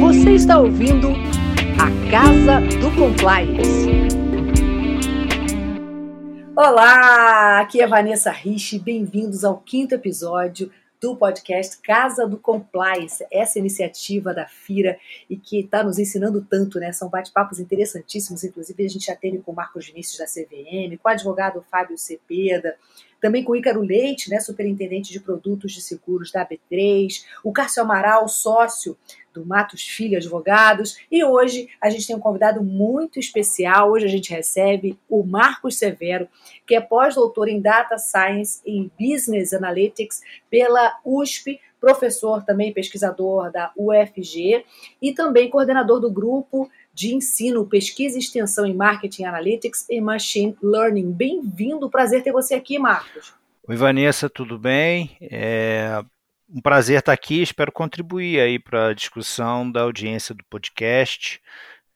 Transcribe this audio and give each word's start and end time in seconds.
Você 0.00 0.34
está 0.34 0.58
ouvindo 0.58 1.08
a 1.80 2.10
Casa 2.10 2.60
do 2.60 2.94
Compliance. 2.94 3.86
Olá, 6.54 7.60
aqui 7.60 7.80
é 7.80 7.86
Vanessa 7.86 8.30
Rich, 8.30 8.78
bem-vindos 8.78 9.42
ao 9.42 9.58
quinto 9.58 9.94
episódio 9.94 10.70
do 11.00 11.16
podcast 11.16 11.78
Casa 11.80 12.26
do 12.26 12.36
Compliance, 12.38 13.24
essa 13.30 13.58
iniciativa 13.58 14.34
da 14.34 14.46
FIRA 14.46 14.98
e 15.28 15.36
que 15.36 15.60
está 15.60 15.82
nos 15.82 15.98
ensinando 15.98 16.44
tanto, 16.48 16.78
né? 16.78 16.92
São 16.92 17.08
bate-papos 17.08 17.58
interessantíssimos, 17.58 18.44
inclusive 18.44 18.84
a 18.84 18.88
gente 18.88 19.06
já 19.06 19.16
teve 19.16 19.38
com 19.38 19.52
o 19.52 19.54
Marcos 19.54 19.86
Vinícius 19.86 20.18
da 20.18 20.26
CVM, 20.26 20.96
com 21.02 21.08
o 21.08 21.12
advogado 21.12 21.64
Fábio 21.70 21.96
Cepeda, 21.98 22.76
também 23.20 23.42
com 23.42 23.52
o 23.52 23.56
Ícaro 23.56 23.80
Leite, 23.80 24.30
né, 24.30 24.40
superintendente 24.40 25.12
de 25.12 25.20
produtos 25.20 25.72
de 25.72 25.80
seguros 25.80 26.30
da 26.30 26.46
AB3, 26.46 27.24
o 27.42 27.52
Cássio 27.52 27.82
Amaral, 27.82 28.28
sócio 28.28 28.96
do 29.36 29.44
Matos 29.44 29.82
Filho 29.82 30.16
Advogados, 30.16 30.98
e 31.12 31.22
hoje 31.22 31.68
a 31.80 31.90
gente 31.90 32.06
tem 32.06 32.16
um 32.16 32.20
convidado 32.20 32.62
muito 32.62 33.20
especial. 33.20 33.90
Hoje 33.90 34.06
a 34.06 34.08
gente 34.08 34.30
recebe 34.30 34.98
o 35.08 35.22
Marcos 35.22 35.78
Severo, 35.78 36.26
que 36.66 36.74
é 36.74 36.80
pós-doutor 36.80 37.48
em 37.48 37.60
Data 37.60 37.98
Science 37.98 38.60
e 38.66 38.90
Business 38.98 39.52
Analytics 39.52 40.22
pela 40.50 40.98
USP, 41.04 41.60
professor 41.78 42.42
também 42.42 42.72
pesquisador 42.72 43.52
da 43.52 43.70
UFG 43.76 44.64
e 45.00 45.12
também 45.12 45.50
coordenador 45.50 46.00
do 46.00 46.10
grupo 46.10 46.70
de 46.94 47.14
ensino, 47.14 47.66
pesquisa 47.66 48.16
e 48.16 48.20
extensão 48.20 48.64
em 48.64 48.74
Marketing 48.74 49.24
Analytics 49.24 49.86
e 49.90 50.00
Machine 50.00 50.56
Learning. 50.62 51.12
Bem-vindo, 51.12 51.90
prazer 51.90 52.22
ter 52.22 52.32
você 52.32 52.54
aqui, 52.54 52.78
Marcos. 52.78 53.34
Oi, 53.68 53.76
Vanessa, 53.76 54.30
tudo 54.30 54.58
bem? 54.58 55.16
É 55.20 56.02
um 56.48 56.60
prazer 56.60 56.98
estar 56.98 57.12
aqui, 57.12 57.42
espero 57.42 57.72
contribuir 57.72 58.40
aí 58.40 58.58
para 58.58 58.88
a 58.88 58.94
discussão 58.94 59.70
da 59.70 59.82
audiência 59.82 60.34
do 60.34 60.44
podcast. 60.44 61.40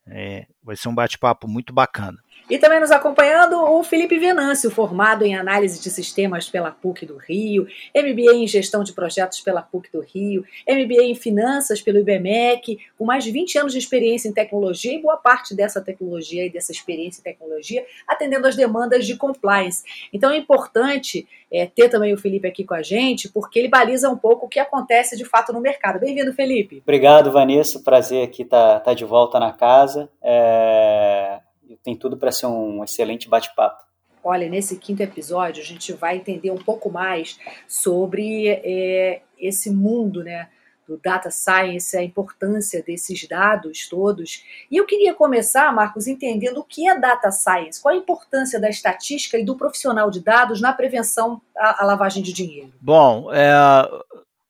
É, 0.07 0.47
vai 0.63 0.77
ser 0.77 0.89
um 0.89 0.95
bate-papo 0.95 1.47
muito 1.47 1.73
bacana. 1.73 2.19
E 2.51 2.59
também 2.59 2.81
nos 2.81 2.91
acompanhando 2.91 3.63
o 3.63 3.85
Felipe 3.85 4.19
Venâncio, 4.19 4.73
formado 4.73 5.25
em 5.25 5.37
análise 5.37 5.81
de 5.81 5.89
sistemas 5.89 6.49
pela 6.49 6.73
PUC 6.73 7.07
do 7.07 7.17
Rio, 7.17 7.69
MBA 7.95 8.35
em 8.35 8.47
gestão 8.49 8.83
de 8.83 8.93
projetos 8.93 9.41
pela 9.41 9.63
PUC 9.63 9.89
do 9.93 10.01
Rio, 10.01 10.45
MBA 10.69 11.05
em 11.05 11.15
finanças 11.15 11.81
pelo 11.81 12.01
IBMEC, 12.01 12.81
com 12.99 13.05
mais 13.05 13.23
de 13.23 13.31
20 13.31 13.57
anos 13.59 13.73
de 13.73 13.79
experiência 13.79 14.29
em 14.29 14.33
tecnologia 14.33 14.93
e 14.93 15.01
boa 15.01 15.17
parte 15.17 15.55
dessa 15.55 15.81
tecnologia 15.81 16.45
e 16.45 16.51
dessa 16.51 16.73
experiência 16.73 17.21
em 17.21 17.23
tecnologia 17.23 17.87
atendendo 18.09 18.49
às 18.49 18.57
demandas 18.57 19.07
de 19.07 19.17
compliance. 19.17 19.85
Então 20.13 20.33
é 20.33 20.37
importante 20.37 21.29
é, 21.53 21.67
ter 21.67 21.89
também 21.89 22.13
o 22.13 22.19
Felipe 22.19 22.49
aqui 22.49 22.65
com 22.65 22.75
a 22.75 22.83
gente, 22.83 23.29
porque 23.29 23.61
ele 23.61 23.69
baliza 23.69 24.11
um 24.11 24.17
pouco 24.17 24.47
o 24.47 24.49
que 24.49 24.59
acontece 24.59 25.17
de 25.17 25.25
fato 25.25 25.53
no 25.53 25.61
mercado. 25.61 26.01
Bem-vindo, 26.01 26.33
Felipe. 26.33 26.83
Obrigado, 26.83 27.31
Vanessa. 27.31 27.79
Prazer 27.79 28.25
aqui 28.25 28.43
estar 28.43 28.75
tá, 28.75 28.81
tá 28.81 28.95
de 28.95 29.05
volta 29.05 29.39
na 29.39 29.53
casa. 29.53 30.11
É 30.21 31.39
tem 31.77 31.97
tudo 31.97 32.17
para 32.17 32.33
ser 32.33 32.47
um 32.47 32.83
excelente 32.85 33.29
bate-papo. 33.29 33.85
Olha, 34.23 34.49
nesse 34.49 34.77
quinto 34.77 35.03
episódio 35.03 35.63
a 35.63 35.67
gente 35.67 35.93
vai 35.93 36.17
entender 36.17 36.51
um 36.51 36.59
pouco 36.59 36.91
mais 36.91 37.39
sobre 37.67 38.49
é, 38.49 39.23
esse 39.39 39.71
mundo, 39.71 40.23
né? 40.23 40.49
do 40.91 40.99
data 40.99 41.31
science, 41.31 41.97
a 41.97 42.03
importância 42.03 42.83
desses 42.83 43.29
dados 43.29 43.89
todos. 43.89 44.45
E 44.69 44.77
eu 44.77 44.85
queria 44.85 45.15
começar, 45.15 45.73
Marcos, 45.73 46.09
entendendo 46.09 46.59
o 46.59 46.65
que 46.65 46.89
é 46.89 46.99
data 46.99 47.31
science, 47.31 47.81
qual 47.81 47.95
a 47.95 47.97
importância 47.97 48.61
da 48.61 48.69
estatística 48.69 49.39
e 49.39 49.45
do 49.45 49.55
profissional 49.55 50.11
de 50.11 50.21
dados 50.21 50.61
na 50.61 50.73
prevenção 50.73 51.41
à, 51.57 51.85
à 51.85 51.87
lavagem 51.87 52.25
de 52.25 52.33
dinheiro. 52.33 52.73
Bom, 52.81 53.33
é, 53.33 53.53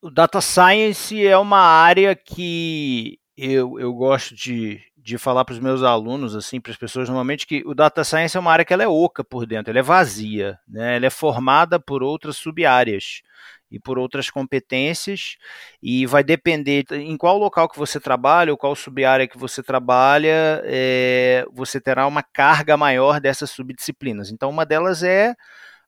o 0.00 0.10
data 0.10 0.40
science 0.40 1.27
é 1.27 1.36
uma 1.36 1.60
área 1.60 2.16
que 2.16 3.18
eu, 3.36 3.78
eu 3.78 3.92
gosto 3.92 4.34
de, 4.34 4.80
de 5.02 5.16
falar 5.18 5.44
para 5.44 5.54
os 5.54 5.58
meus 5.58 5.82
alunos, 5.82 6.36
assim, 6.36 6.60
para 6.60 6.72
as 6.72 6.78
pessoas 6.78 7.08
normalmente, 7.08 7.46
que 7.46 7.62
o 7.66 7.74
data 7.74 8.04
science 8.04 8.36
é 8.36 8.40
uma 8.40 8.52
área 8.52 8.64
que 8.64 8.72
ela 8.72 8.82
é 8.82 8.88
oca 8.88 9.24
por 9.24 9.46
dentro, 9.46 9.70
ela 9.70 9.78
é 9.78 9.82
vazia, 9.82 10.58
né? 10.68 10.96
ela 10.96 11.06
é 11.06 11.11
formada 11.11 11.80
por 11.80 12.02
outras 12.02 12.36
sub-áreas 12.36 13.22
e 13.70 13.78
por 13.78 13.98
outras 13.98 14.28
competências 14.28 15.36
e 15.83 16.05
vai 16.05 16.22
depender 16.22 16.84
em 16.92 17.16
qual 17.16 17.39
local 17.39 17.68
que 17.68 17.78
você 17.78 18.00
trabalha 18.00 18.52
ou 18.52 18.58
qual 18.58 18.74
sub-área 18.74 19.28
que 19.28 19.39
você 19.39 19.62
trabalha, 19.62 20.60
é, 20.64 21.46
você 21.52 21.80
terá 21.80 22.06
uma 22.06 22.22
carga 22.22 22.77
maior 22.77 23.20
dessas 23.20 23.50
subdisciplinas. 23.50 24.30
Então, 24.30 24.50
uma 24.50 24.66
delas 24.66 25.02
é 25.02 25.34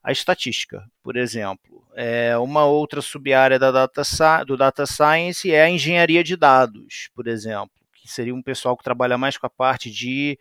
a 0.03 0.11
estatística, 0.11 0.85
por 1.03 1.17
exemplo. 1.17 1.83
É, 1.95 2.37
uma 2.39 2.65
outra 2.65 3.03
sub-área 3.03 3.59
da 3.59 3.71
data, 3.71 4.03
do 4.47 4.57
data 4.57 4.87
science 4.87 5.51
é 5.53 5.63
a 5.63 5.69
engenharia 5.69 6.25
de 6.25 6.37
dados, 6.37 7.11
por 7.15 7.27
exemplo 7.27 7.82
que 8.03 8.13
seria 8.13 8.35
um 8.35 8.43
pessoal 8.43 8.77
que 8.77 8.83
trabalha 8.83 9.17
mais 9.17 9.39
com 9.39 9.47
a 9.47 9.51
parte 9.51 9.91
de 9.91 10.39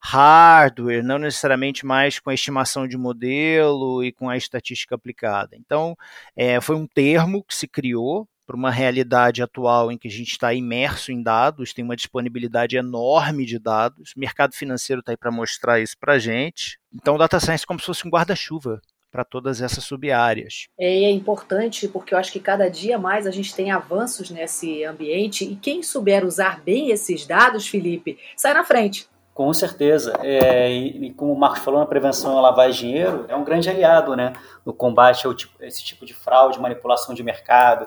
hardware, 0.00 1.02
não 1.02 1.18
necessariamente 1.18 1.84
mais 1.84 2.18
com 2.20 2.30
a 2.30 2.34
estimação 2.34 2.86
de 2.86 2.96
modelo 2.96 4.04
e 4.04 4.12
com 4.12 4.28
a 4.28 4.36
estatística 4.36 4.94
aplicada. 4.94 5.56
Então, 5.56 5.96
é, 6.36 6.60
foi 6.60 6.76
um 6.76 6.86
termo 6.86 7.42
que 7.42 7.54
se 7.54 7.66
criou 7.66 8.28
para 8.46 8.56
uma 8.56 8.70
realidade 8.70 9.42
atual 9.42 9.90
em 9.90 9.98
que 9.98 10.08
a 10.08 10.10
gente 10.10 10.32
está 10.32 10.52
imerso 10.52 11.12
em 11.12 11.22
dados, 11.22 11.72
tem 11.72 11.84
uma 11.84 11.96
disponibilidade 11.96 12.76
enorme 12.76 13.46
de 13.46 13.58
dados, 13.58 14.12
o 14.16 14.20
mercado 14.20 14.54
financeiro 14.54 15.00
está 15.00 15.12
aí 15.12 15.16
para 15.16 15.30
mostrar 15.30 15.80
isso 15.80 15.96
para 15.98 16.14
a 16.14 16.18
gente. 16.18 16.78
Então, 16.92 17.16
data 17.16 17.40
science 17.40 17.64
é 17.64 17.66
como 17.66 17.80
se 17.80 17.86
fosse 17.86 18.06
um 18.06 18.10
guarda-chuva 18.10 18.80
para 19.12 19.24
todas 19.24 19.60
essas 19.60 19.84
sub-áreas. 19.84 20.68
É, 20.80 21.04
é 21.04 21.10
importante 21.10 21.86
porque 21.86 22.14
eu 22.14 22.18
acho 22.18 22.32
que 22.32 22.40
cada 22.40 22.70
dia 22.70 22.98
mais 22.98 23.26
a 23.26 23.30
gente 23.30 23.54
tem 23.54 23.70
avanços 23.70 24.30
nesse 24.30 24.82
ambiente 24.84 25.44
e 25.44 25.54
quem 25.54 25.82
souber 25.82 26.24
usar 26.24 26.62
bem 26.62 26.90
esses 26.90 27.26
dados, 27.26 27.68
Felipe, 27.68 28.18
sai 28.34 28.54
na 28.54 28.64
frente. 28.64 29.06
Com 29.34 29.52
certeza. 29.52 30.14
É, 30.22 30.70
e, 30.70 31.06
e, 31.06 31.14
como 31.14 31.32
o 31.32 31.38
Marcos 31.38 31.60
falou, 31.60 31.80
na 31.80 31.86
prevenção 31.86 32.36
à 32.38 32.40
lavagem 32.40 32.72
de 32.72 32.78
dinheiro 32.88 33.24
é 33.28 33.36
um 33.36 33.44
grande 33.44 33.68
aliado 33.68 34.16
né, 34.16 34.32
no 34.64 34.72
combate 34.72 35.28
a 35.28 35.34
tipo, 35.34 35.62
esse 35.62 35.84
tipo 35.84 36.06
de 36.06 36.14
fraude, 36.14 36.60
manipulação 36.60 37.14
de 37.14 37.22
mercado, 37.22 37.86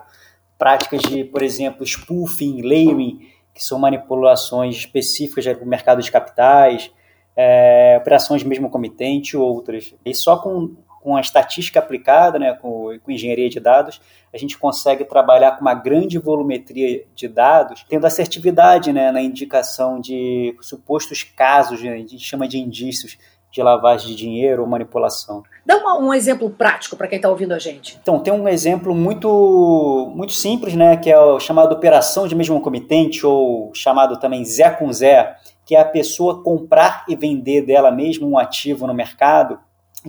práticas 0.58 1.02
de, 1.02 1.24
por 1.24 1.42
exemplo, 1.42 1.86
spoofing, 1.86 2.62
layering, 2.62 3.28
que 3.54 3.64
são 3.64 3.80
manipulações 3.80 4.76
específicas 4.76 5.46
para 5.46 5.64
o 5.64 5.68
mercado 5.68 6.02
de 6.02 6.12
capitais, 6.12 6.92
é, 7.36 7.98
operações 8.00 8.44
mesmo 8.44 8.70
comitente 8.70 9.36
e 9.36 9.38
outras. 9.38 9.94
E 10.04 10.14
só 10.14 10.38
com 10.38 10.76
com 11.06 11.16
a 11.16 11.22
estatística 11.22 11.78
aplicada, 11.78 12.40
né, 12.40 12.58
com, 12.60 12.98
com, 13.04 13.12
engenharia 13.12 13.48
de 13.48 13.60
dados, 13.60 14.02
a 14.34 14.40
gente 14.40 14.58
consegue 14.58 15.06
trabalhar 15.06 15.52
com 15.52 15.62
uma 15.62 15.76
grande 15.76 16.18
volumetria 16.18 17.06
de 17.14 17.28
dados, 17.28 17.86
tendo 17.88 18.08
assertividade 18.08 18.92
né, 18.92 19.12
na 19.12 19.22
indicação 19.22 20.02
de 20.02 20.58
supostos 20.60 21.22
casos, 21.22 21.84
né, 21.84 21.94
a 21.94 21.98
gente 21.98 22.18
chama 22.18 22.48
de 22.48 22.58
indícios 22.58 23.20
de 23.52 23.62
lavagem 23.62 24.08
de 24.08 24.16
dinheiro 24.16 24.64
ou 24.64 24.68
manipulação. 24.68 25.44
Dá 25.64 25.78
uma, 25.78 26.00
um 26.00 26.12
exemplo 26.12 26.50
prático 26.50 26.98
para 26.98 27.08
quem 27.08 27.18
está 27.18 27.30
ouvindo 27.30 27.54
a 27.54 27.60
gente. 27.60 28.00
Então, 28.02 28.20
tem 28.20 28.34
um 28.34 28.50
exemplo 28.50 28.94
muito, 28.96 30.12
muito 30.14 30.34
simples, 30.34 30.74
né, 30.74 30.98
que 30.98 31.12
é 31.12 31.20
o 31.20 31.40
chamado 31.40 31.72
operação 31.72 32.28
de 32.28 32.34
mesmo 32.34 32.60
comitente, 32.62 33.24
ou 33.24 33.70
chamado 33.76 34.18
também 34.18 34.44
Zé 34.44 34.72
com 34.72 34.92
Zé, 34.92 35.36
que 35.64 35.76
é 35.76 35.82
a 35.82 35.86
pessoa 35.86 36.42
comprar 36.42 37.06
e 37.08 37.16
vender 37.16 37.62
dela 37.62 37.92
mesma 37.92 38.26
um 38.26 38.40
ativo 38.40 38.88
no 38.88 38.94
mercado 38.94 39.60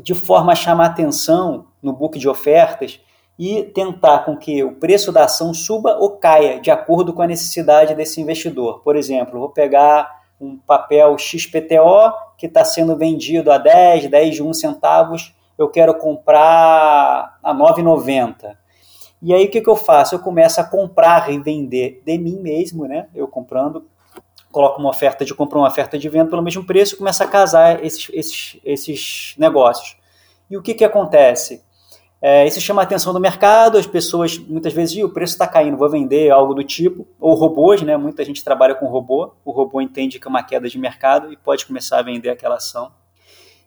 de 0.03 0.15
forma 0.15 0.53
a 0.53 0.57
chamar 0.57 0.87
atenção 0.87 1.67
no 1.83 1.93
book 1.93 2.19
de 2.19 2.29
ofertas 2.29 3.01
e 3.39 3.65
tentar 3.65 4.21
com 4.21 4.37
que 4.37 4.65
o 4.65 4.73
preço 4.73 5.13
da 5.13 5.25
ação 5.25 5.53
suba 5.53 5.97
ou 5.99 6.17
caia 6.17 6.61
de 6.61 6.71
acordo 6.71 7.13
com 7.13 7.23
a 7.23 7.27
necessidade 7.27 7.95
desse 7.95 8.21
investidor. 8.21 8.81
Por 8.81 8.97
exemplo, 8.97 9.39
vou 9.39 9.51
pegar 9.51 10.23
um 10.41 10.57
papel 10.57 11.17
XPTO 11.19 12.13
que 12.37 12.47
está 12.47 12.65
sendo 12.65 12.97
vendido 12.97 13.51
a 13.51 13.59
10, 13.59 14.09
10 14.09 14.35
de 14.35 14.43
1 14.43 14.53
centavos, 14.55 15.35
eu 15.59 15.69
quero 15.69 15.95
comprar 15.95 17.39
a 17.43 17.55
9,90. 17.55 18.57
E 19.23 19.33
aí 19.33 19.47
o 19.47 19.51
que, 19.51 19.63
que 19.63 19.71
eu 19.71 19.77
faço? 19.77 20.15
Eu 20.15 20.19
começo 20.19 20.61
a 20.61 20.65
comprar 20.65 21.33
e 21.33 21.39
vender 21.39 22.03
de 22.05 22.19
mim 22.19 22.39
mesmo, 22.39 22.87
né? 22.87 23.09
Eu 23.15 23.27
comprando 23.27 23.87
coloca 24.57 24.81
uma 24.81 24.89
oferta 24.89 25.23
de 25.23 25.35
compra, 25.35 25.59
uma 25.59 25.69
oferta 25.69 25.99
de 25.99 26.09
venda 26.09 26.31
pelo 26.31 26.43
mesmo 26.43 26.65
preço 26.65 26.95
e 26.95 26.97
começa 26.97 27.23
a 27.25 27.29
casar 27.29 27.85
esses, 27.85 28.09
esses, 28.11 28.59
esses 28.65 29.35
negócios. 29.37 29.99
E 30.49 30.57
o 30.57 30.63
que, 30.63 30.73
que 30.73 30.83
acontece? 30.83 31.63
É, 32.23 32.47
isso 32.47 32.59
chama 32.59 32.81
a 32.81 32.85
atenção 32.85 33.13
do 33.13 33.21
mercado, 33.21 33.77
as 33.77 33.87
pessoas 33.87 34.39
muitas 34.39 34.73
vezes, 34.73 34.97
o 35.05 35.11
preço 35.11 35.35
está 35.35 35.47
caindo, 35.47 35.77
vou 35.77 35.91
vender 35.91 36.31
algo 36.31 36.55
do 36.55 36.65
tipo, 36.65 37.07
ou 37.21 37.35
robôs, 37.35 37.83
né? 37.83 37.99
muita 37.99 38.25
gente 38.25 38.43
trabalha 38.43 38.75
com 38.75 38.87
robô, 38.87 39.35
o 39.45 39.51
robô 39.51 39.79
entende 39.79 40.19
que 40.19 40.27
é 40.27 40.31
uma 40.31 40.43
queda 40.43 40.71
de 40.71 40.79
mercado 40.79 41.31
e 41.31 41.37
pode 41.37 41.67
começar 41.67 41.99
a 41.99 42.03
vender 42.03 42.31
aquela 42.31 42.55
ação. 42.55 42.91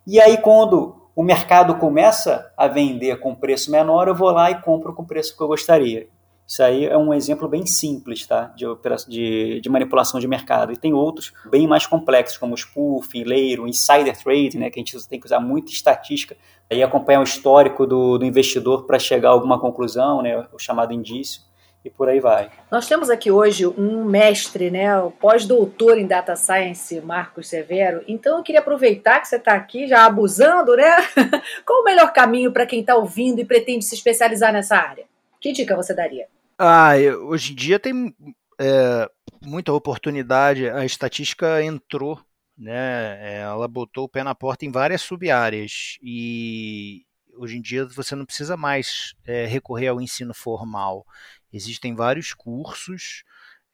E 0.04 0.20
aí 0.20 0.38
quando 0.38 1.08
o 1.14 1.22
mercado 1.22 1.76
começa 1.76 2.52
a 2.56 2.66
vender 2.66 3.20
com 3.20 3.32
preço 3.32 3.70
menor, 3.70 4.08
eu 4.08 4.14
vou 4.16 4.32
lá 4.32 4.50
e 4.50 4.60
compro 4.60 4.92
com 4.92 5.02
o 5.04 5.06
preço 5.06 5.36
que 5.36 5.40
eu 5.40 5.46
gostaria. 5.46 6.08
Isso 6.50 6.64
aí 6.64 6.84
é 6.84 6.98
um 6.98 7.14
exemplo 7.14 7.46
bem 7.46 7.64
simples 7.64 8.26
tá? 8.26 8.52
de, 8.56 8.66
de, 9.06 9.60
de 9.60 9.68
manipulação 9.68 10.18
de 10.18 10.26
mercado. 10.26 10.72
E 10.72 10.76
tem 10.76 10.92
outros 10.92 11.32
bem 11.48 11.64
mais 11.64 11.86
complexos, 11.86 12.36
como 12.36 12.56
spoofing, 12.56 13.22
leiro, 13.22 13.68
insider 13.68 14.20
trading, 14.20 14.58
né? 14.58 14.68
que 14.68 14.80
a 14.80 14.82
gente 14.82 15.08
tem 15.08 15.20
que 15.20 15.26
usar 15.26 15.38
muita 15.38 15.70
estatística 15.70 16.36
e 16.68 16.82
acompanhar 16.82 17.20
o 17.20 17.22
histórico 17.22 17.86
do, 17.86 18.18
do 18.18 18.24
investidor 18.24 18.84
para 18.84 18.98
chegar 18.98 19.28
a 19.28 19.32
alguma 19.32 19.60
conclusão, 19.60 20.22
né? 20.22 20.44
o 20.52 20.58
chamado 20.58 20.92
indício. 20.92 21.40
e 21.84 21.88
por 21.88 22.08
aí 22.08 22.18
vai. 22.18 22.50
Nós 22.68 22.88
temos 22.88 23.10
aqui 23.10 23.30
hoje 23.30 23.64
um 23.68 24.04
mestre, 24.04 24.72
né, 24.72 24.98
o 24.98 25.12
pós-doutor 25.12 25.98
em 25.98 26.06
Data 26.06 26.34
Science, 26.34 27.00
Marcos 27.00 27.46
Severo. 27.46 28.02
Então 28.08 28.38
eu 28.38 28.42
queria 28.42 28.60
aproveitar 28.60 29.20
que 29.20 29.28
você 29.28 29.36
está 29.36 29.54
aqui 29.54 29.86
já 29.86 30.04
abusando, 30.04 30.74
né? 30.74 30.96
Qual 31.64 31.82
o 31.82 31.84
melhor 31.84 32.12
caminho 32.12 32.50
para 32.50 32.66
quem 32.66 32.80
está 32.80 32.96
ouvindo 32.96 33.38
e 33.38 33.44
pretende 33.44 33.84
se 33.84 33.94
especializar 33.94 34.52
nessa 34.52 34.76
área? 34.76 35.04
Que 35.40 35.52
dica 35.52 35.76
você 35.76 35.94
daria? 35.94 36.26
Ah, 36.62 36.92
hoje 37.22 37.52
em 37.52 37.54
dia 37.54 37.80
tem 37.80 38.14
é, 38.60 39.10
muita 39.40 39.72
oportunidade. 39.72 40.68
A 40.68 40.84
estatística 40.84 41.64
entrou, 41.64 42.20
né? 42.56 43.40
Ela 43.40 43.66
botou 43.66 44.04
o 44.04 44.08
pé 44.08 44.22
na 44.22 44.34
porta 44.34 44.66
em 44.66 44.70
várias 44.70 45.00
sub-áreas 45.00 45.96
e 46.02 47.06
hoje 47.34 47.56
em 47.56 47.62
dia 47.62 47.86
você 47.86 48.14
não 48.14 48.26
precisa 48.26 48.58
mais 48.58 49.14
é, 49.24 49.46
recorrer 49.46 49.88
ao 49.88 50.02
ensino 50.02 50.34
formal. 50.34 51.06
Existem 51.50 51.94
vários 51.94 52.34
cursos 52.34 53.24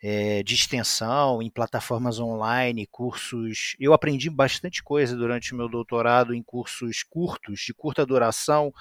é, 0.02 0.43
de 0.43 0.54
extensão 0.54 1.43
em 1.43 1.50
plataformas 1.50 2.19
online, 2.19 2.87
cursos. 2.87 3.75
Eu 3.81 3.93
aprendi 3.93 4.28
bastante 4.28 4.82
coisa 4.82 5.16
durante 5.16 5.52
o 5.52 5.56
meu 5.56 5.69
doutorado 5.69 6.34
em 6.34 6.43
cursos 6.43 7.02
curtos, 7.02 7.60
de 7.60 7.75
curta 7.75 8.04
duração, 8.04 8.72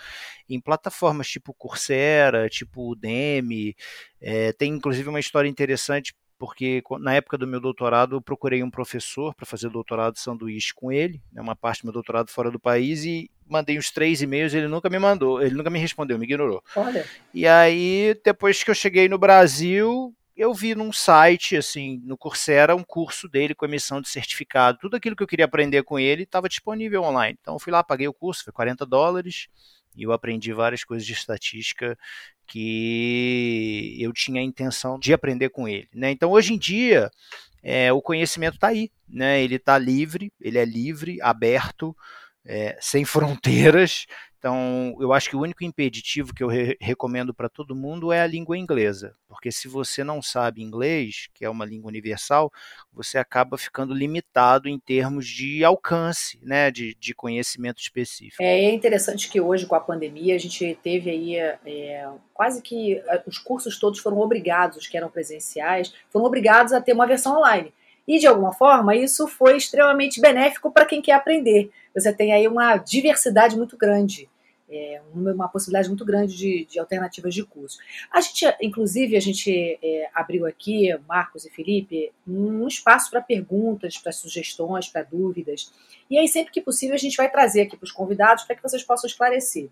em 0.50 0.60
plataformas 0.60 1.28
tipo 1.28 1.54
Coursera, 1.54 2.50
tipo 2.50 2.92
Udemy. 2.92 3.76
É, 4.22 4.52
tem 4.54 4.74
inclusive 4.74 5.10
uma 5.10 5.20
história 5.20 5.50
interessante 5.50 6.14
porque 6.38 6.84
na 7.00 7.14
época 7.14 7.38
do 7.38 7.48
meu 7.48 7.62
doutorado 7.62 8.18
eu 8.18 8.22
procurei 8.22 8.62
um 8.62 8.70
professor 8.70 9.34
para 9.34 9.46
fazer 9.46 9.70
doutorado 9.70 10.16
de 10.16 10.20
sanduíche 10.20 10.74
com 10.74 10.92
ele, 10.92 11.22
né, 11.32 11.42
uma 11.42 11.56
parte 11.56 11.82
do 11.82 11.86
meu 11.86 11.94
doutorado 11.94 12.30
fora 12.30 12.52
do 12.52 12.60
país, 12.60 13.06
e 13.06 13.32
mandei 13.48 13.78
uns 13.78 13.90
três 13.90 14.22
e-mails, 14.22 14.54
ele 14.54 14.68
nunca 14.68 14.90
me 14.90 15.00
mandou, 15.00 15.42
ele 15.42 15.56
nunca 15.56 15.70
me 15.70 15.80
respondeu, 15.80 16.20
me 16.20 16.26
ignorou. 16.26 16.62
Olha. 16.76 17.06
E 17.34 17.48
aí, 17.48 18.20
depois 18.24 18.64
que 18.64 18.70
eu 18.70 18.76
cheguei 18.76 19.08
no 19.08 19.18
Brasil, 19.18 20.14
eu 20.36 20.54
vi 20.54 20.76
num 20.76 20.92
site, 20.92 21.56
assim, 21.56 22.02
no 22.04 22.18
Coursera, 22.18 22.76
um 22.76 22.84
curso 22.84 23.28
dele 23.28 23.56
com 23.56 23.66
emissão 23.66 24.02
de 24.02 24.10
certificado. 24.10 24.78
Tudo 24.80 24.96
aquilo 24.96 25.16
que 25.16 25.24
eu 25.24 25.28
queria 25.28 25.46
aprender 25.46 25.84
com 25.84 25.98
ele 25.98 26.24
estava 26.24 26.50
disponível 26.50 27.04
online. 27.04 27.38
Então 27.40 27.56
eu 27.56 27.60
fui 27.60 27.72
lá, 27.72 27.84
paguei 27.84 28.08
o 28.08 28.14
curso, 28.14 28.44
foi 28.44 28.54
40 28.54 28.86
dólares, 28.86 29.48
e 29.96 30.04
eu 30.04 30.12
aprendi 30.12 30.52
várias 30.52 30.84
coisas 30.84 31.06
de 31.06 31.14
estatística 31.14 31.98
que 32.46 33.98
eu 34.00 34.12
tinha 34.12 34.42
a 34.42 34.44
intenção 34.44 35.00
de 35.00 35.14
aprender 35.14 35.50
com 35.50 35.68
ele. 35.68 35.88
Né? 35.94 36.12
Então, 36.12 36.32
hoje 36.32 36.54
em 36.54 36.58
dia, 36.58 37.10
é, 37.64 37.92
o 37.92 38.02
conhecimento 38.02 38.56
está 38.56 38.68
aí, 38.68 38.92
né? 39.08 39.42
ele 39.42 39.56
está 39.56 39.78
livre, 39.78 40.32
ele 40.40 40.58
é 40.58 40.66
livre, 40.66 41.22
aberto, 41.22 41.96
é, 42.46 42.78
sem 42.82 43.06
fronteiras, 43.06 44.06
então, 44.46 44.96
eu 45.00 45.12
acho 45.12 45.28
que 45.28 45.36
o 45.36 45.42
único 45.42 45.64
impeditivo 45.64 46.32
que 46.32 46.44
eu 46.44 46.48
re 46.48 46.78
recomendo 46.80 47.34
para 47.34 47.50
todo 47.50 47.76
mundo 47.76 48.12
é 48.12 48.22
a 48.22 48.28
língua 48.28 48.56
inglesa, 48.56 49.16
porque 49.28 49.52
se 49.52 49.68
você 49.68 50.04
não 50.04 50.22
sabe 50.22 50.62
inglês, 50.62 51.28
que 51.34 51.44
é 51.44 51.50
uma 51.50 51.66
língua 51.66 51.90
universal, 51.90 52.54
você 52.94 53.18
acaba 53.18 53.58
ficando 53.58 53.92
limitado 53.92 54.70
em 54.70 54.78
termos 54.78 55.26
de 55.28 55.66
alcance, 55.66 56.40
né, 56.44 56.70
de, 56.70 56.94
de 56.94 57.16
conhecimento 57.16 57.82
específico. 57.82 58.44
É, 58.44 58.66
é 58.66 58.72
interessante 58.72 59.32
que 59.32 59.42
hoje, 59.42 59.66
com 59.66 59.74
a 59.74 59.80
pandemia, 59.80 60.36
a 60.36 60.40
gente 60.40 60.78
teve 60.84 61.10
aí 61.10 61.38
é, 61.38 62.08
quase 62.32 62.62
que 62.62 63.02
os 63.26 63.40
cursos 63.40 63.80
todos 63.80 64.00
foram 64.00 64.20
obrigados, 64.20 64.78
os 64.78 64.88
que 64.88 64.96
eram 64.96 65.10
presenciais, 65.10 65.92
foram 66.12 66.28
obrigados 66.28 66.72
a 66.72 66.80
ter 66.80 66.94
uma 66.94 67.08
versão 67.08 67.36
online. 67.40 67.74
E, 68.08 68.20
de 68.20 68.28
alguma 68.28 68.54
forma, 68.54 68.96
isso 68.96 69.28
foi 69.28 69.58
extremamente 69.58 70.22
benéfico 70.22 70.70
para 70.70 70.86
quem 70.86 71.02
quer 71.02 71.14
aprender. 71.14 71.72
Você 71.96 72.14
tem 72.14 72.32
aí 72.32 72.48
uma 72.48 72.78
diversidade 72.78 73.58
muito 73.58 73.76
grande 73.76 74.30
é, 74.70 75.02
uma 75.14 75.48
possibilidade 75.48 75.88
muito 75.88 76.04
grande 76.04 76.36
de, 76.36 76.66
de, 76.66 76.80
alternativas 76.80 77.34
de 77.34 77.44
curso. 77.44 77.78
A 78.12 78.20
gente, 78.20 78.46
inclusive, 78.62 79.16
a 79.16 79.20
gente 79.20 79.80
é, 79.82 80.10
abriu 80.14 80.46
aqui, 80.46 80.90
Marcos 81.08 81.46
e 81.46 81.52
Felipe, 81.52 82.12
um 82.28 82.68
espaço 82.68 83.10
para 83.12 83.22
perguntas, 83.22 83.98
para 83.98 84.12
sugestões, 84.12 84.88
para 84.88 85.04
dúvidas. 85.04 85.72
E 86.10 86.18
aí, 86.18 86.28
sempre 86.28 86.52
que 86.52 86.62
possível, 86.62 86.96
a 86.96 87.00
gente 87.00 87.18
vai 87.18 87.30
trazer 87.30 87.62
aqui 87.62 87.78
para 87.78 87.86
os 87.86 87.92
convidados 87.92 88.44
para 88.44 88.56
que 88.56 88.64
vocês 88.64 88.84
possam 88.84 89.08
esclarecer. 89.08 89.70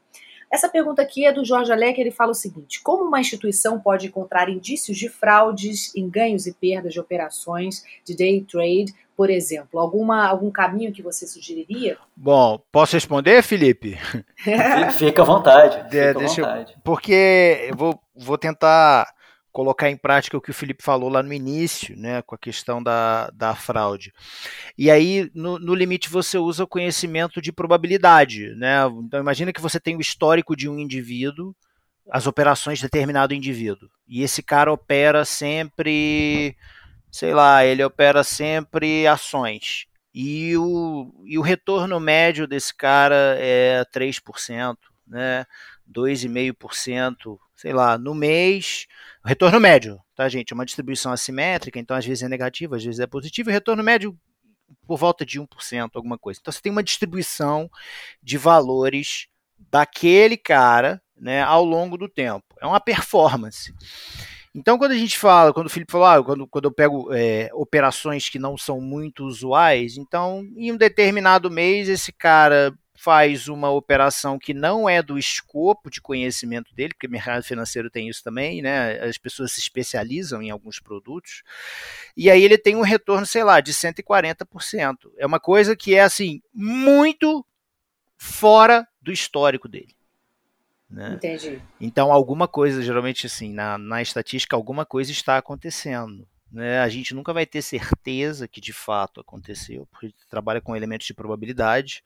Essa 0.52 0.70
pergunta 0.70 1.02
aqui 1.02 1.26
é 1.26 1.32
do 1.32 1.44
Jorge 1.44 1.72
Alec, 1.72 2.00
ele 2.00 2.12
fala 2.12 2.32
o 2.32 2.36
seguinte: 2.36 2.82
como 2.82 3.04
uma 3.04 3.20
instituição 3.20 3.80
pode 3.80 4.08
encontrar 4.08 4.50
indícios 4.50 4.98
de 4.98 5.10
fraudes 5.10 5.96
em 5.96 6.10
ganhos 6.10 6.48
e 6.48 6.54
perdas 6.54 6.94
de 6.94 7.00
operações 7.00 7.84
de 8.06 8.16
day 8.16 8.46
trade 8.50 8.94
por 9.16 9.30
exemplo? 9.30 9.80
Alguma, 9.80 10.26
algum 10.26 10.52
caminho 10.52 10.92
que 10.92 11.02
você 11.02 11.28
sugeriria? 11.28 11.98
Bom, 12.16 12.60
posso 12.72 12.96
responder, 12.96 13.42
Felipe? 13.44 13.98
Fica 14.98 15.22
à 15.22 15.26
vontade. 15.26 15.84
Fica 15.90 15.98
é, 15.98 16.14
deixa 16.14 16.42
vontade. 16.42 16.74
Eu, 16.74 16.82
porque 16.84 17.68
eu 17.70 17.76
vou, 17.76 18.00
vou 18.16 18.38
tentar 18.38 19.08
colocar 19.54 19.90
em 19.90 19.96
prática 19.96 20.36
o 20.36 20.42
que 20.42 20.52
o 20.52 20.54
Felipe 20.54 20.84
falou 20.84 21.08
lá 21.10 21.24
no 21.24 21.32
início, 21.32 21.96
né, 21.96 22.22
com 22.24 22.36
a 22.36 22.38
questão 22.38 22.84
da, 22.84 23.30
da 23.30 23.56
fraude. 23.56 24.12
E 24.78 24.92
aí, 24.92 25.32
no, 25.34 25.58
no 25.58 25.74
limite, 25.74 26.10
você 26.10 26.38
usa 26.38 26.66
o 26.66 26.68
conhecimento 26.68 27.42
de 27.42 27.54
probabilidade. 27.54 28.50
Né? 28.56 28.78
Então, 29.06 29.20
imagina 29.20 29.54
que 29.54 29.62
você 29.62 29.80
tem 29.80 29.96
o 29.96 30.02
histórico 30.02 30.56
de 30.56 30.68
um 30.68 30.78
indivíduo, 30.78 31.56
as 32.12 32.28
operações 32.28 32.80
de 32.80 32.86
determinado 32.86 33.34
indivíduo. 33.34 33.88
E 34.08 34.24
esse 34.24 34.44
cara 34.44 34.74
opera 34.74 35.24
sempre 35.24 36.58
sei 37.14 37.32
lá, 37.32 37.64
ele 37.64 37.84
opera 37.84 38.24
sempre 38.24 39.06
ações. 39.06 39.86
E 40.12 40.58
o, 40.58 41.14
e 41.26 41.38
o 41.38 41.44
retorno 41.44 42.00
médio 42.00 42.48
desse 42.48 42.74
cara 42.74 43.38
é 43.38 43.86
3%, 43.94 44.76
né? 45.08 45.46
2,5%, 45.92 47.38
sei 47.56 47.74
lá, 47.74 47.98
no 47.98 48.14
mês. 48.14 48.88
Retorno 49.26 49.60
médio, 49.60 50.00
tá, 50.16 50.28
gente? 50.28 50.52
É 50.52 50.56
uma 50.56 50.66
distribuição 50.66 51.12
assimétrica, 51.12 51.80
então 51.80 51.96
às 51.96 52.06
vezes 52.06 52.24
é 52.24 52.28
negativo, 52.28 52.76
às 52.76 52.84
vezes 52.84 53.00
é 53.00 53.08
positivo. 53.08 53.50
E 53.50 53.54
retorno 53.54 53.84
médio 53.84 54.18
por 54.88 54.98
volta 54.98 55.26
de 55.26 55.40
1%, 55.40 55.92
alguma 55.94 56.18
coisa. 56.18 56.40
Então 56.42 56.52
você 56.52 56.62
tem 56.62 56.72
uma 56.72 56.84
distribuição 56.84 57.70
de 58.22 58.38
valores 58.38 59.28
daquele 59.70 60.38
cara 60.38 61.02
né, 61.16 61.42
ao 61.42 61.64
longo 61.64 61.98
do 61.98 62.10
tempo. 62.10 62.46
É 62.60 62.66
uma 62.66 62.80
performance. 62.80 63.74
Então, 64.56 64.78
quando 64.78 64.92
a 64.92 64.98
gente 64.98 65.18
fala, 65.18 65.52
quando 65.52 65.66
o 65.66 65.70
Felipe 65.70 65.92
falou, 65.92 66.06
ah, 66.06 66.24
quando, 66.24 66.48
quando 66.48 66.66
eu 66.66 66.72
pego 66.72 67.12
é, 67.12 67.50
operações 67.54 68.30
que 68.30 68.38
não 68.38 68.56
são 68.56 68.80
muito 68.80 69.26
usuais, 69.26 69.98
então, 69.98 70.44
em 70.56 70.72
um 70.72 70.78
determinado 70.78 71.50
mês, 71.50 71.90
esse 71.90 72.12
cara 72.12 72.72
faz 73.04 73.50
uma 73.50 73.70
operação 73.70 74.40
que 74.40 74.54
não 74.54 74.88
é 74.88 75.04
do 75.04 75.18
escopo 75.18 75.90
de 75.90 76.00
conhecimento 76.00 76.74
dele, 76.74 76.94
porque 76.94 77.08
o 77.08 77.12
mercado 77.12 77.44
financeiro 77.44 77.90
tem 77.90 78.08
isso 78.08 78.24
também, 78.24 78.62
né? 78.62 78.98
As 79.02 79.18
pessoas 79.18 79.52
se 79.52 79.60
especializam 79.60 80.42
em 80.42 80.50
alguns 80.50 80.80
produtos. 80.80 81.44
E 82.16 82.32
aí 82.32 82.42
ele 82.42 82.58
tem 82.58 82.78
um 82.78 82.82
retorno, 82.82 83.26
sei 83.26 83.44
lá, 83.44 83.60
de 83.60 83.74
140%. 83.74 85.12
É 85.18 85.26
uma 85.26 85.40
coisa 85.40 85.76
que 85.76 85.94
é 85.94 86.02
assim 86.02 86.42
muito 86.54 87.46
fora 88.16 88.88
do 89.02 89.12
histórico 89.12 89.68
dele. 89.68 89.94
Né? 90.90 91.16
Entendi. 91.16 91.62
Então, 91.82 92.10
alguma 92.10 92.48
coisa, 92.48 92.82
geralmente 92.82 93.26
assim, 93.26 93.52
na, 93.52 93.78
na 93.78 94.02
estatística, 94.02 94.56
alguma 94.56 94.86
coisa 94.86 95.12
está 95.12 95.38
acontecendo. 95.38 96.26
Né? 96.54 96.80
A 96.82 96.88
gente 96.88 97.16
nunca 97.16 97.34
vai 97.34 97.48
ter 97.48 97.64
certeza 97.64 98.48
que 98.48 98.62
de 98.62 98.72
fato 98.72 99.20
aconteceu, 99.20 99.88
porque 99.92 100.14
trabalha 100.30 100.62
com 100.62 100.76
elementos 100.76 101.08
de 101.08 101.14
probabilidade, 101.14 102.04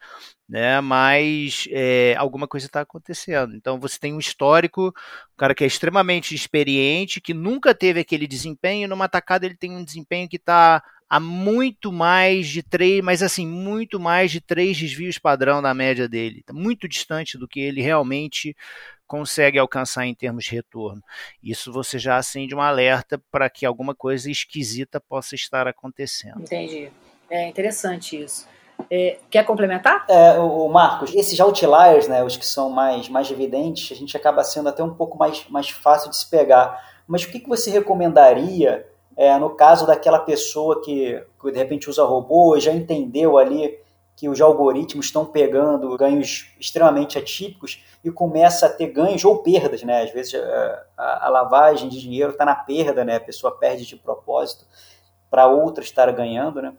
né? 0.47 0.79
mas 0.79 1.67
é, 1.69 2.15
alguma 2.17 2.47
coisa 2.47 2.65
está 2.65 2.79
acontecendo. 2.79 3.53
Então, 3.57 3.77
você 3.77 3.99
tem 3.99 4.13
um 4.13 4.19
histórico, 4.19 4.87
um 4.87 5.37
cara 5.37 5.53
que 5.53 5.65
é 5.65 5.67
extremamente 5.67 6.33
experiente, 6.33 7.19
que 7.19 7.33
nunca 7.33 7.75
teve 7.75 7.99
aquele 7.99 8.25
desempenho, 8.25 8.87
numa 8.87 9.09
tacada 9.09 9.45
ele 9.45 9.57
tem 9.57 9.71
um 9.75 9.83
desempenho 9.83 10.29
que 10.29 10.37
está 10.37 10.81
a 11.09 11.19
muito 11.19 11.91
mais 11.91 12.47
de 12.47 12.63
três, 12.63 13.01
mas 13.03 13.21
assim, 13.21 13.45
muito 13.45 13.99
mais 13.99 14.31
de 14.31 14.41
três 14.41 14.77
desvios 14.77 15.17
padrão 15.17 15.61
da 15.61 15.73
média 15.73 16.07
dele. 16.07 16.43
Tá 16.45 16.53
muito 16.53 16.87
distante 16.87 17.37
do 17.37 17.47
que 17.47 17.59
ele 17.59 17.81
realmente 17.81 18.55
consegue 19.07 19.57
alcançar 19.57 20.05
em 20.05 20.13
termos 20.13 20.45
de 20.45 20.51
retorno. 20.51 21.01
Isso 21.41 21.71
você 21.71 21.97
já 21.97 22.17
acende 22.17 22.53
um 22.53 22.61
alerta 22.61 23.21
para 23.31 23.49
que 23.49 23.65
alguma 23.65 23.95
coisa 23.95 24.29
esquisita 24.29 24.99
possa 24.99 25.33
estar 25.35 25.67
acontecendo. 25.67 26.41
Entendi. 26.41 26.91
É 27.29 27.47
interessante 27.47 28.21
isso. 28.21 28.47
É, 28.91 29.17
quer 29.29 29.43
complementar? 29.43 30.05
É, 30.07 30.37
o 30.39 30.67
Marcos, 30.69 31.13
esses 31.15 31.39
outliers, 31.39 32.07
né, 32.07 32.23
os 32.23 32.37
que 32.37 32.45
são 32.45 32.69
mais, 32.69 33.09
mais 33.09 33.29
evidentes, 33.31 33.91
a 33.91 33.99
gente 33.99 34.15
acaba 34.15 34.43
sendo 34.43 34.69
até 34.69 34.83
um 34.83 34.93
pouco 34.93 35.17
mais, 35.17 35.47
mais 35.49 35.69
fácil 35.69 36.09
de 36.09 36.17
se 36.17 36.29
pegar. 36.29 36.79
Mas 37.07 37.23
o 37.23 37.29
que, 37.29 37.39
que 37.39 37.49
você 37.49 37.71
recomendaria 37.71 38.85
é, 39.17 39.35
no 39.39 39.49
caso 39.49 39.87
daquela 39.87 40.19
pessoa 40.19 40.81
que, 40.83 41.21
que 41.41 41.51
de 41.51 41.57
repente 41.57 41.89
usa 41.89 42.03
robô 42.03 42.55
e 42.55 42.61
já 42.61 42.71
entendeu 42.71 43.37
ali 43.37 43.77
que 44.17 44.27
os 44.27 44.41
algoritmos 44.41 45.05
estão 45.05 45.23
pegando 45.23 45.95
ganhos 45.95 46.51
extremamente 46.59 47.17
atípicos 47.19 47.85
e 48.03 48.11
começa 48.11 48.65
a 48.65 48.69
ter 48.69 48.87
ganhos 48.87 49.23
ou 49.23 49.43
perdas, 49.43 49.83
né? 49.83 50.01
Às 50.01 50.11
vezes 50.11 50.33
é, 50.33 50.83
a, 50.97 51.27
a 51.27 51.29
lavagem 51.29 51.87
de 51.87 52.01
dinheiro 52.01 52.31
está 52.31 52.43
na 52.43 52.55
perda, 52.55 53.05
né? 53.05 53.17
A 53.17 53.21
pessoa 53.21 53.55
perde 53.55 53.85
de 53.85 53.95
propósito 53.95 54.65
para 55.29 55.47
outra 55.47 55.83
estar 55.83 56.11
ganhando, 56.11 56.61
né? 56.61 56.73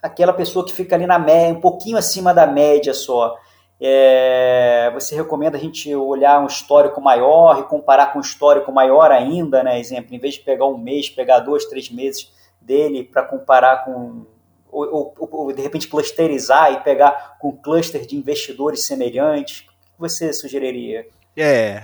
Aquela 0.00 0.32
pessoa 0.32 0.64
que 0.64 0.72
fica 0.72 0.94
ali 0.94 1.06
na 1.06 1.18
média, 1.18 1.52
um 1.52 1.60
pouquinho 1.60 1.98
acima 1.98 2.32
da 2.32 2.46
média 2.46 2.94
só, 2.94 3.36
É, 3.82 4.90
você 4.92 5.16
recomenda 5.16 5.56
a 5.56 5.60
gente 5.60 5.92
olhar 5.94 6.38
um 6.38 6.46
histórico 6.46 7.00
maior 7.00 7.58
e 7.58 7.62
comparar 7.62 8.12
com 8.12 8.18
um 8.18 8.22
histórico 8.22 8.70
maior 8.70 9.10
ainda, 9.10 9.62
né? 9.62 9.80
Exemplo, 9.80 10.14
em 10.14 10.18
vez 10.18 10.34
de 10.34 10.40
pegar 10.40 10.66
um 10.66 10.76
mês, 10.76 11.08
pegar 11.08 11.40
dois, 11.40 11.64
três 11.64 11.90
meses 11.90 12.30
dele 12.60 13.02
para 13.02 13.22
comparar 13.22 13.84
com 13.84 14.26
ou, 14.70 15.14
ou, 15.18 15.28
ou, 15.30 15.52
de 15.52 15.62
repente 15.62 15.88
clusterizar 15.88 16.72
e 16.72 16.80
pegar 16.80 17.36
com 17.38 17.56
cluster 17.56 18.06
de 18.06 18.16
investidores 18.16 18.84
semelhantes? 18.84 19.60
O 19.60 19.94
que 19.94 20.00
você 20.00 20.32
sugeriria? 20.32 21.06
É, 21.36 21.82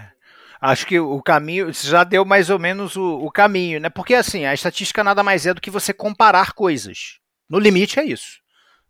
acho 0.60 0.86
que 0.86 0.98
o 0.98 1.22
caminho 1.22 1.72
já 1.72 2.04
deu 2.04 2.24
mais 2.24 2.50
ou 2.50 2.58
menos 2.58 2.96
o, 2.96 3.18
o, 3.18 3.30
caminho, 3.30 3.80
né? 3.80 3.88
Porque 3.88 4.14
assim, 4.14 4.44
a 4.44 4.54
estatística 4.54 5.04
nada 5.04 5.22
mais 5.22 5.46
é 5.46 5.54
do 5.54 5.60
que 5.60 5.70
você 5.70 5.92
comparar 5.92 6.52
coisas. 6.52 7.18
No 7.48 7.58
limite 7.58 8.00
é 8.00 8.04
isso, 8.04 8.40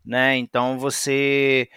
né? 0.05 0.35
Então 0.37 0.79
você 0.79 1.69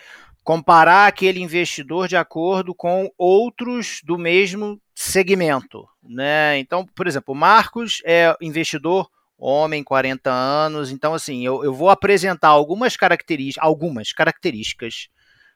comparar 0.43 1.07
aquele 1.07 1.41
investidor 1.41 2.09
de 2.09 2.17
acordo 2.17 2.75
com 2.75 3.11
outros 3.17 4.01
do 4.03 4.19
mesmo 4.19 4.81
segmento, 4.95 5.87
né? 6.03 6.59
Então, 6.59 6.87
por 6.87 7.07
exemplo, 7.07 7.35
o 7.35 7.37
Marcos 7.37 8.03
é 8.05 8.35
investidor 8.41 9.09
homem, 9.41 9.83
40 9.83 10.31
anos. 10.31 10.91
Então, 10.91 11.15
assim, 11.15 11.45
eu, 11.45 11.65
eu 11.65 11.73
vou 11.73 11.89
apresentar 11.89 12.49
algumas 12.49 12.97
características, 12.97 13.65
algumas 13.65 14.13
características 14.13 15.09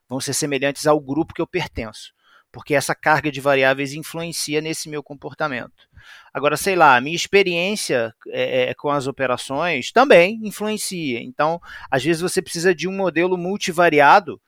vão 0.09 0.21
ser 0.21 0.35
semelhantes 0.35 0.87
ao 0.87 1.01
grupo 1.01 1.35
que 1.35 1.41
eu 1.41 1.47
pertenço, 1.47 2.13
porque 2.51 2.75
essa 2.75 2.95
carga 2.95 3.31
de 3.31 3.41
variáveis 3.41 3.93
influencia 3.93 4.61
nesse 4.61 4.89
meu 4.89 5.03
comportamento. 5.03 5.89
Agora, 6.33 6.57
sei 6.57 6.77
lá, 6.77 6.97
a 6.97 7.01
minha 7.01 7.17
experiência 7.17 8.15
é, 8.29 8.71
é, 8.71 8.75
com 8.75 8.91
as 8.91 9.07
operações 9.07 9.93
também 9.93 10.41
influencia. 10.43 11.21
Então, 11.21 11.61
às 11.91 12.05
vezes 12.05 12.21
você 12.21 12.43
precisa 12.43 12.75
de 12.75 12.89
um 12.89 12.93
modelo 12.93 13.37
multivariado 13.37 14.41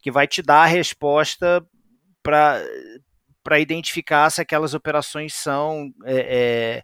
que 0.00 0.10
vai 0.10 0.26
te 0.26 0.42
dar 0.42 0.62
a 0.62 0.66
resposta 0.66 1.64
para 2.22 3.58
identificar 3.58 4.28
se 4.30 4.40
aquelas 4.40 4.74
operações 4.74 5.34
são 5.34 5.90
é, 6.04 6.78
é 6.80 6.82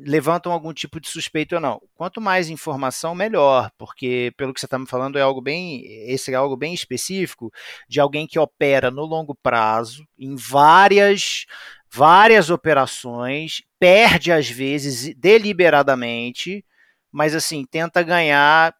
levantam 0.00 0.52
algum 0.52 0.72
tipo 0.72 1.00
de 1.00 1.08
suspeito 1.08 1.54
ou 1.54 1.60
não. 1.60 1.80
Quanto 1.94 2.20
mais 2.20 2.48
informação, 2.48 3.14
melhor, 3.14 3.70
porque 3.78 4.32
pelo 4.36 4.52
que 4.52 4.60
você 4.60 4.66
está 4.66 4.78
me 4.78 4.86
falando 4.86 5.18
é 5.18 5.22
algo 5.22 5.40
bem, 5.40 5.82
esse 6.10 6.32
é 6.32 6.34
algo 6.34 6.56
bem 6.56 6.74
específico 6.74 7.52
de 7.88 8.00
alguém 8.00 8.26
que 8.26 8.38
opera 8.38 8.90
no 8.90 9.04
longo 9.04 9.34
prazo 9.34 10.06
em 10.18 10.34
várias 10.36 11.46
várias 11.90 12.50
operações, 12.50 13.62
perde 13.78 14.30
às 14.30 14.48
vezes 14.48 15.14
deliberadamente, 15.16 16.64
mas 17.10 17.34
assim 17.34 17.64
tenta 17.64 18.02
ganhar 18.02 18.74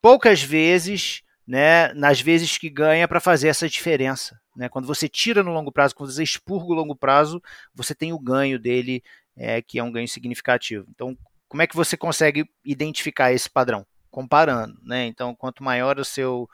poucas 0.00 0.42
vezes, 0.42 1.22
né, 1.46 1.92
nas 1.94 2.20
vezes 2.20 2.58
que 2.58 2.68
ganha 2.68 3.08
para 3.08 3.20
fazer 3.20 3.48
essa 3.48 3.68
diferença. 3.68 4.38
Né? 4.54 4.68
Quando 4.68 4.86
você 4.86 5.08
tira 5.08 5.42
no 5.42 5.52
longo 5.52 5.72
prazo, 5.72 5.94
quando 5.94 6.12
você 6.12 6.22
expurga 6.22 6.66
o 6.66 6.74
longo 6.74 6.94
prazo, 6.94 7.42
você 7.74 7.94
tem 7.94 8.12
o 8.12 8.18
ganho 8.18 8.58
dele 8.58 9.02
é, 9.36 9.62
que 9.62 9.78
é 9.78 9.82
um 9.82 9.92
ganho 9.92 10.08
significativo. 10.08 10.86
Então, 10.90 11.16
como 11.48 11.62
é 11.62 11.66
que 11.66 11.76
você 11.76 11.96
consegue 11.96 12.46
identificar 12.64 13.32
esse 13.32 13.48
padrão? 13.48 13.86
Comparando, 14.10 14.78
né? 14.82 15.06
Então, 15.06 15.34
quanto 15.34 15.64
maior 15.64 15.98
o 15.98 16.04
seu, 16.04 16.48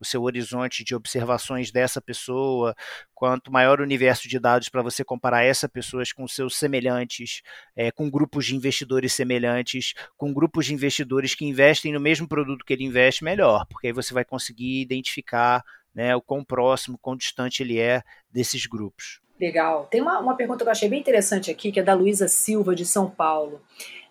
o 0.00 0.04
seu 0.04 0.22
horizonte 0.22 0.82
de 0.82 0.94
observações 0.94 1.70
dessa 1.70 2.00
pessoa, 2.00 2.74
quanto 3.14 3.52
maior 3.52 3.80
o 3.80 3.82
universo 3.82 4.28
de 4.28 4.38
dados 4.38 4.70
para 4.70 4.80
você 4.80 5.04
comparar 5.04 5.42
essa 5.42 5.68
pessoa 5.68 6.02
com 6.16 6.26
seus 6.26 6.56
semelhantes, 6.56 7.42
é, 7.76 7.90
com 7.90 8.10
grupos 8.10 8.46
de 8.46 8.56
investidores 8.56 9.12
semelhantes, 9.12 9.92
com 10.16 10.32
grupos 10.32 10.66
de 10.66 10.74
investidores 10.74 11.34
que 11.34 11.44
investem 11.44 11.92
no 11.92 12.00
mesmo 12.00 12.26
produto 12.26 12.64
que 12.64 12.72
ele 12.72 12.84
investe, 12.84 13.24
melhor, 13.24 13.66
porque 13.66 13.88
aí 13.88 13.92
você 13.92 14.14
vai 14.14 14.24
conseguir 14.24 14.80
identificar 14.80 15.62
né, 15.94 16.16
o 16.16 16.22
quão 16.22 16.42
próximo, 16.42 16.98
quão 16.98 17.16
distante 17.16 17.62
ele 17.62 17.78
é 17.78 18.02
desses 18.30 18.66
grupos. 18.66 19.20
Legal. 19.42 19.88
Tem 19.90 20.00
uma, 20.00 20.20
uma 20.20 20.36
pergunta 20.36 20.62
que 20.62 20.68
eu 20.68 20.70
achei 20.70 20.88
bem 20.88 21.00
interessante 21.00 21.50
aqui, 21.50 21.72
que 21.72 21.80
é 21.80 21.82
da 21.82 21.94
Luísa 21.94 22.28
Silva, 22.28 22.76
de 22.76 22.86
São 22.86 23.10
Paulo. 23.10 23.60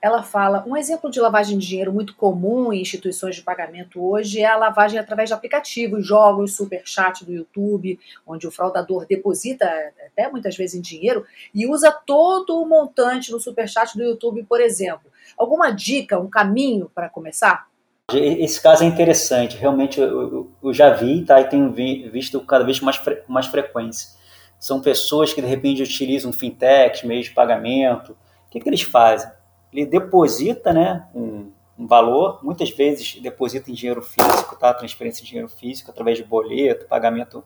Ela 0.01 0.21
fala: 0.21 0.61
um 0.67 0.75
exemplo 0.75 1.09
de 1.09 1.21
lavagem 1.21 1.57
de 1.57 1.65
dinheiro 1.65 1.93
muito 1.93 2.13
comum 2.17 2.73
em 2.73 2.81
instituições 2.81 3.37
de 3.37 3.41
pagamento 3.41 4.03
hoje 4.03 4.41
é 4.41 4.45
a 4.45 4.57
lavagem 4.57 4.99
através 4.99 5.29
de 5.29 5.33
aplicativos, 5.33 6.05
jogos, 6.05 6.53
superchat 6.53 7.23
do 7.23 7.31
YouTube, 7.31 7.97
onde 8.27 8.45
o 8.45 8.51
fraudador 8.51 9.05
deposita 9.07 9.65
até 10.05 10.29
muitas 10.29 10.57
vezes 10.57 10.75
em 10.75 10.81
dinheiro 10.81 11.25
e 11.55 11.65
usa 11.65 11.93
todo 12.05 12.61
o 12.61 12.67
montante 12.67 13.31
no 13.31 13.39
superchat 13.39 13.95
do 13.95 14.03
YouTube, 14.03 14.43
por 14.43 14.59
exemplo. 14.59 15.09
Alguma 15.37 15.71
dica, 15.71 16.19
um 16.19 16.29
caminho 16.29 16.91
para 16.93 17.07
começar? 17.07 17.67
Esse 18.13 18.61
caso 18.61 18.83
é 18.83 18.87
interessante, 18.87 19.55
realmente 19.55 19.97
eu, 19.97 20.51
eu 20.61 20.73
já 20.73 20.89
vi 20.89 21.23
tá, 21.23 21.39
e 21.39 21.47
tenho 21.47 21.71
visto 21.71 22.41
cada 22.41 22.65
vez 22.65 22.81
mais, 22.81 23.01
mais 23.29 23.45
frequência 23.45 24.19
são 24.61 24.79
pessoas 24.79 25.33
que 25.33 25.41
de 25.41 25.47
repente 25.47 25.81
utilizam 25.81 26.31
fintechs, 26.31 27.01
meios 27.01 27.25
de 27.25 27.31
pagamento. 27.31 28.11
O 28.11 28.51
que, 28.51 28.59
que 28.59 28.69
eles 28.69 28.83
fazem? 28.83 29.27
Ele 29.73 29.87
deposita 29.87 30.71
né, 30.71 31.07
um, 31.15 31.51
um, 31.79 31.87
valor, 31.87 32.37
muitas 32.43 32.69
vezes 32.69 33.19
deposita 33.19 33.71
em 33.71 33.73
dinheiro 33.73 34.03
físico, 34.03 34.55
tá? 34.55 34.71
transferência 34.71 35.23
de 35.23 35.29
dinheiro 35.29 35.49
físico 35.49 35.89
através 35.89 36.19
de 36.19 36.23
boleto, 36.23 36.85
pagamento 36.85 37.43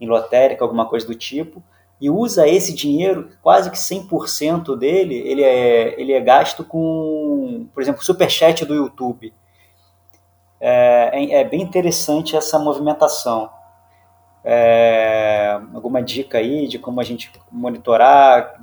em 0.00 0.06
lotérica, 0.06 0.62
alguma 0.62 0.86
coisa 0.86 1.04
do 1.04 1.16
tipo, 1.16 1.60
e 2.00 2.08
usa 2.08 2.46
esse 2.46 2.72
dinheiro, 2.72 3.30
quase 3.42 3.68
que 3.68 3.76
100% 3.76 4.78
dele, 4.78 5.16
ele 5.16 5.42
é, 5.42 6.00
ele 6.00 6.12
é 6.12 6.20
gasto 6.20 6.62
com, 6.62 7.66
por 7.74 7.82
exemplo, 7.82 8.04
superchat 8.04 8.64
do 8.64 8.74
YouTube. 8.74 9.34
É, 10.60 11.10
é, 11.12 11.40
é 11.40 11.44
bem 11.44 11.60
interessante 11.60 12.36
essa 12.36 12.56
movimentação. 12.56 13.50
É, 14.44 15.58
alguma 15.72 16.02
dica 16.02 16.38
aí 16.38 16.66
de 16.66 16.78
como 16.78 17.00
a 17.00 17.04
gente 17.04 17.30
monitorar, 17.50 18.60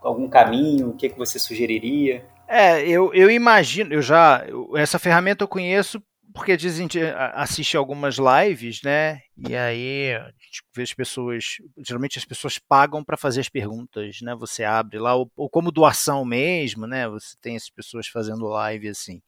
algum 0.00 0.28
caminho, 0.28 0.90
o 0.90 0.96
que, 0.96 1.08
que 1.08 1.18
você 1.18 1.38
sugeriria? 1.38 2.24
É, 2.48 2.80
eu, 2.88 3.12
eu 3.14 3.30
imagino, 3.30 3.92
eu 3.94 4.02
já, 4.02 4.44
eu, 4.48 4.76
essa 4.76 4.98
ferramenta 4.98 5.44
eu 5.44 5.48
conheço 5.48 6.02
porque 6.32 6.56
dizem 6.56 6.88
assiste 7.34 7.76
algumas 7.76 8.16
lives, 8.16 8.82
né? 8.82 9.20
E 9.36 9.56
aí 9.56 10.14
a 10.14 10.26
gente 10.26 10.62
vê 10.74 10.82
as 10.82 10.94
pessoas, 10.94 11.44
geralmente 11.84 12.18
as 12.18 12.24
pessoas 12.24 12.58
pagam 12.58 13.04
para 13.04 13.16
fazer 13.16 13.40
as 13.40 13.48
perguntas, 13.48 14.20
né? 14.22 14.34
Você 14.36 14.64
abre 14.64 14.98
lá, 14.98 15.14
ou, 15.14 15.30
ou 15.36 15.48
como 15.48 15.72
doação 15.72 16.24
mesmo, 16.24 16.86
né? 16.86 17.08
Você 17.08 17.36
tem 17.40 17.56
essas 17.56 17.70
pessoas 17.70 18.06
fazendo 18.06 18.46
live 18.46 18.88
assim. 18.88 19.20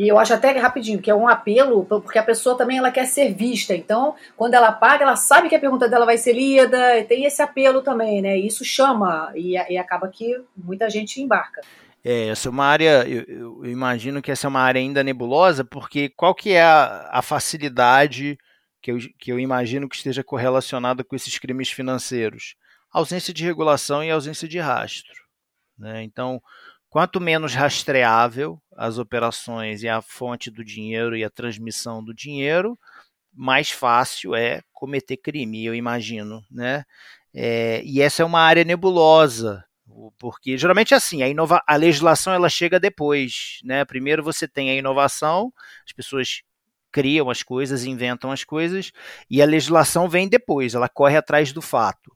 E 0.00 0.08
eu 0.08 0.18
acho 0.18 0.32
até 0.32 0.50
rapidinho 0.58 1.00
que 1.00 1.10
é 1.10 1.14
um 1.14 1.28
apelo, 1.28 1.84
porque 1.84 2.18
a 2.18 2.22
pessoa 2.22 2.56
também 2.56 2.78
ela 2.78 2.90
quer 2.90 3.04
ser 3.04 3.34
vista. 3.34 3.74
Então, 3.74 4.14
quando 4.36 4.54
ela 4.54 4.72
paga, 4.72 5.04
ela 5.04 5.16
sabe 5.16 5.48
que 5.48 5.54
a 5.54 5.60
pergunta 5.60 5.88
dela 5.88 6.06
vai 6.06 6.16
ser 6.16 6.32
lida, 6.32 6.98
e 6.98 7.04
tem 7.04 7.24
esse 7.24 7.42
apelo 7.42 7.82
também, 7.82 8.22
né? 8.22 8.38
E 8.38 8.46
isso 8.46 8.64
chama 8.64 9.30
e, 9.34 9.52
e 9.52 9.76
acaba 9.76 10.08
que 10.08 10.40
muita 10.56 10.88
gente 10.88 11.20
embarca. 11.20 11.60
É, 12.02 12.28
essa 12.28 12.48
é 12.48 12.50
uma 12.50 12.64
área, 12.64 13.06
eu, 13.06 13.24
eu, 13.62 13.66
imagino 13.66 14.22
que 14.22 14.30
essa 14.30 14.46
é 14.46 14.48
uma 14.48 14.60
área 14.60 14.80
ainda 14.80 15.04
nebulosa, 15.04 15.64
porque 15.64 16.08
qual 16.08 16.34
que 16.34 16.52
é 16.52 16.62
a, 16.62 17.10
a 17.12 17.20
facilidade 17.20 18.38
que 18.80 18.90
eu, 18.90 18.98
que 19.18 19.30
eu 19.30 19.38
imagino 19.38 19.86
que 19.86 19.96
esteja 19.96 20.24
correlacionada 20.24 21.04
com 21.04 21.14
esses 21.14 21.38
crimes 21.38 21.70
financeiros? 21.70 22.54
ausência 22.90 23.32
de 23.32 23.44
regulação 23.44 24.02
e 24.02 24.10
ausência 24.10 24.48
de 24.48 24.58
rastro. 24.58 25.14
Né? 25.78 26.02
Então, 26.02 26.42
Quanto 26.90 27.20
menos 27.20 27.54
rastreável 27.54 28.60
as 28.76 28.98
operações 28.98 29.84
e 29.84 29.88
a 29.88 30.02
fonte 30.02 30.50
do 30.50 30.64
dinheiro 30.64 31.16
e 31.16 31.22
a 31.24 31.30
transmissão 31.30 32.02
do 32.04 32.12
dinheiro, 32.12 32.76
mais 33.32 33.70
fácil 33.70 34.34
é 34.34 34.60
cometer 34.72 35.16
crime, 35.16 35.64
eu 35.64 35.74
imagino, 35.74 36.42
né? 36.50 36.84
É, 37.32 37.80
e 37.84 38.02
essa 38.02 38.22
é 38.22 38.26
uma 38.26 38.40
área 38.40 38.64
nebulosa, 38.64 39.64
porque 40.18 40.58
geralmente 40.58 40.92
é 40.92 40.96
assim, 40.96 41.22
a, 41.22 41.28
inova 41.28 41.62
a 41.64 41.76
legislação 41.76 42.32
ela 42.32 42.48
chega 42.48 42.80
depois, 42.80 43.60
né? 43.62 43.84
Primeiro 43.84 44.22
você 44.22 44.48
tem 44.48 44.70
a 44.70 44.74
inovação, 44.74 45.52
as 45.86 45.92
pessoas 45.92 46.42
criam 46.90 47.30
as 47.30 47.42
coisas, 47.42 47.84
inventam 47.84 48.32
as 48.32 48.42
coisas, 48.42 48.90
e 49.30 49.40
a 49.40 49.46
legislação 49.46 50.08
vem 50.08 50.28
depois, 50.28 50.74
ela 50.74 50.88
corre 50.88 51.16
atrás 51.16 51.52
do 51.52 51.62
fato. 51.62 52.10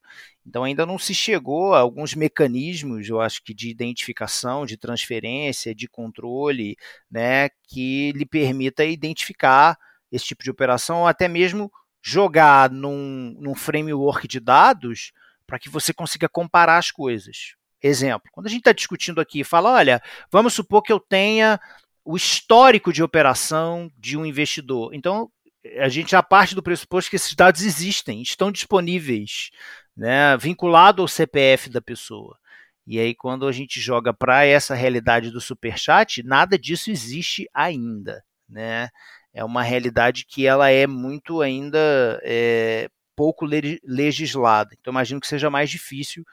Então 0.46 0.64
ainda 0.64 0.84
não 0.84 0.98
se 0.98 1.14
chegou 1.14 1.74
a 1.74 1.80
alguns 1.80 2.14
mecanismos, 2.14 3.08
eu 3.08 3.20
acho 3.20 3.42
que 3.42 3.54
de 3.54 3.70
identificação, 3.70 4.66
de 4.66 4.76
transferência, 4.76 5.74
de 5.74 5.88
controle, 5.88 6.76
né, 7.10 7.48
que 7.66 8.12
lhe 8.12 8.26
permita 8.26 8.84
identificar 8.84 9.78
esse 10.12 10.26
tipo 10.26 10.44
de 10.44 10.50
operação, 10.50 11.00
ou 11.00 11.06
até 11.06 11.26
mesmo 11.28 11.72
jogar 12.02 12.70
num, 12.70 13.34
num 13.40 13.54
framework 13.54 14.28
de 14.28 14.38
dados 14.38 15.12
para 15.46 15.58
que 15.58 15.70
você 15.70 15.92
consiga 15.92 16.28
comparar 16.28 16.78
as 16.78 16.90
coisas. 16.90 17.54
Exemplo, 17.82 18.30
quando 18.32 18.46
a 18.46 18.50
gente 18.50 18.60
está 18.60 18.72
discutindo 18.72 19.20
aqui, 19.20 19.42
fala, 19.42 19.72
olha, 19.72 20.02
vamos 20.30 20.54
supor 20.54 20.82
que 20.82 20.92
eu 20.92 21.00
tenha 21.00 21.58
o 22.04 22.16
histórico 22.16 22.92
de 22.92 23.02
operação 23.02 23.90
de 23.98 24.16
um 24.16 24.26
investidor. 24.26 24.94
Então, 24.94 25.30
a 25.78 25.88
gente 25.88 26.10
já 26.10 26.22
parte 26.22 26.54
do 26.54 26.62
pressuposto 26.62 27.10
que 27.10 27.16
esses 27.16 27.34
dados 27.34 27.62
existem, 27.62 28.20
estão 28.20 28.52
disponíveis 28.52 29.50
né, 29.96 30.36
vinculado 30.36 31.02
ao 31.02 31.08
CPF 31.08 31.70
da 31.70 31.80
pessoa. 31.80 32.38
E 32.86 32.98
aí, 32.98 33.14
quando 33.14 33.46
a 33.46 33.52
gente 33.52 33.80
joga 33.80 34.12
para 34.12 34.44
essa 34.44 34.74
realidade 34.74 35.30
do 35.30 35.40
superchat, 35.40 36.22
nada 36.22 36.58
disso 36.58 36.90
existe 36.90 37.48
ainda. 37.54 38.22
Né? 38.48 38.90
É 39.32 39.42
uma 39.44 39.62
realidade 39.62 40.26
que 40.26 40.46
ela 40.46 40.70
é 40.70 40.86
muito 40.86 41.40
ainda 41.40 41.78
é, 42.22 42.88
pouco 43.16 43.46
legislada. 43.46 44.76
Então 44.78 44.92
imagino 44.92 45.20
que 45.20 45.26
seja 45.26 45.48
mais 45.50 45.70
difícil 45.70 46.24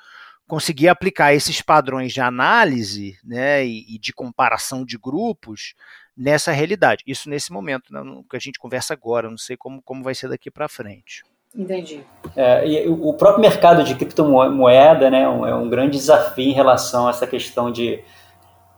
conseguir 0.47 0.89
aplicar 0.89 1.33
esses 1.33 1.61
padrões 1.61 2.11
de 2.11 2.19
análise 2.19 3.17
né, 3.23 3.65
e, 3.65 3.95
e 3.95 3.97
de 3.97 4.11
comparação 4.11 4.83
de 4.83 4.97
grupos 4.97 5.73
nessa 6.15 6.51
realidade. 6.51 7.03
Isso 7.07 7.29
nesse 7.29 7.53
momento, 7.53 7.93
né, 7.93 8.01
no 8.01 8.23
que 8.25 8.35
a 8.35 8.39
gente 8.39 8.59
conversa 8.59 8.93
agora, 8.93 9.29
não 9.29 9.37
sei 9.37 9.55
como, 9.55 9.81
como 9.81 10.03
vai 10.03 10.13
ser 10.13 10.27
daqui 10.27 10.51
para 10.51 10.67
frente. 10.67 11.23
Entendi. 11.55 12.01
É, 12.35 12.65
e 12.65 12.87
o 12.87 13.13
próprio 13.13 13.41
mercado 13.41 13.83
de 13.83 13.95
criptomoeda 13.95 15.09
né, 15.09 15.23
é 15.23 15.55
um 15.55 15.69
grande 15.69 15.97
desafio 15.97 16.49
em 16.49 16.53
relação 16.53 17.07
a 17.07 17.09
essa 17.09 17.27
questão 17.27 17.71
de 17.71 18.01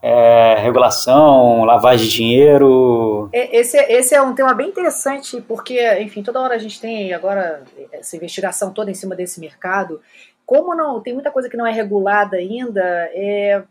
é, 0.02 0.56
regulação, 0.58 1.64
lavagem 1.64 2.06
de 2.06 2.12
dinheiro. 2.12 3.30
É, 3.32 3.56
esse, 3.56 3.78
esse 3.78 4.14
é 4.14 4.20
um 4.20 4.34
tema 4.34 4.52
bem 4.52 4.68
interessante, 4.68 5.40
porque, 5.40 5.80
enfim, 6.00 6.22
toda 6.22 6.40
hora 6.40 6.54
a 6.54 6.58
gente 6.58 6.80
tem 6.80 7.14
agora 7.14 7.62
essa 7.92 8.16
investigação 8.16 8.72
toda 8.72 8.90
em 8.90 8.94
cima 8.94 9.14
desse 9.14 9.40
mercado. 9.40 10.02
Como 10.44 10.74
não 10.74 11.00
tem 11.00 11.14
muita 11.14 11.30
coisa 11.30 11.48
que 11.48 11.56
não 11.56 11.66
é 11.66 11.72
regulada 11.72 12.36
ainda, 12.36 12.82
é, 13.14 13.62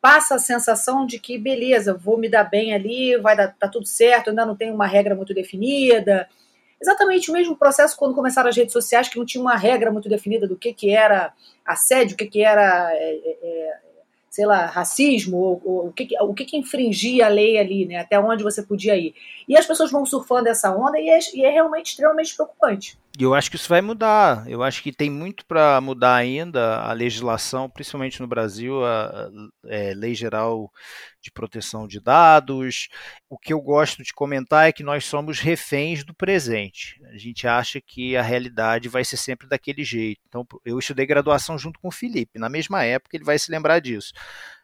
passa 0.00 0.36
a 0.36 0.38
sensação 0.38 1.04
de 1.04 1.18
que, 1.18 1.36
beleza, 1.36 1.94
vou 1.94 2.16
me 2.16 2.28
dar 2.28 2.44
bem 2.44 2.72
ali, 2.72 3.16
vai 3.16 3.34
dar 3.34 3.48
tá 3.58 3.66
tudo 3.66 3.86
certo, 3.86 4.30
ainda 4.30 4.46
não 4.46 4.54
tem 4.54 4.70
uma 4.70 4.86
regra 4.86 5.16
muito 5.16 5.34
definida. 5.34 6.28
Exatamente 6.80 7.30
o 7.30 7.32
mesmo 7.32 7.56
processo 7.56 7.96
quando 7.96 8.14
começaram 8.14 8.48
as 8.48 8.56
redes 8.56 8.72
sociais, 8.72 9.08
que 9.08 9.18
não 9.18 9.24
tinha 9.24 9.40
uma 9.40 9.56
regra 9.56 9.90
muito 9.90 10.08
definida 10.08 10.46
do 10.46 10.56
que, 10.56 10.72
que 10.72 10.90
era 10.90 11.32
assédio, 11.64 12.14
o 12.14 12.16
que, 12.16 12.26
que 12.26 12.42
era 12.42 12.92
é, 12.92 13.14
é, 13.14 13.38
é 13.42 13.78
sei 14.36 14.44
lá, 14.44 14.66
racismo, 14.66 15.38
ou, 15.38 15.62
ou, 15.64 15.86
o, 15.86 15.92
que, 15.94 16.08
o 16.20 16.34
que, 16.34 16.44
que 16.44 16.58
infringia 16.58 17.24
a 17.24 17.30
lei 17.30 17.56
ali, 17.56 17.86
né? 17.86 17.96
Até 17.96 18.20
onde 18.20 18.44
você 18.44 18.62
podia 18.62 18.94
ir. 18.94 19.14
E 19.48 19.56
as 19.56 19.64
pessoas 19.64 19.90
vão 19.90 20.04
surfando 20.04 20.50
essa 20.50 20.70
onda 20.76 21.00
e 21.00 21.08
é, 21.08 21.18
e 21.32 21.42
é 21.42 21.50
realmente 21.50 21.92
extremamente 21.92 22.34
preocupante. 22.34 22.98
E 23.18 23.22
eu 23.22 23.32
acho 23.32 23.48
que 23.48 23.56
isso 23.56 23.68
vai 23.68 23.80
mudar. 23.80 24.44
Eu 24.46 24.62
acho 24.62 24.82
que 24.82 24.92
tem 24.92 25.08
muito 25.08 25.46
para 25.46 25.80
mudar 25.80 26.16
ainda 26.16 26.80
a 26.82 26.92
legislação, 26.92 27.70
principalmente 27.70 28.20
no 28.20 28.26
Brasil, 28.26 28.84
a, 28.84 29.30
é, 29.64 29.94
lei 29.94 30.14
geral 30.14 30.70
de 31.22 31.30
proteção 31.30 31.88
de 31.88 31.98
dados. 31.98 32.88
O 33.26 33.38
que 33.38 33.54
eu 33.54 33.60
gosto 33.62 34.02
de 34.02 34.12
comentar 34.12 34.68
é 34.68 34.72
que 34.72 34.82
nós 34.82 35.06
somos 35.06 35.40
reféns 35.40 36.04
do 36.04 36.12
presente. 36.14 37.00
A 37.06 37.16
gente 37.16 37.48
acha 37.48 37.80
que 37.80 38.14
a 38.18 38.22
realidade 38.22 38.86
vai 38.86 39.02
ser 39.02 39.16
sempre 39.16 39.48
daquele 39.48 39.82
jeito. 39.82 40.20
Então, 40.28 40.46
eu 40.62 40.78
estudei 40.78 41.06
graduação 41.06 41.58
junto 41.58 41.80
com 41.80 41.88
o 41.88 41.92
Felipe. 41.92 42.38
Na 42.38 42.50
mesma 42.50 42.84
época, 42.84 43.16
ele 43.16 43.24
vai 43.24 43.38
se 43.38 43.50
lembrar 43.50 43.78
disso. 43.78 44.12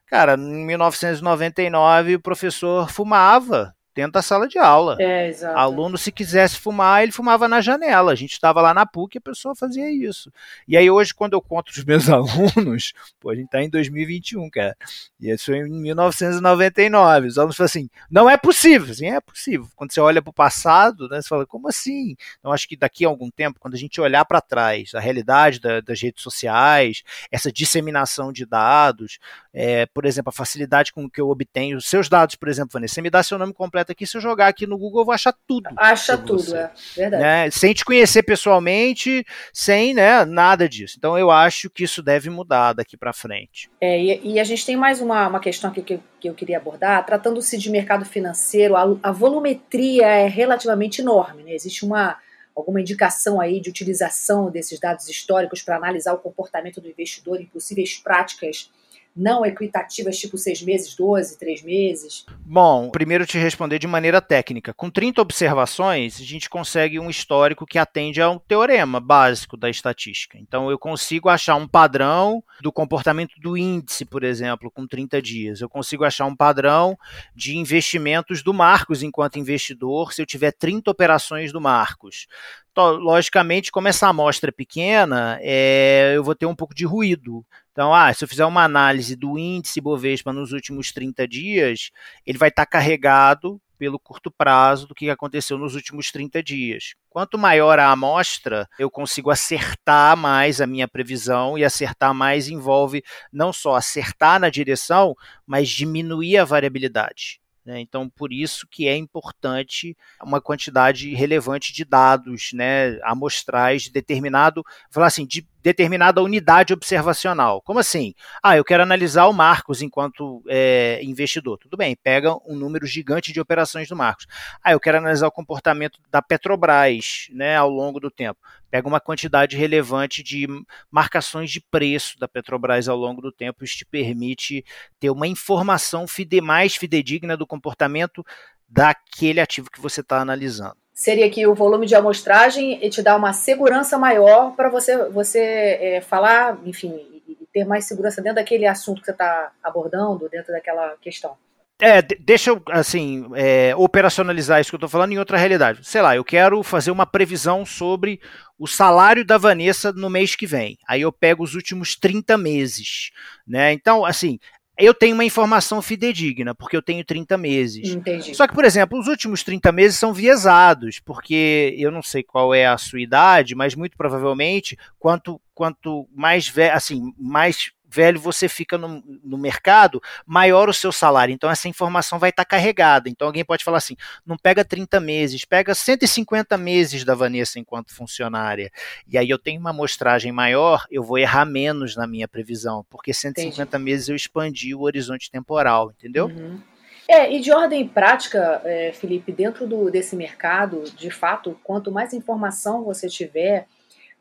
Cara, 0.06 0.35
em 0.35 0.66
1999, 0.66 2.16
o 2.16 2.21
professor 2.21 2.90
fumava 2.90 3.75
dentro 3.95 4.13
da 4.13 4.23
sala 4.23 4.49
de 4.49 4.59
aula. 4.59 4.97
É, 4.99 5.29
exato. 5.29 5.59
Aluno, 5.59 5.99
se 5.99 6.11
quisesse 6.11 6.57
fumar, 6.57 7.03
ele 7.03 7.13
fumava 7.13 7.47
na 7.47 7.61
janela. 7.61 8.13
A 8.13 8.15
gente 8.15 8.33
estava 8.33 8.61
lá 8.61 8.73
na 8.73 8.87
PUC 8.87 9.17
e 9.17 9.19
a 9.19 9.21
pessoa 9.21 9.55
fazia 9.55 9.91
isso. 9.91 10.33
E 10.67 10.77
aí 10.77 10.91
hoje, 10.91 11.15
quando 11.15 11.35
eu 11.35 11.41
conto 11.41 11.71
os 11.71 11.85
meus 11.85 12.09
alunos, 12.11 12.93
pô, 13.21 13.31
a 13.31 13.35
gente 13.35 13.47
está 13.47 13.63
em 13.63 13.69
2021, 13.69 14.49
cara. 14.51 14.77
E 15.21 15.31
isso 15.31 15.53
em 15.53 15.69
1999. 15.69 17.29
Os 17.29 17.39
alunos 17.39 17.57
falam 17.57 17.67
assim, 17.67 17.91
não 18.11 18.29
é 18.29 18.37
possível. 18.37 18.91
Assim, 18.91 19.07
é 19.07 19.21
possível. 19.21 19.69
Quando 19.77 19.93
você 19.93 20.01
olha 20.01 20.23
para 20.23 20.31
o 20.31 20.35
passado, 20.35 21.09
né, 21.09 21.21
você 21.21 21.29
fala, 21.29 21.47
como 21.47 21.69
assim? 21.69 22.17
Então 22.39 22.53
acho 22.53 22.69
que 22.69 22.77
daqui 22.77 23.05
a 23.05 23.09
algum 23.09 23.31
tempo, 23.31 23.61
quando 23.61 23.75
a 23.75 23.79
gente 23.79 24.01
olhar 24.01 24.25
para 24.25 24.41
trás, 24.41 24.95
a 24.95 25.01
realidade 25.01 25.61
da, 25.61 25.81
das 25.81 26.01
redes 26.01 26.23
sociais, 26.23 27.03
essa 27.31 27.53
disseminação 27.53 28.33
de 28.33 28.47
dados, 28.47 29.19
é, 29.53 29.87
por 29.87 30.05
exemplo, 30.07 30.31
a 30.31 30.33
facilidade 30.33 30.93
com 30.93 31.09
que 31.09 31.21
eu 31.21 31.29
obtenho 31.29 31.77
os 31.77 31.87
seus 31.87 32.09
dados, 32.09 32.37
por 32.37 32.49
exemplo, 32.49 32.73
Vanessa, 32.73 32.95
você 32.95 33.03
me 33.03 33.11
dá 33.11 33.23
seu 33.23 33.39
nome 33.39 33.53
completo 33.53 33.82
aqui, 33.91 34.07
se 34.07 34.17
eu 34.17 34.21
jogar 34.21 34.47
aqui 34.47 34.67
no 34.67 34.79
Google, 34.79 35.01
eu 35.01 35.05
vou 35.07 35.15
achar 35.15 35.35
tudo. 35.47 35.69
Acha 35.77 36.17
tudo, 36.17 36.43
você, 36.43 36.57
é 36.57 36.71
verdade. 36.95 37.23
Né? 37.23 37.51
Sem 37.51 37.75
te 37.75 37.85
conhecer 37.85 38.23
pessoalmente, 38.23 39.25
sem 39.53 39.93
né, 39.93 40.25
nada 40.25 40.69
disso. 40.69 40.95
Então 40.97 41.19
eu 41.19 41.31
acho 41.31 41.69
que 41.69 41.85
isso 41.85 42.03
deve 42.03 42.31
mudar 42.31 42.73
daqui 42.73 42.97
para 42.97 43.12
frente. 43.12 43.71
É, 43.81 44.01
e, 44.01 44.35
e, 44.35 44.41
a 44.41 44.45
gente 44.45 44.65
tem 44.65 44.77
mais 44.77 45.01
uma, 45.01 45.27
uma 45.27 45.41
questão 45.41 45.71
aqui 45.71 45.83
que, 45.83 46.01
que 46.21 46.29
eu 46.29 46.35
queria 46.35 46.59
abordar. 46.59 47.05
Tratando-se 47.05 47.59
de 47.59 47.71
mercado 47.71 48.05
financeiro, 48.05 48.77
a, 48.77 48.85
a 49.03 49.11
volumetria 49.11 50.07
é 50.07 50.29
relativamente 50.29 51.00
enorme. 51.00 51.43
Né? 51.43 51.54
Existe 51.54 51.85
uma 51.85 52.17
alguma 52.54 52.80
indicação 52.80 53.41
aí 53.41 53.61
de 53.61 53.71
utilização 53.71 54.50
desses 54.50 54.78
dados 54.78 55.09
históricos 55.09 55.63
para 55.63 55.76
analisar 55.76 56.13
o 56.13 56.19
comportamento 56.19 56.80
do 56.80 56.89
investidor 56.89 57.41
em 57.41 57.47
possíveis 57.47 57.97
práticas 57.97 58.71
não 59.15 59.45
equitativas, 59.45 60.19
tipo 60.19 60.39
seis 60.39 60.63
meses, 60.63 60.95
12, 60.95 61.39
três 61.39 61.63
meses? 61.63 62.25
Bom, 62.45 62.91
primeiro 62.91 63.27
te 63.27 63.39
responder 63.39 63.79
de 63.79 63.87
maneira 63.87 64.21
técnica. 64.21 64.73
Com 64.73 64.91
30 64.91 65.21
observações, 65.21 66.21
a 66.21 66.25
gente 66.25 66.49
consegue 66.49 66.99
um 66.99 67.11
histórico 67.11 67.67
que 67.67 67.79
atende 67.79 68.21
a 68.21 68.31
um 68.31 68.39
teorema 68.39 69.01
básico 69.01 69.57
da 69.57 69.69
estatística. 69.69 70.39
Então, 70.39 70.71
eu 70.71 70.79
consigo 70.79 71.29
achar 71.29 71.57
um 71.57 71.69
padrão 71.69 72.43
do 72.61 72.73
comportamento 72.73 73.35
do 73.39 73.57
índice, 73.57 74.05
por 74.05 74.25
exemplo, 74.25 74.71
com 74.71 74.87
30 74.87 75.21
dias. 75.21 75.61
Eu 75.61 75.69
consigo 75.69 76.05
achar 76.05 76.27
um 76.27 76.37
padrão 76.37 76.97
de 77.35 77.57
investimentos 77.57 78.43
do 78.43 78.55
Marcos 78.55 79.03
enquanto 79.03 79.39
investidor, 79.39 80.13
se 80.13 80.23
eu 80.23 80.27
tiver 80.27 80.53
30 80.53 80.91
operações 80.91 81.53
do 81.53 81.61
Marcos 81.61 82.27
logicamente, 82.76 83.71
como 83.71 83.89
essa 83.89 84.08
amostra 84.08 84.50
é 84.50 84.52
pequena, 84.52 85.39
é, 85.41 86.13
eu 86.15 86.25
vou 86.25 86.35
ter 86.35 86.47
um 86.47 86.54
pouco 86.54 86.75
de 86.75 86.85
ruído. 86.85 87.45
Então, 87.73 87.95
ah, 87.95 88.13
se 88.13 88.25
eu 88.25 88.28
fizer 88.28 88.45
uma 88.45 88.65
análise 88.65 89.17
do 89.17 89.39
índice 89.39 89.80
Bovespa 89.80 90.32
nos 90.32 90.52
últimos 90.52 90.93
30 90.93 91.26
dias, 91.26 91.91
ele 92.26 92.39
vai 92.39 92.49
estar 92.49 92.67
carregado 92.67 93.61
pelo 93.82 93.99
curto 93.99 94.30
prazo 94.30 94.87
do 94.87 94.95
que 94.95 95.11
aconteceu 95.11 95.58
nos 95.58 95.75
últimos 95.75 96.13
30 96.13 96.41
dias. 96.41 96.95
Quanto 97.11 97.37
maior 97.37 97.80
a 97.80 97.91
amostra, 97.91 98.69
eu 98.78 98.89
consigo 98.89 99.28
acertar 99.28 100.17
mais 100.17 100.61
a 100.61 100.69
minha 100.69 100.87
previsão 100.87 101.58
e 101.58 101.65
acertar 101.65 102.15
mais 102.15 102.49
envolve 102.49 103.02
não 103.32 103.52
só 103.52 103.75
acertar 103.75 104.39
na 104.39 104.50
direção, 104.50 105.17
mas 105.45 105.69
diminuir 105.69 106.39
a 106.39 106.45
variabilidade. 106.45 107.42
Né? 107.65 107.81
Então, 107.81 108.09
por 108.09 108.33
isso 108.33 108.67
que 108.69 108.89
é 108.89 108.97
importante 108.97 109.97
uma 110.23 110.41
quantidade 110.41 111.15
relevante 111.15 111.73
de 111.73 111.85
dados 111.85 112.51
né, 112.53 112.99
amostrais 113.03 113.83
de 113.83 113.91
determinado, 113.91 114.65
falar 114.91 115.07
assim, 115.07 115.27
de 115.27 115.47
determinada 115.63 116.21
unidade 116.21 116.73
observacional. 116.73 117.63
Como 117.63 117.79
assim? 117.79 118.15
Ah, 118.43 118.57
eu 118.57 118.65
quero 118.65 118.83
analisar 118.83 119.27
o 119.27 119.33
Marcos 119.33 119.81
enquanto 119.81 120.43
é, 120.49 121.01
investidor. 121.03 121.59
Tudo 121.59 121.77
bem, 121.77 121.97
pega 121.97 122.35
um 122.47 122.57
número 122.57 122.87
gigante 122.87 123.33
de 123.33 123.41
operações 123.41 123.89
do 123.89 123.97
Marcos. 123.97 124.27
Ah, 124.63 124.73
eu 124.73 124.81
quero 124.81 124.99
analisar 124.99 125.29
o 125.29 125.33
comportamento 125.33 126.01
da 126.11 126.21
Petrobras 126.21 127.29
né, 127.31 127.57
ao 127.57 127.71
longo 127.71 128.01
do 128.01 128.11
tempo. 128.11 128.41
Pega 128.71 128.89
uma 128.89 129.01
quantidade 129.01 129.57
relevante 129.57 130.23
de 130.23 130.49
marcações 130.91 131.51
de 131.51 131.61
preço 131.61 132.19
da 132.19 132.27
Petrobras 132.27 132.89
ao 132.89 132.97
longo 132.97 133.21
do 133.21 133.31
tempo. 133.31 133.65
Isso 133.65 133.77
te 133.77 133.85
permite 133.85 134.65
ter 134.99 135.11
uma 135.11 135.29
informação 135.29 136.09
fide 136.09 136.41
mais 136.41 136.75
fidedigna 136.75 137.37
do 137.37 137.47
comportamento 137.47 138.25
daquele 138.69 139.41
ativo 139.41 139.71
que 139.71 139.81
você 139.81 140.01
está 140.01 140.19
analisando 140.19 140.81
seria 140.93 141.31
que 141.31 141.47
o 141.47 141.55
volume 141.55 141.87
de 141.87 141.95
amostragem 141.95 142.78
te 142.91 143.02
dá 143.02 143.17
uma 143.17 143.33
segurança 143.33 143.99
maior 143.99 144.55
para 144.55 144.69
você, 144.69 145.09
você 145.09 145.39
é, 145.81 146.00
falar, 146.00 146.59
enfim, 146.65 146.95
e 147.26 147.37
ter 147.52 147.65
mais 147.65 147.85
segurança 147.85 148.21
dentro 148.21 148.37
daquele 148.37 148.67
assunto 148.67 149.00
que 149.00 149.07
você 149.07 149.13
está 149.13 149.52
abordando, 149.63 150.28
dentro 150.28 150.52
daquela 150.52 150.97
questão. 151.00 151.37
É, 151.85 152.00
deixa 152.00 152.50
eu, 152.50 152.63
assim, 152.69 153.28
é, 153.35 153.75
operacionalizar 153.75 154.61
isso 154.61 154.71
que 154.71 154.76
eu 154.76 154.78
estou 154.78 154.89
falando 154.89 155.13
em 155.13 155.19
outra 155.19 155.37
realidade. 155.37 155.85
Sei 155.85 156.00
lá, 156.00 156.15
eu 156.15 156.23
quero 156.23 156.63
fazer 156.63 156.93
uma 156.93 157.05
previsão 157.05 157.67
sobre 157.67 158.21
o 158.57 158.69
salário 158.69 159.25
da 159.25 159.37
Vanessa 159.37 159.93
no 159.93 160.09
mês 160.09 160.37
que 160.37 160.47
vem. 160.47 160.78
Aí 160.87 161.00
eu 161.00 161.11
pego 161.11 161.43
os 161.43 161.57
últimos 161.57 161.97
30 161.97 162.39
meses, 162.39 163.11
né? 163.45 163.73
Então, 163.73 164.05
assim, 164.05 164.39
eu 164.78 164.95
tenho 164.95 165.15
uma 165.15 165.25
informação 165.25 165.82
fidedigna, 165.82 166.54
porque 166.54 166.76
eu 166.76 166.82
tenho 166.82 167.04
30 167.04 167.37
meses. 167.37 167.91
Entendi. 167.91 168.35
Só 168.35 168.47
que, 168.47 168.54
por 168.54 168.65
exemplo, 168.65 168.99
os 168.99 169.06
últimos 169.06 169.43
30 169.43 169.71
meses 169.71 169.99
são 169.99 170.15
viesados, 170.15 170.99
porque 170.99 171.75
eu 171.78 171.91
não 171.91 172.02
sei 172.02 172.23
qual 172.23 172.54
é 172.54 172.67
a 172.67 172.78
sua 172.78 173.00
idade, 173.00 173.54
mas 173.54 173.75
muito 173.75 173.97
provavelmente, 173.97 174.76
quanto, 174.99 175.41
quanto 175.54 176.08
mais 176.15 176.49
velho, 176.49 176.75
assim, 176.75 177.13
mais 177.19 177.73
velho 177.93 178.19
você 178.19 178.49
fica 178.49 178.78
no, 178.78 179.02
no 179.23 179.37
mercado, 179.37 180.00
maior 180.26 180.69
o 180.69 180.73
seu 180.73 180.91
salário. 180.91 181.33
Então 181.33 181.50
essa 181.50 181.69
informação 181.69 182.19
vai 182.19 182.31
estar 182.31 182.45
tá 182.45 182.49
carregada. 182.49 183.09
Então 183.09 183.26
alguém 183.26 183.45
pode 183.45 183.65
falar 183.65 183.78
assim: 183.78 183.97
não 184.25 184.37
pega 184.37 184.65
30 184.65 184.99
meses, 185.00 185.45
pega 185.45 185.75
150 185.75 186.57
meses 186.57 187.05
da 187.05 187.15
Vanessa 187.15 187.59
enquanto 187.59 187.95
funcionária. 187.95 188.71
E 189.07 189.19
aí 189.19 189.28
eu 189.28 189.39
tenho 189.39 189.61
uma 189.61 189.71
amostragem 189.71 190.33
maior, 190.33 190.87
eu 190.91 191.02
vou 191.02 191.19
errar 191.19 191.45
menos 191.45 191.97
na 191.97 192.07
minha 192.07 192.26
previsão, 192.26 192.85
porque 192.89 193.13
150 193.13 193.63
Entendi. 193.63 193.85
meses 193.85 194.09
eu 194.09 194.17
expandi 194.17 194.75
o 194.75 194.83
horizonte 194.83 195.31
temporal, 195.31 195.91
entendeu? 195.91 196.26
Uhum. 196.26 196.61
É, 197.09 197.31
e 197.31 197.41
de 197.41 197.52
ordem 197.52 197.87
prática, 197.87 198.63
é, 198.65 198.93
Felipe, 198.93 199.33
dentro 199.33 199.67
do, 199.67 199.91
desse 199.91 200.15
mercado, 200.17 200.85
de 200.97 201.11
fato, 201.11 201.59
quanto 201.63 201.91
mais 201.91 202.15
informação 202.15 202.85
você 202.85 203.09
tiver, 203.09 203.67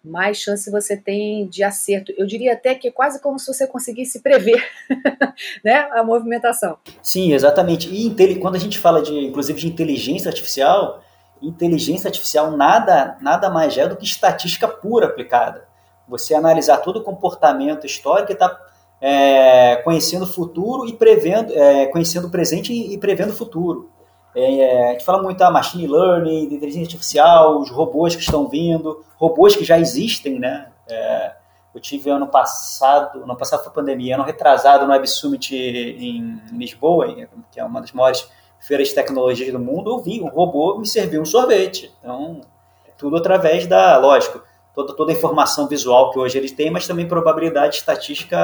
mais 0.03 0.37
chance 0.37 0.69
você 0.71 0.97
tem 0.97 1.47
de 1.47 1.63
acerto. 1.63 2.11
Eu 2.17 2.25
diria 2.25 2.53
até 2.53 2.73
que 2.73 2.87
é 2.87 2.91
quase 2.91 3.21
como 3.21 3.37
se 3.37 3.53
você 3.53 3.67
conseguisse 3.67 4.19
prever 4.19 4.63
né, 5.63 5.87
a 5.93 6.03
movimentação. 6.03 6.77
Sim, 7.01 7.33
exatamente. 7.33 7.87
E 7.89 8.35
quando 8.39 8.55
a 8.55 8.59
gente 8.59 8.79
fala 8.79 9.01
de, 9.01 9.13
inclusive, 9.13 9.59
de 9.59 9.67
inteligência 9.67 10.29
artificial, 10.29 11.03
inteligência 11.41 12.07
artificial 12.07 12.51
nada, 12.51 13.17
nada 13.21 13.49
mais 13.49 13.77
é 13.77 13.87
do 13.87 13.95
que 13.95 14.05
estatística 14.05 14.67
pura 14.67 15.07
aplicada. 15.07 15.67
Você 16.07 16.33
analisar 16.33 16.77
todo 16.77 16.97
o 16.97 17.03
comportamento 17.03 17.85
histórico 17.85 18.31
e 18.31 18.33
está 18.33 18.59
é, 18.99 19.77
conhecendo 19.77 20.23
o 20.23 20.27
futuro 20.27 20.87
e 20.87 20.93
prevendo, 20.93 21.53
é, 21.53 21.85
conhecendo 21.87 22.27
o 22.27 22.31
presente 22.31 22.73
e, 22.73 22.93
e 22.93 22.97
prevendo 22.97 23.31
o 23.31 23.35
futuro. 23.35 23.89
É, 24.33 24.89
a 24.89 24.91
gente 24.93 25.05
fala 25.05 25.21
muito 25.21 25.37
da 25.37 25.51
machine 25.51 25.87
learning, 25.87 26.47
de 26.47 26.55
inteligência 26.55 26.85
artificial, 26.85 27.59
os 27.59 27.69
robôs 27.69 28.15
que 28.15 28.21
estão 28.21 28.47
vindo, 28.47 29.03
robôs 29.17 29.55
que 29.55 29.65
já 29.65 29.77
existem, 29.77 30.39
né? 30.39 30.71
É, 30.89 31.33
eu 31.73 31.81
tive 31.81 32.09
ano 32.09 32.27
passado, 32.27 33.23
ano 33.23 33.35
passado 33.35 33.63
foi 33.63 33.71
pandemia, 33.71 34.15
ano 34.15 34.23
retrasado 34.23 34.85
no 34.85 34.91
Web 34.91 35.07
Summit 35.07 35.55
em 35.55 36.41
Lisboa, 36.51 37.13
que 37.51 37.59
é 37.59 37.63
uma 37.63 37.81
das 37.81 37.91
maiores 37.91 38.29
feiras 38.59 38.89
de 38.89 38.95
tecnologia 38.95 39.51
do 39.51 39.59
mundo, 39.59 39.91
eu 39.91 39.99
vi 39.99 40.21
um 40.21 40.27
robô 40.27 40.77
me 40.77 40.87
servir 40.87 41.19
um 41.19 41.25
sorvete. 41.25 41.93
Então, 41.99 42.41
é 42.87 42.91
tudo 42.97 43.17
através 43.17 43.67
da, 43.67 43.97
lógico, 43.97 44.41
toda, 44.75 44.93
toda 44.95 45.11
a 45.11 45.15
informação 45.15 45.67
visual 45.67 46.11
que 46.11 46.19
hoje 46.19 46.37
eles 46.37 46.51
têm, 46.51 46.69
mas 46.69 46.85
também 46.85 47.07
probabilidade 47.07 47.77
estatística 47.77 48.37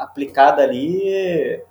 aplicada 0.00 0.62
ali 0.62 1.62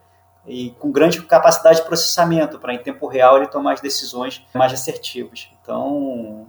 e 0.45 0.71
com 0.71 0.91
grande 0.91 1.21
capacidade 1.21 1.79
de 1.79 1.85
processamento 1.85 2.59
para 2.59 2.73
em 2.73 2.79
tempo 2.79 3.07
real 3.07 3.37
ele 3.37 3.47
tomar 3.47 3.73
as 3.73 3.81
decisões 3.81 4.45
mais 4.53 4.73
assertivas. 4.73 5.49
Então, 5.61 6.47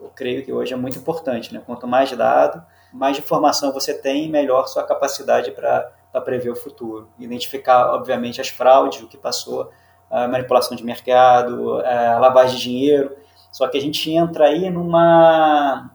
eu 0.00 0.10
creio 0.14 0.44
que 0.44 0.52
hoje 0.52 0.72
é 0.72 0.76
muito 0.76 0.98
importante, 0.98 1.52
né? 1.52 1.60
Quanto 1.64 1.86
mais 1.86 2.10
dado, 2.12 2.64
mais 2.92 3.18
informação 3.18 3.72
você 3.72 3.92
tem, 3.92 4.30
melhor 4.30 4.66
sua 4.66 4.82
capacidade 4.82 5.50
para 5.50 5.92
prever 6.24 6.50
o 6.50 6.56
futuro. 6.56 7.08
Identificar, 7.18 7.92
obviamente, 7.94 8.40
as 8.40 8.48
fraudes, 8.48 9.02
o 9.02 9.08
que 9.08 9.16
passou, 9.16 9.70
a 10.10 10.26
manipulação 10.26 10.76
de 10.76 10.84
mercado, 10.84 11.80
a 11.84 12.18
lavagem 12.18 12.56
de 12.56 12.62
dinheiro. 12.62 13.16
Só 13.52 13.68
que 13.68 13.76
a 13.76 13.80
gente 13.80 14.10
entra 14.10 14.46
aí 14.46 14.70
numa, 14.70 15.90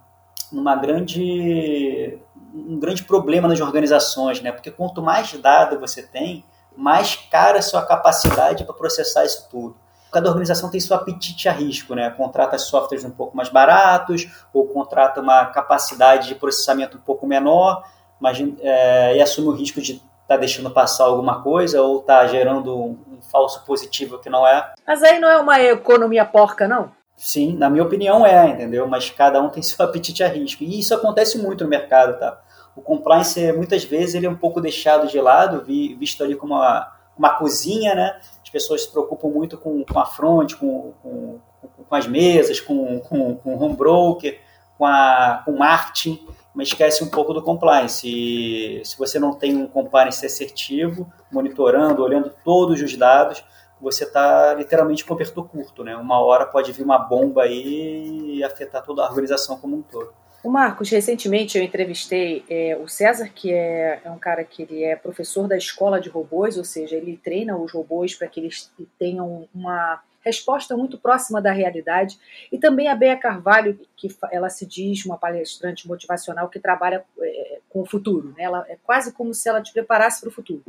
numa 0.51 0.75
grande 0.75 2.19
um 2.53 2.79
grande 2.79 3.03
problema 3.03 3.47
nas 3.47 3.59
organizações, 3.59 4.39
né? 4.39 4.51
Porque 4.51 4.69
quanto 4.69 5.01
mais 5.01 5.33
dado 5.33 5.79
você 5.79 6.03
tem, 6.03 6.45
mais 6.75 7.15
cara 7.15 7.59
a 7.59 7.61
sua 7.61 7.85
capacidade 7.85 8.63
para 8.63 8.73
processar 8.73 9.25
isso 9.25 9.47
tudo. 9.49 9.75
Cada 10.11 10.29
organização 10.29 10.69
tem 10.69 10.79
seu 10.79 10.95
apetite 10.95 11.49
a 11.49 11.51
risco, 11.51 11.95
né? 11.95 12.09
Contrata 12.11 12.57
softwares 12.59 13.03
um 13.03 13.09
pouco 13.09 13.35
mais 13.35 13.49
baratos 13.49 14.27
ou 14.53 14.67
contrata 14.67 15.19
uma 15.19 15.47
capacidade 15.47 16.27
de 16.27 16.35
processamento 16.35 16.97
um 16.97 17.01
pouco 17.01 17.25
menor, 17.25 17.83
mas, 18.19 18.37
é, 18.61 19.17
e 19.17 19.21
assume 19.21 19.47
o 19.47 19.51
risco 19.51 19.81
de 19.81 19.93
estar 19.93 20.03
tá 20.27 20.37
deixando 20.37 20.69
passar 20.69 21.05
alguma 21.05 21.41
coisa 21.41 21.81
ou 21.81 22.01
tá 22.01 22.27
gerando 22.27 22.77
um, 22.77 22.97
um 23.11 23.21
falso 23.31 23.65
positivo 23.65 24.19
que 24.19 24.29
não 24.29 24.45
é. 24.47 24.71
Mas 24.85 25.01
aí 25.01 25.19
não 25.19 25.29
é 25.29 25.37
uma 25.37 25.59
economia 25.59 26.23
porca, 26.25 26.67
não? 26.67 26.91
Sim, 27.17 27.55
na 27.55 27.69
minha 27.69 27.83
opinião 27.83 28.25
é, 28.25 28.49
entendeu? 28.49 28.87
Mas 28.87 29.09
cada 29.09 29.41
um 29.41 29.49
tem 29.49 29.63
seu 29.63 29.83
apetite 29.85 30.23
a 30.23 30.27
risco. 30.27 30.63
E 30.63 30.79
isso 30.79 30.93
acontece 30.93 31.37
muito 31.37 31.63
no 31.63 31.69
mercado, 31.69 32.19
tá? 32.19 32.39
O 32.75 32.81
compliance 32.81 33.51
muitas 33.53 33.83
vezes 33.83 34.15
ele 34.15 34.25
é 34.25 34.29
um 34.29 34.35
pouco 34.35 34.59
deixado 34.59 35.07
de 35.07 35.19
lado, 35.19 35.63
visto 35.63 36.23
ali 36.23 36.35
como 36.35 36.55
uma, 36.55 36.91
uma 37.17 37.29
cozinha, 37.31 37.93
né? 37.93 38.19
As 38.41 38.49
pessoas 38.49 38.83
se 38.83 38.91
preocupam 38.91 39.29
muito 39.29 39.57
com, 39.57 39.83
com 39.83 39.99
a 39.99 40.05
front, 40.05 40.55
com, 40.55 40.93
com, 41.01 41.39
com 41.87 41.95
as 41.95 42.07
mesas, 42.07 42.59
com, 42.59 42.99
com, 42.99 43.35
com 43.35 43.55
o 43.55 43.63
home 43.63 43.75
broker, 43.75 44.39
com, 44.77 44.85
a, 44.85 45.41
com 45.45 45.51
marketing, 45.53 46.27
mas 46.53 46.69
esquece 46.69 47.03
um 47.03 47.09
pouco 47.09 47.33
do 47.33 47.41
compliance. 47.41 48.07
E 48.07 48.83
se 48.83 48.97
você 48.97 49.19
não 49.19 49.33
tem 49.33 49.55
um 49.55 49.67
compliance 49.67 50.25
assertivo, 50.25 51.11
monitorando, 51.31 52.03
olhando 52.03 52.31
todos 52.43 52.81
os 52.81 52.95
dados, 52.97 53.43
você 53.79 54.03
está 54.03 54.53
literalmente 54.53 55.05
cobertor 55.05 55.47
curto, 55.47 55.83
né? 55.83 55.95
Uma 55.95 56.19
hora 56.19 56.45
pode 56.45 56.71
vir 56.71 56.83
uma 56.83 56.97
bomba 56.97 57.43
aí 57.43 58.37
e 58.37 58.43
afetar 58.43 58.83
toda 58.83 59.03
a 59.03 59.09
organização 59.09 59.57
como 59.57 59.75
um 59.75 59.81
todo. 59.81 60.13
O 60.43 60.49
Marcos, 60.49 60.89
recentemente 60.89 61.57
eu 61.57 61.63
entrevistei 61.63 62.43
é, 62.49 62.75
o 62.75 62.85
César, 62.85 63.29
que 63.33 63.53
é, 63.53 64.01
é, 64.03 64.11
um 64.11 64.19
cara 64.19 64.43
que 64.43 64.63
ele 64.63 64.83
é 64.83 64.93
professor 64.93 65.47
da 65.47 65.55
escola 65.55 66.01
de 66.01 66.09
robôs, 66.09 66.57
ou 66.57 66.65
seja, 66.65 66.97
ele 66.97 67.17
treina 67.23 67.55
os 67.55 67.71
robôs 67.71 68.13
para 68.13 68.27
que 68.27 68.41
eles 68.41 68.69
tenham 68.99 69.47
uma 69.55 70.03
resposta 70.23 70.75
muito 70.77 70.97
próxima 70.97 71.41
da 71.41 71.51
realidade. 71.51 72.17
E 72.51 72.57
também 72.57 72.87
a 72.87 72.95
Bea 72.95 73.17
Carvalho, 73.17 73.79
que 73.95 74.07
ela 74.31 74.49
se 74.49 74.65
diz 74.65 75.05
uma 75.05 75.17
palestrante 75.17 75.87
motivacional 75.87 76.49
que 76.49 76.59
trabalha 76.59 77.03
é, 77.19 77.59
com 77.69 77.81
o 77.81 77.85
futuro. 77.85 78.29
Né? 78.29 78.43
Ela 78.43 78.65
é 78.69 78.77
quase 78.83 79.11
como 79.13 79.33
se 79.33 79.49
ela 79.49 79.61
te 79.61 79.73
preparasse 79.73 80.21
para 80.21 80.29
o 80.29 80.31
futuro. 80.31 80.63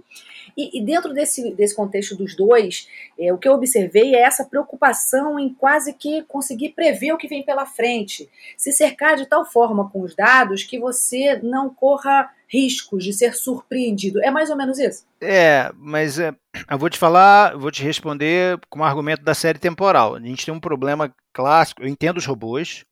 E, 0.57 0.79
e, 0.79 0.85
dentro 0.85 1.13
desse, 1.13 1.53
desse 1.53 1.75
contexto 1.75 2.17
dos 2.17 2.35
dois, 2.35 2.89
é, 3.19 3.33
o 3.33 3.39
que 3.39 3.49
eu 3.49 3.53
observei 3.53 4.15
é 4.15 4.21
essa 4.21 4.45
preocupação 4.45 5.39
em 5.39 5.53
quase 5.53 5.93
que 5.93 6.23
conseguir 6.23 6.71
prever 6.71 7.13
o 7.13 7.19
que 7.19 7.29
vem 7.29 7.45
pela 7.45 7.67
frente, 7.67 8.29
se 8.57 8.73
cercar 8.73 9.17
de 9.17 9.27
tal 9.27 9.45
forma 9.45 9.89
com 9.91 10.01
os 10.01 10.15
dados 10.15 10.65
que 10.65 10.79
você 10.79 11.39
não 11.43 11.73
corra 11.73 12.31
riscos 12.49 13.05
de 13.05 13.13
ser 13.13 13.35
surpreendido. 13.35 14.23
É 14.23 14.31
mais 14.31 14.51
ou 14.51 14.57
menos 14.57 14.79
isso? 14.79 15.05
É, 15.21 15.71
mas 15.77 16.19
é, 16.19 16.35
eu 16.71 16.79
vou 16.79 16.91
te 16.91 16.99
falar, 16.99 17.57
vou 17.57 17.71
te 17.71 17.83
responder 17.83 18.59
com 18.69 18.81
um 18.81 18.85
argumento 18.85 19.23
da 19.23 19.35
série 19.35 19.59
temporal. 19.59 20.15
A 20.15 20.21
gente 20.21 20.45
tem 20.45 20.55
um 20.55 20.61
problema 20.61 21.15
clássico. 21.33 21.83
Eu 21.83 21.89
entendo 21.89 22.19
os 22.19 22.27
robôs. 22.27 22.85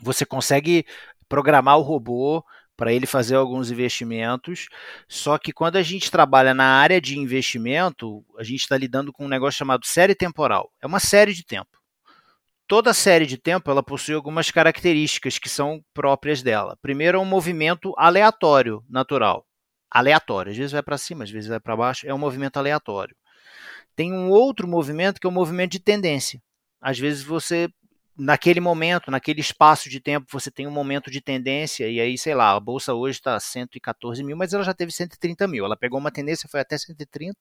Você 0.00 0.24
consegue 0.26 0.84
programar 1.28 1.78
o 1.78 1.82
robô 1.82 2.44
para 2.76 2.92
ele 2.92 3.06
fazer 3.06 3.36
alguns 3.36 3.70
investimentos. 3.70 4.66
Só 5.08 5.38
que 5.38 5.52
quando 5.52 5.76
a 5.76 5.82
gente 5.82 6.10
trabalha 6.10 6.52
na 6.52 6.64
área 6.64 7.00
de 7.00 7.18
investimento, 7.18 8.24
a 8.36 8.42
gente 8.42 8.60
está 8.60 8.76
lidando 8.76 9.12
com 9.12 9.26
um 9.26 9.28
negócio 9.28 9.58
chamado 9.58 9.86
série 9.86 10.14
temporal. 10.14 10.70
É 10.82 10.86
uma 10.86 10.98
série 11.00 11.32
de 11.32 11.44
tempo 11.44 11.83
toda 12.66 12.94
série 12.94 13.26
de 13.26 13.36
tempo 13.36 13.70
ela 13.70 13.82
possui 13.82 14.14
algumas 14.14 14.50
características 14.50 15.38
que 15.38 15.48
são 15.48 15.82
próprias 15.92 16.42
dela. 16.42 16.78
Primeiro 16.80 17.18
é 17.18 17.20
um 17.20 17.24
movimento 17.24 17.94
aleatório, 17.96 18.84
natural. 18.88 19.46
Aleatório, 19.90 20.50
às 20.50 20.56
vezes 20.56 20.72
vai 20.72 20.82
para 20.82 20.98
cima, 20.98 21.24
às 21.24 21.30
vezes 21.30 21.48
vai 21.48 21.60
para 21.60 21.76
baixo, 21.76 22.06
é 22.06 22.14
um 22.14 22.18
movimento 22.18 22.56
aleatório. 22.56 23.16
Tem 23.94 24.12
um 24.12 24.30
outro 24.30 24.66
movimento 24.66 25.20
que 25.20 25.26
é 25.26 25.28
o 25.28 25.30
um 25.30 25.34
movimento 25.34 25.72
de 25.72 25.80
tendência. 25.80 26.42
Às 26.80 26.98
vezes 26.98 27.22
você 27.22 27.68
naquele 28.16 28.60
momento, 28.60 29.10
naquele 29.10 29.40
espaço 29.40 29.88
de 29.88 30.00
tempo, 30.00 30.26
você 30.30 30.50
tem 30.50 30.66
um 30.66 30.70
momento 30.70 31.10
de 31.10 31.20
tendência, 31.20 31.88
e 31.88 32.00
aí, 32.00 32.16
sei 32.16 32.34
lá, 32.34 32.52
a 32.52 32.60
bolsa 32.60 32.94
hoje 32.94 33.18
está 33.18 33.38
114 33.38 34.22
mil, 34.22 34.36
mas 34.36 34.52
ela 34.52 34.62
já 34.62 34.72
teve 34.72 34.92
130 34.92 35.46
mil. 35.48 35.64
Ela 35.64 35.76
pegou 35.76 35.98
uma 35.98 36.12
tendência, 36.12 36.48
foi 36.48 36.60
até 36.60 36.78
130, 36.78 37.36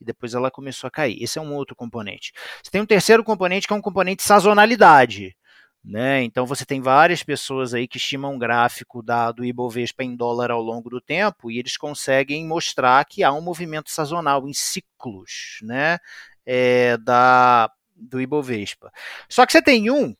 e 0.00 0.04
depois 0.04 0.34
ela 0.34 0.50
começou 0.50 0.88
a 0.88 0.90
cair. 0.90 1.22
Esse 1.22 1.38
é 1.38 1.42
um 1.42 1.54
outro 1.54 1.74
componente. 1.74 2.32
Você 2.62 2.70
tem 2.70 2.80
um 2.80 2.86
terceiro 2.86 3.24
componente 3.24 3.66
que 3.66 3.72
é 3.72 3.76
um 3.76 3.82
componente 3.82 4.22
sazonalidade. 4.22 5.36
Né? 5.84 6.22
Então 6.24 6.44
você 6.44 6.64
tem 6.66 6.80
várias 6.80 7.22
pessoas 7.22 7.72
aí 7.72 7.86
que 7.88 7.96
estimam 7.96 8.34
um 8.34 8.38
gráfico 8.38 9.02
da, 9.02 9.32
do 9.32 9.44
Ibovespa 9.44 10.02
em 10.04 10.14
dólar 10.14 10.50
ao 10.50 10.60
longo 10.60 10.90
do 10.90 11.00
tempo 11.00 11.50
e 11.50 11.58
eles 11.58 11.76
conseguem 11.76 12.44
mostrar 12.44 13.04
que 13.04 13.22
há 13.22 13.32
um 13.32 13.40
movimento 13.40 13.90
sazonal 13.90 14.46
em 14.48 14.52
ciclos 14.52 15.60
né? 15.62 15.98
É, 16.44 16.96
da, 16.98 17.70
do 17.96 18.20
Ibovespa. 18.20 18.92
Só 19.28 19.46
que 19.46 19.52
você 19.52 19.62
tem 19.62 19.90
um 19.90 20.14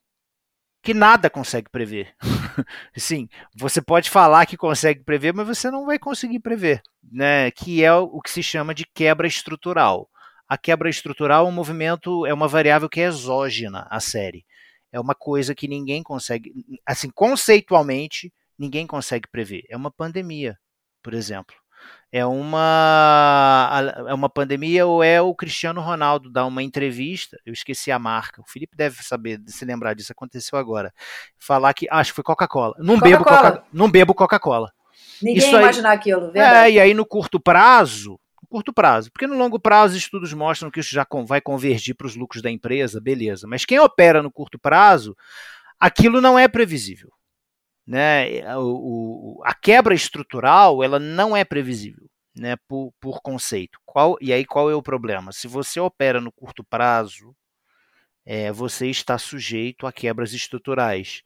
que 0.82 0.94
nada 0.94 1.28
consegue 1.28 1.70
prever. 1.70 2.14
Sim, 2.96 3.28
você 3.56 3.80
pode 3.82 4.10
falar 4.10 4.46
que 4.46 4.56
consegue 4.56 5.02
prever, 5.04 5.34
mas 5.34 5.46
você 5.46 5.70
não 5.70 5.86
vai 5.86 5.98
conseguir 5.98 6.40
prever, 6.40 6.82
né? 7.02 7.50
Que 7.50 7.84
é 7.84 7.92
o 7.94 8.20
que 8.20 8.30
se 8.30 8.42
chama 8.42 8.74
de 8.74 8.86
quebra 8.86 9.26
estrutural. 9.26 10.08
A 10.48 10.56
quebra 10.56 10.88
estrutural 10.88 11.46
é 11.46 11.48
um 11.48 11.52
movimento, 11.52 12.24
é 12.26 12.32
uma 12.32 12.48
variável 12.48 12.88
que 12.88 13.00
é 13.00 13.04
exógena 13.04 13.86
à 13.90 14.00
série. 14.00 14.46
É 14.90 14.98
uma 14.98 15.14
coisa 15.14 15.54
que 15.54 15.68
ninguém 15.68 16.02
consegue, 16.02 16.52
assim, 16.86 17.10
conceitualmente, 17.10 18.32
ninguém 18.58 18.86
consegue 18.86 19.28
prever. 19.28 19.64
É 19.68 19.76
uma 19.76 19.90
pandemia, 19.90 20.58
por 21.02 21.12
exemplo 21.12 21.54
é 22.10 22.24
uma 22.24 23.70
é 24.08 24.14
uma 24.14 24.28
pandemia 24.28 24.86
ou 24.86 25.02
é 25.02 25.20
o 25.20 25.34
Cristiano 25.34 25.80
Ronaldo 25.80 26.30
dar 26.30 26.46
uma 26.46 26.62
entrevista, 26.62 27.38
eu 27.44 27.52
esqueci 27.52 27.90
a 27.90 27.98
marca, 27.98 28.40
o 28.40 28.48
Felipe 28.48 28.76
deve 28.76 29.02
saber, 29.02 29.40
se 29.46 29.64
lembrar 29.64 29.94
disso, 29.94 30.12
aconteceu 30.12 30.58
agora. 30.58 30.92
Falar 31.38 31.74
que, 31.74 31.86
acho 31.90 32.10
que 32.12 32.16
foi 32.16 32.24
Coca-Cola. 32.24 32.74
Não, 32.78 32.94
Coca 32.94 33.08
bebo 33.08 33.24
Coca, 33.24 33.64
não 33.72 33.90
bebo 33.90 34.14
Coca-Cola. 34.14 34.72
Ninguém 35.22 35.38
Isso 35.38 35.52
ia 35.52 35.60
imaginar 35.60 35.92
aquilo, 35.92 36.32
verdade. 36.32 36.70
É, 36.70 36.72
e 36.72 36.80
aí 36.80 36.94
no 36.94 37.04
curto 37.04 37.38
prazo, 37.38 38.18
curto 38.48 38.72
prazo, 38.72 39.10
porque 39.12 39.26
no 39.26 39.36
longo 39.36 39.60
prazo 39.60 39.96
estudos 39.96 40.32
mostram 40.32 40.70
que 40.70 40.80
isso 40.80 40.90
já 40.90 41.06
vai 41.26 41.40
convergir 41.40 41.94
para 41.94 42.06
os 42.06 42.16
lucros 42.16 42.42
da 42.42 42.50
empresa, 42.50 43.00
beleza. 43.00 43.46
Mas 43.46 43.64
quem 43.64 43.78
opera 43.78 44.22
no 44.22 44.30
curto 44.30 44.58
prazo, 44.58 45.16
aquilo 45.78 46.20
não 46.20 46.38
é 46.38 46.48
previsível 46.48 47.17
né, 47.88 48.54
o, 48.58 49.38
o, 49.38 49.42
a 49.44 49.54
quebra 49.54 49.94
estrutural 49.94 50.84
ela 50.84 50.98
não 50.98 51.34
é 51.34 51.42
previsível 51.42 52.06
né, 52.36 52.54
por, 52.68 52.92
por 53.00 53.22
conceito. 53.22 53.78
Qual, 53.86 54.18
e 54.20 54.30
aí 54.30 54.44
qual 54.44 54.70
é 54.70 54.74
o 54.74 54.82
problema? 54.82 55.32
Se 55.32 55.48
você 55.48 55.80
opera 55.80 56.20
no 56.20 56.30
curto 56.30 56.62
prazo, 56.62 57.34
é, 58.26 58.52
você 58.52 58.88
está 58.88 59.16
sujeito 59.16 59.86
a 59.86 59.92
quebras 59.92 60.34
estruturais. 60.34 61.22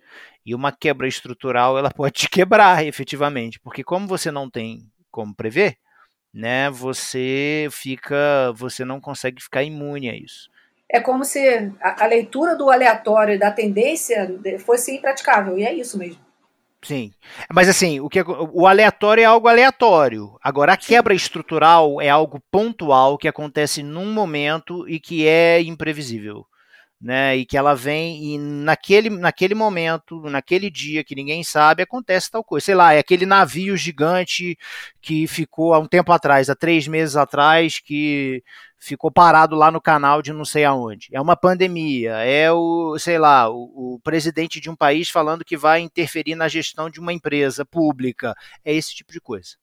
E 0.46 0.54
uma 0.54 0.70
quebra 0.70 1.08
estrutural 1.08 1.76
ela 1.76 1.90
pode 1.92 2.14
te 2.14 2.30
quebrar 2.30 2.86
efetivamente, 2.86 3.58
porque 3.58 3.82
como 3.82 4.06
você 4.06 4.30
não 4.30 4.48
tem 4.48 4.88
como 5.10 5.34
prever, 5.34 5.76
né, 6.32 6.70
você 6.70 7.66
fica, 7.72 8.52
você 8.54 8.84
não 8.84 9.00
consegue 9.00 9.42
ficar 9.42 9.64
imune 9.64 10.08
a 10.08 10.14
isso. 10.14 10.48
É 10.88 11.00
como 11.00 11.24
se 11.24 11.40
a, 11.80 12.04
a 12.04 12.06
leitura 12.06 12.54
do 12.54 12.70
aleatório 12.70 13.34
e 13.34 13.38
da 13.38 13.50
tendência 13.50 14.30
fosse 14.60 14.94
impraticável, 14.94 15.58
e 15.58 15.64
é 15.64 15.74
isso 15.74 15.98
mesmo. 15.98 16.31
Sim. 16.82 17.12
Mas 17.52 17.68
assim, 17.68 18.00
o, 18.00 18.08
que, 18.08 18.20
o 18.22 18.66
aleatório 18.66 19.22
é 19.22 19.24
algo 19.24 19.46
aleatório. 19.46 20.36
Agora, 20.42 20.72
a 20.72 20.76
quebra 20.76 21.14
estrutural 21.14 22.00
é 22.00 22.08
algo 22.08 22.42
pontual 22.50 23.16
que 23.16 23.28
acontece 23.28 23.82
num 23.82 24.12
momento 24.12 24.88
e 24.88 24.98
que 24.98 25.26
é 25.26 25.62
imprevisível 25.62 26.44
né? 27.02 27.36
E 27.36 27.44
que 27.44 27.56
ela 27.56 27.74
vem 27.74 28.34
e 28.34 28.38
naquele, 28.38 29.10
naquele 29.10 29.54
momento, 29.54 30.20
naquele 30.30 30.70
dia 30.70 31.02
que 31.02 31.16
ninguém 31.16 31.42
sabe, 31.42 31.82
acontece 31.82 32.30
tal 32.30 32.44
coisa. 32.44 32.64
Sei 32.64 32.74
lá, 32.74 32.94
é 32.94 33.00
aquele 33.00 33.26
navio 33.26 33.76
gigante 33.76 34.56
que 35.00 35.26
ficou 35.26 35.74
há 35.74 35.80
um 35.80 35.86
tempo 35.86 36.12
atrás, 36.12 36.48
há 36.48 36.54
três 36.54 36.86
meses 36.86 37.16
atrás, 37.16 37.80
que 37.80 38.42
ficou 38.78 39.10
parado 39.10 39.56
lá 39.56 39.70
no 39.70 39.80
canal 39.80 40.22
de 40.22 40.32
não 40.32 40.44
sei 40.44 40.64
aonde. 40.64 41.08
É 41.12 41.20
uma 41.20 41.36
pandemia, 41.36 42.12
é 42.18 42.52
o, 42.52 42.96
sei 42.98 43.18
lá, 43.18 43.50
o, 43.50 43.94
o 43.96 44.00
presidente 44.02 44.60
de 44.60 44.70
um 44.70 44.76
país 44.76 45.10
falando 45.10 45.44
que 45.44 45.56
vai 45.56 45.80
interferir 45.80 46.36
na 46.36 46.48
gestão 46.48 46.88
de 46.88 47.00
uma 47.00 47.12
empresa 47.12 47.64
pública. 47.64 48.34
É 48.64 48.72
esse 48.72 48.94
tipo 48.94 49.12
de 49.12 49.20
coisa. 49.20 49.56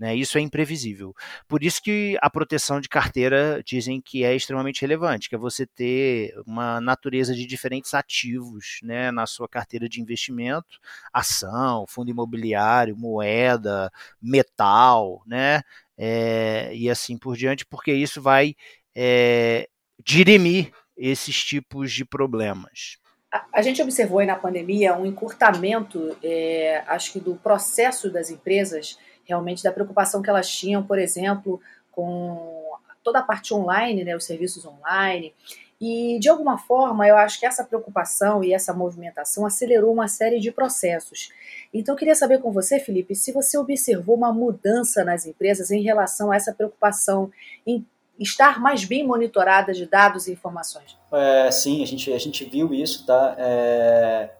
Né? 0.00 0.16
Isso 0.16 0.38
é 0.38 0.40
imprevisível. 0.40 1.14
Por 1.46 1.62
isso 1.62 1.82
que 1.82 2.16
a 2.22 2.30
proteção 2.30 2.80
de 2.80 2.88
carteira 2.88 3.62
dizem 3.62 4.00
que 4.00 4.24
é 4.24 4.34
extremamente 4.34 4.80
relevante, 4.80 5.28
que 5.28 5.34
é 5.34 5.38
você 5.38 5.66
ter 5.66 6.32
uma 6.46 6.80
natureza 6.80 7.34
de 7.34 7.44
diferentes 7.44 7.92
ativos 7.92 8.80
né, 8.82 9.10
na 9.10 9.26
sua 9.26 9.46
carteira 9.46 9.86
de 9.86 10.00
investimento, 10.00 10.80
ação, 11.12 11.84
fundo 11.86 12.10
imobiliário, 12.10 12.96
moeda, 12.96 13.92
metal, 14.22 15.22
né? 15.26 15.60
É, 15.98 16.74
e 16.74 16.88
assim 16.88 17.18
por 17.18 17.36
diante, 17.36 17.66
porque 17.66 17.92
isso 17.92 18.22
vai 18.22 18.56
é, 18.96 19.68
dirimir 20.02 20.72
esses 20.96 21.44
tipos 21.44 21.92
de 21.92 22.06
problemas. 22.06 22.96
A, 23.52 23.60
gente 23.60 23.82
observou 23.82 24.18
aí 24.18 24.26
na 24.26 24.34
pandemia 24.34 24.96
um 24.96 25.04
encurtamento, 25.04 26.16
é, 26.22 26.82
acho 26.86 27.12
que 27.12 27.20
do 27.20 27.36
processo 27.36 28.10
das 28.10 28.30
empresas 28.30 28.98
realmente 29.30 29.62
da 29.62 29.72
preocupação 29.72 30.20
que 30.20 30.28
elas 30.28 30.50
tinham, 30.50 30.82
por 30.82 30.98
exemplo, 30.98 31.60
com 31.90 32.60
toda 33.02 33.20
a 33.20 33.22
parte 33.22 33.54
online, 33.54 34.04
né, 34.04 34.14
os 34.14 34.24
serviços 34.24 34.66
online. 34.66 35.32
E, 35.80 36.18
de 36.18 36.28
alguma 36.28 36.58
forma, 36.58 37.06
eu 37.06 37.16
acho 37.16 37.40
que 37.40 37.46
essa 37.46 37.64
preocupação 37.64 38.44
e 38.44 38.52
essa 38.52 38.74
movimentação 38.74 39.46
acelerou 39.46 39.92
uma 39.92 40.08
série 40.08 40.38
de 40.38 40.52
processos. 40.52 41.30
Então, 41.72 41.94
eu 41.94 41.98
queria 41.98 42.14
saber 42.14 42.38
com 42.38 42.52
você, 42.52 42.78
Felipe, 42.78 43.14
se 43.14 43.32
você 43.32 43.56
observou 43.56 44.14
uma 44.14 44.32
mudança 44.32 45.02
nas 45.04 45.24
empresas 45.24 45.70
em 45.70 45.82
relação 45.82 46.30
a 46.30 46.36
essa 46.36 46.52
preocupação 46.52 47.30
em 47.66 47.86
estar 48.18 48.60
mais 48.60 48.84
bem 48.84 49.06
monitorada 49.06 49.72
de 49.72 49.86
dados 49.86 50.26
e 50.26 50.32
informações. 50.32 50.98
É, 51.10 51.50
sim, 51.50 51.82
a 51.82 51.86
gente, 51.86 52.12
a 52.12 52.18
gente 52.18 52.44
viu 52.44 52.74
isso, 52.74 53.06
tá? 53.06 53.34
É 53.38 54.30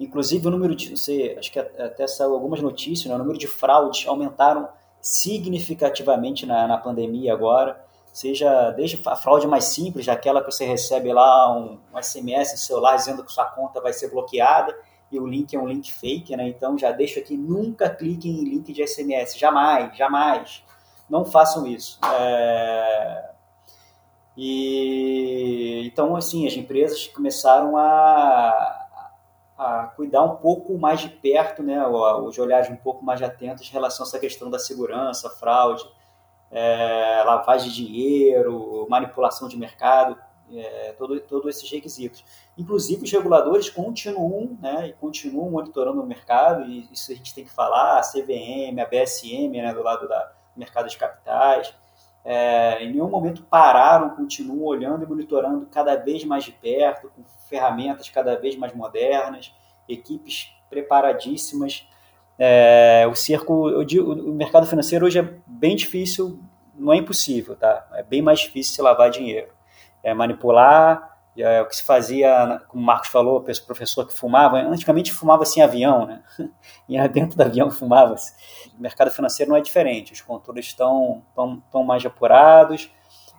Inclusive, 0.00 0.48
o 0.48 0.50
número 0.50 0.74
de. 0.74 0.96
Você, 0.96 1.36
acho 1.38 1.52
que 1.52 1.58
até 1.58 2.06
saiu 2.06 2.32
algumas 2.32 2.62
notícias, 2.62 3.06
né? 3.06 3.14
o 3.14 3.18
número 3.18 3.38
de 3.38 3.46
fraudes 3.46 4.08
aumentaram 4.08 4.66
significativamente 4.98 6.46
na, 6.46 6.66
na 6.66 6.78
pandemia 6.78 7.34
agora. 7.34 7.84
Seja 8.10 8.70
desde 8.70 9.00
a 9.06 9.14
fraude 9.14 9.46
mais 9.46 9.64
simples, 9.64 10.08
aquela 10.08 10.42
que 10.42 10.50
você 10.50 10.64
recebe 10.64 11.12
lá 11.12 11.54
um, 11.54 11.78
um 11.92 12.02
SMS 12.02 12.52
no 12.52 12.58
celular 12.58 12.96
dizendo 12.96 13.22
que 13.22 13.30
sua 13.30 13.44
conta 13.44 13.78
vai 13.80 13.92
ser 13.92 14.10
bloqueada 14.10 14.74
e 15.12 15.20
o 15.20 15.26
link 15.26 15.54
é 15.54 15.60
um 15.60 15.68
link 15.68 15.92
fake, 15.92 16.34
né? 16.34 16.48
Então 16.48 16.78
já 16.78 16.90
deixo 16.92 17.18
aqui, 17.18 17.36
nunca 17.36 17.90
cliquem 17.90 18.32
em 18.32 18.44
link 18.44 18.72
de 18.72 18.86
SMS, 18.86 19.36
jamais, 19.36 19.94
jamais. 19.96 20.64
Não 21.10 21.26
façam 21.26 21.66
isso. 21.66 22.00
É... 22.10 23.30
E 24.34 25.82
então 25.86 26.16
assim, 26.16 26.46
as 26.46 26.54
empresas 26.54 27.06
começaram 27.06 27.76
a, 27.76 28.79
a 29.60 29.88
cuidar 29.94 30.22
um 30.22 30.36
pouco 30.36 30.78
mais 30.78 31.00
de 31.00 31.10
perto, 31.10 31.62
né, 31.62 31.86
os 31.86 32.38
olhares 32.38 32.70
um 32.70 32.76
pouco 32.76 33.04
mais 33.04 33.20
atentos 33.20 33.68
em 33.68 33.70
relação 33.70 34.06
a 34.06 34.08
essa 34.08 34.18
questão 34.18 34.50
da 34.50 34.58
segurança, 34.58 35.28
fraude, 35.28 35.84
é, 36.50 37.22
lavagem 37.26 37.68
de 37.68 37.74
dinheiro, 37.74 38.86
manipulação 38.88 39.48
de 39.48 39.58
mercado, 39.58 40.16
é, 40.50 40.94
todo, 40.96 41.20
todos 41.20 41.56
esses 41.56 41.70
requisitos. 41.70 42.24
Inclusive, 42.56 43.04
os 43.04 43.12
reguladores 43.12 43.68
continuam, 43.68 44.56
né, 44.62 44.88
e 44.88 44.92
continuam 44.94 45.50
monitorando 45.50 46.00
o 46.00 46.06
mercado, 46.06 46.64
e 46.64 46.88
isso 46.90 47.12
a 47.12 47.14
gente 47.14 47.34
tem 47.34 47.44
que 47.44 47.50
falar, 47.52 47.98
a 47.98 48.00
CVM, 48.00 48.80
a 48.80 48.86
BSM, 48.86 49.60
né, 49.60 49.74
do 49.74 49.82
lado 49.82 50.08
da 50.08 50.32
mercado 50.56 50.88
de 50.88 50.96
capitais, 50.96 51.74
é, 52.24 52.82
em 52.84 52.92
nenhum 52.92 53.08
momento 53.08 53.42
pararam, 53.44 54.10
continuam 54.10 54.64
olhando 54.64 55.04
e 55.04 55.06
monitorando 55.06 55.66
cada 55.66 55.96
vez 55.96 56.24
mais 56.24 56.44
de 56.44 56.52
perto, 56.52 57.10
com 57.14 57.22
ferramentas 57.48 58.08
cada 58.08 58.36
vez 58.36 58.56
mais 58.56 58.74
modernas, 58.74 59.54
equipes 59.88 60.52
preparadíssimas. 60.68 61.88
É, 62.38 63.06
o 63.10 63.14
cerco, 63.14 63.84
digo, 63.84 64.12
o 64.12 64.32
mercado 64.32 64.66
financeiro 64.66 65.06
hoje 65.06 65.18
é 65.18 65.34
bem 65.46 65.76
difícil, 65.76 66.40
não 66.74 66.92
é 66.92 66.96
impossível, 66.96 67.56
tá? 67.56 67.86
É 67.92 68.02
bem 68.02 68.22
mais 68.22 68.40
difícil 68.40 68.74
se 68.74 68.82
lavar 68.82 69.10
dinheiro. 69.10 69.48
É 70.02 70.14
manipular, 70.14 71.09
é 71.36 71.62
o 71.62 71.66
que 71.66 71.76
se 71.76 71.82
fazia, 71.82 72.60
como 72.68 72.82
o 72.82 72.86
Marcos 72.86 73.08
falou, 73.08 73.38
o 73.38 73.66
professor 73.66 74.06
que 74.06 74.12
fumava, 74.12 74.58
antigamente 74.58 75.12
fumava-se 75.12 75.60
em 75.60 75.62
avião, 75.62 76.06
né? 76.06 76.22
E 76.88 77.08
dentro 77.08 77.36
do 77.36 77.42
avião 77.42 77.70
fumava-se. 77.70 78.34
O 78.76 78.82
mercado 78.82 79.10
financeiro 79.10 79.50
não 79.50 79.56
é 79.56 79.60
diferente, 79.60 80.12
os 80.12 80.20
controles 80.20 80.66
estão, 80.66 81.22
estão, 81.28 81.62
estão 81.64 81.84
mais 81.84 82.04
apurados, 82.04 82.90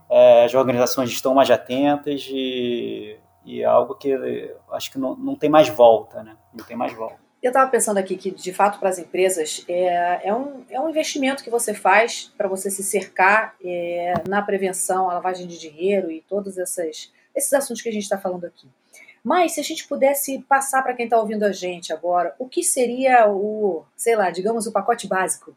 é, 0.10 0.46
as 0.46 0.54
organizações 0.54 1.10
estão 1.10 1.34
mais 1.34 1.52
atentas 1.52 2.28
e, 2.30 3.18
e 3.46 3.62
é 3.62 3.66
algo 3.66 3.96
que 3.96 4.54
acho 4.72 4.92
que 4.92 4.98
não, 4.98 5.16
não 5.16 5.36
tem 5.36 5.50
mais 5.50 5.70
volta, 5.70 6.24
né? 6.24 6.36
Não 6.54 6.66
tem 6.66 6.78
mais 6.78 6.94
volta. 6.94 7.20
Eu 7.42 7.50
estava 7.50 7.72
pensando 7.72 7.98
aqui 7.98 8.16
que, 8.16 8.30
de 8.30 8.54
fato, 8.54 8.78
para 8.78 8.90
as 8.90 9.00
empresas, 9.00 9.66
é, 9.68 10.28
é, 10.28 10.34
um, 10.34 10.64
é 10.70 10.80
um 10.80 10.90
investimento 10.90 11.44
que 11.44 11.50
você 11.50 11.74
faz 11.74 12.32
para 12.38 12.48
você 12.48 12.70
se 12.70 12.84
cercar 12.84 13.56
é, 13.64 14.14
na 14.30 14.44
prevenção, 14.44 15.10
a 15.10 15.16
lavagem 15.16 15.48
de 15.48 15.58
dinheiro 15.58 16.12
e 16.12 16.22
todos 16.22 16.60
essas, 16.60 17.12
esses 17.36 17.54
assuntos 17.54 17.82
que 17.82 17.90
a 17.90 17.94
gente 17.94 18.04
está 18.04 18.18
falando 18.18 18.46
aqui. 18.46 18.68
Mas 19.24 19.54
se 19.54 19.60
a 19.60 19.64
gente 19.64 19.88
pudesse 19.88 20.40
passar 20.50 20.82
para 20.82 20.94
quem 20.94 21.06
está 21.06 21.18
ouvindo 21.20 21.44
a 21.44 21.52
gente 21.52 21.94
agora, 21.94 22.34
o 22.40 22.48
que 22.48 22.64
seria 22.64 23.30
o, 23.30 23.84
sei 23.96 24.16
lá, 24.16 24.32
digamos, 24.32 24.66
o 24.66 24.72
pacote 24.72 25.08
básico? 25.08 25.56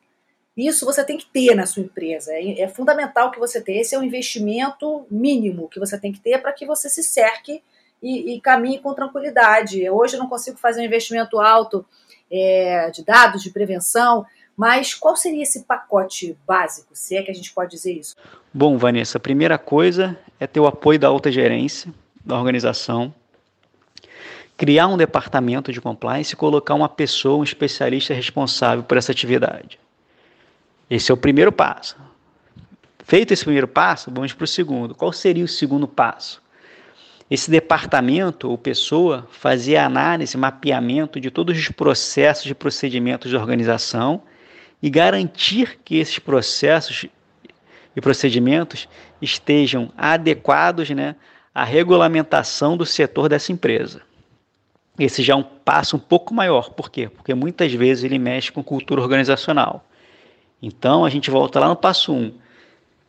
Isso 0.57 0.85
você 0.85 1.03
tem 1.03 1.17
que 1.17 1.27
ter 1.27 1.55
na 1.55 1.67
sua 1.67 1.83
empresa. 1.83 2.33
É, 2.33 2.61
é 2.61 2.69
fundamental 2.69 3.31
que 3.31 3.39
você 3.39 3.61
tenha. 3.61 3.81
Esse 3.81 3.95
é 3.95 3.99
um 3.99 4.05
investimento 4.05 5.07
mínimo 5.11 5.69
que 5.69 5.81
você 5.81 5.99
tem 5.99 6.13
que 6.13 6.21
ter 6.21 6.41
para 6.41 6.53
que 6.53 6.67
você 6.67 6.89
se 6.89 7.03
cerque 7.03 7.63
e, 8.03 8.35
e, 8.35 8.41
caminhe 8.41 8.79
com 8.79 8.95
tranquilidade. 8.95 9.89
Hoje 9.89 10.15
eu 10.15 10.21
não 10.21 10.29
consigo 10.29 10.59
fazer 10.59 10.83
um 10.83 10.85
investimento 10.85 11.41
alto 11.41 11.85
é, 12.31 12.91
de 12.91 13.03
dados, 13.03 13.43
de 13.43 13.51
prevenção, 13.51 14.27
mas 14.57 14.95
qual 14.95 15.17
seria 15.17 15.43
esse 15.43 15.65
pacote 15.65 16.37
básico, 16.47 16.91
se 16.93 17.17
é 17.17 17.23
que 17.23 17.31
a 17.31 17.35
gente 17.35 17.53
pode 17.53 17.73
dizer 17.73 17.93
isso? 17.93 18.15
Bom, 18.53 18.79
Vanessa, 18.79 19.19
a 19.19 19.21
primeira 19.21 19.59
coisa 19.59 20.19
é 20.39 20.47
ter 20.47 20.61
o 20.61 20.67
apoio 20.67 20.99
da 20.99 21.09
alta 21.09 21.31
gerência 21.31 21.93
da 22.25 22.37
organização, 22.39 23.13
criar 24.57 24.87
um 24.87 24.97
departamento 24.97 25.73
de 25.73 25.81
compliance 25.81 26.33
e 26.33 26.37
colocar 26.37 26.75
uma 26.75 26.89
pessoa, 26.89 27.39
um 27.39 27.45
especialista 27.45 28.15
responsável 28.15 28.85
por 28.85 28.97
essa 28.97 29.13
atividade. 29.13 29.79
Esse 30.89 31.11
é 31.11 31.15
o 31.15 31.17
primeiro 31.17 31.51
passo. 31.51 31.97
Feito 33.05 33.33
esse 33.33 33.45
primeiro 33.45 33.69
passo, 33.69 34.11
vamos 34.11 34.33
para 34.33 34.45
o 34.45 34.49
segundo. 34.49 34.95
Qual 34.95 35.13
seria 35.13 35.45
o 35.45 35.49
segundo 35.49 35.89
passo? 35.89 36.43
Esse 37.31 37.51
departamento 37.51 38.49
ou 38.49 38.57
pessoa 38.57 39.27
fazia 39.31 39.85
análise, 39.85 40.37
mapeamento 40.37 41.19
de 41.19 41.31
todos 41.31 41.59
os 41.59 41.69
processos 41.71 42.51
e 42.51 42.55
procedimentos 42.55 43.33
da 43.33 43.39
organização 43.39 44.23
e 44.83 44.91
garantir 44.91 45.79
que 45.85 45.97
esses 45.97 46.19
processos 46.19 47.07
e 47.97 48.01
procedimentos 48.01 48.89
estejam 49.21 49.91
adequados 49.97 50.91
né, 50.91 51.17
à 51.55 51.65
regulamentação 51.65 52.77
do 52.77 52.85
setor 52.85 53.29
dessa 53.29 53.53
empresa. 53.53 54.03
Esse 54.99 55.23
já 55.23 55.35
é 55.35 55.37
um 55.37 55.43
passo 55.43 55.97
um 55.97 56.01
pouco 56.01 56.33
maior. 56.33 56.71
Por 56.71 56.91
quê? 56.91 57.09
Porque 57.09 57.35
muitas 57.35 57.73
vezes 57.73 58.05
ele 58.05 58.19
mexe 58.19 58.53
com 58.53 58.63
cultura 58.63 59.01
organizacional. 59.01 59.85
Então 60.63 61.05
a 61.05 61.11
gente 61.11 61.31
volta 61.31 61.59
lá 61.59 61.69
no 61.69 61.77
passo 61.77 62.13
1. 62.13 62.17
Um. 62.17 62.33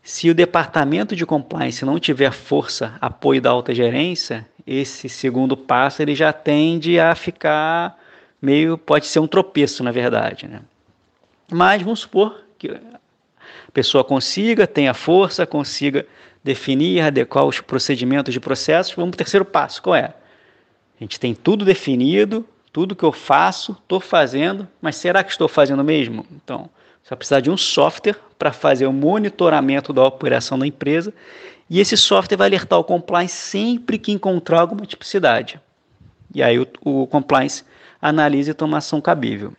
Se 0.01 0.29
o 0.29 0.35
departamento 0.35 1.15
de 1.15 1.25
compliance 1.25 1.83
não 1.83 1.99
tiver 1.99 2.31
força, 2.31 2.95
apoio 3.01 3.41
da 3.41 3.49
alta 3.49 3.73
gerência, 3.73 4.47
esse 4.65 5.09
segundo 5.09 5.57
passo 5.57 6.01
ele 6.01 6.13
já 6.13 6.31
tende 6.31 6.99
a 6.99 7.15
ficar 7.15 7.97
meio, 8.41 8.77
pode 8.77 9.07
ser 9.07 9.19
um 9.19 9.27
tropeço 9.27 9.83
na 9.83 9.91
verdade, 9.91 10.47
né? 10.47 10.61
Mas 11.51 11.81
vamos 11.81 12.01
supor 12.01 12.43
que 12.57 12.69
a 12.69 13.71
pessoa 13.73 14.03
consiga, 14.03 14.65
tenha 14.65 14.93
força, 14.93 15.45
consiga 15.45 16.05
definir, 16.43 17.01
adequar 17.01 17.45
os 17.45 17.59
procedimentos 17.59 18.33
de 18.33 18.39
processos. 18.39 18.93
Vamos 18.93 19.11
para 19.11 19.15
o 19.15 19.23
terceiro 19.25 19.45
passo, 19.45 19.81
qual 19.81 19.95
é? 19.95 20.13
A 20.99 21.03
gente 21.03 21.19
tem 21.19 21.33
tudo 21.35 21.65
definido, 21.65 22.45
tudo 22.71 22.95
que 22.95 23.03
eu 23.03 23.11
faço, 23.11 23.73
estou 23.73 23.99
fazendo, 23.99 24.67
mas 24.81 24.95
será 24.95 25.23
que 25.23 25.31
estou 25.31 25.47
fazendo 25.47 25.83
mesmo? 25.83 26.25
Então, 26.31 26.69
vai 27.07 27.17
precisar 27.17 27.39
de 27.39 27.49
um 27.49 27.57
software 27.57 28.15
para 28.37 28.51
fazer 28.51 28.85
o 28.85 28.93
monitoramento 28.93 29.93
da 29.93 30.03
operação 30.03 30.57
da 30.57 30.65
empresa 30.65 31.13
e 31.69 31.79
esse 31.79 31.97
software 31.97 32.37
vai 32.37 32.47
alertar 32.47 32.79
o 32.79 32.83
compliance 32.83 33.35
sempre 33.35 33.97
que 33.97 34.11
encontrar 34.11 34.61
alguma 34.61 34.85
tipicidade. 34.85 35.59
E 36.33 36.43
aí 36.43 36.59
o, 36.59 36.67
o 36.81 37.07
compliance 37.07 37.63
analisa 38.01 38.51
e 38.51 38.53
toma 38.53 38.77
ação 38.77 39.01
cabível. 39.01 39.53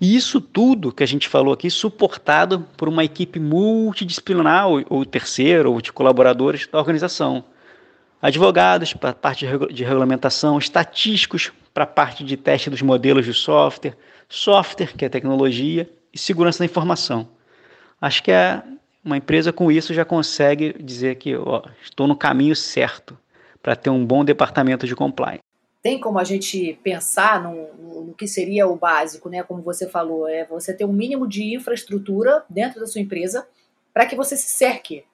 E 0.00 0.16
isso 0.16 0.40
tudo 0.40 0.92
que 0.92 1.02
a 1.02 1.06
gente 1.06 1.28
falou 1.28 1.52
aqui, 1.52 1.70
suportado 1.70 2.66
por 2.76 2.88
uma 2.88 3.04
equipe 3.04 3.38
multidisciplinar, 3.38 4.66
ou, 4.66 4.82
ou 4.88 5.04
terceiro, 5.04 5.72
ou 5.72 5.80
de 5.80 5.92
colaboradores 5.92 6.66
da 6.66 6.78
organização. 6.78 7.44
Advogados 8.22 8.94
para 8.94 9.10
a 9.10 9.14
parte 9.14 9.46
de 9.70 9.84
regulamentação, 9.84 10.58
estatísticos 10.58 11.52
para 11.74 11.84
a 11.84 11.86
parte 11.86 12.24
de 12.24 12.36
teste 12.36 12.70
dos 12.70 12.80
modelos 12.80 13.26
de 13.26 13.34
software, 13.34 13.96
software, 14.28 14.94
que 14.96 15.04
é 15.04 15.08
tecnologia, 15.08 15.88
e 16.12 16.18
segurança 16.18 16.60
da 16.60 16.64
informação. 16.64 17.28
Acho 18.00 18.22
que 18.22 18.32
é 18.32 18.62
uma 19.04 19.16
empresa 19.16 19.52
com 19.52 19.70
isso 19.70 19.94
já 19.94 20.04
consegue 20.04 20.74
dizer 20.82 21.16
que 21.16 21.36
ó, 21.36 21.62
estou 21.82 22.06
no 22.06 22.16
caminho 22.16 22.56
certo 22.56 23.16
para 23.62 23.76
ter 23.76 23.90
um 23.90 24.04
bom 24.04 24.24
departamento 24.24 24.86
de 24.86 24.96
compliance 24.96 25.49
tem 25.82 25.98
como 25.98 26.18
a 26.18 26.24
gente 26.24 26.78
pensar 26.82 27.42
no, 27.42 28.04
no, 28.04 28.14
que 28.14 28.28
seria 28.28 28.66
o 28.66 28.76
básico, 28.76 29.28
né? 29.28 29.42
Como 29.42 29.62
você 29.62 29.88
falou, 29.88 30.28
é 30.28 30.44
você 30.44 30.74
ter 30.74 30.84
um 30.84 30.92
mínimo 30.92 31.26
de 31.26 31.54
infraestrutura 31.54 32.44
dentro 32.48 32.80
da 32.80 32.86
sua 32.86 33.00
empresa 33.00 33.46
para 33.92 34.06
que 34.06 34.16
você 34.16 34.36
se 34.36 34.48
cerque. 34.48 35.04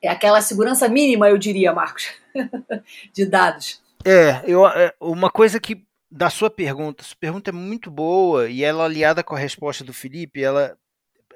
É 0.00 0.08
aquela 0.08 0.40
segurança 0.40 0.88
mínima, 0.88 1.28
eu 1.28 1.38
diria, 1.38 1.72
Marcos, 1.72 2.08
de 3.12 3.26
dados. 3.26 3.82
É, 4.04 4.42
eu, 4.46 4.66
é, 4.66 4.94
uma 5.00 5.30
coisa 5.30 5.58
que 5.58 5.84
da 6.08 6.30
sua 6.30 6.48
pergunta, 6.48 7.02
sua 7.02 7.16
pergunta 7.18 7.50
é 7.50 7.52
muito 7.52 7.90
boa 7.90 8.48
e 8.48 8.62
ela 8.62 8.84
aliada 8.84 9.24
com 9.24 9.34
a 9.34 9.38
resposta 9.38 9.82
do 9.82 9.92
Felipe, 9.92 10.42
ela 10.42 10.78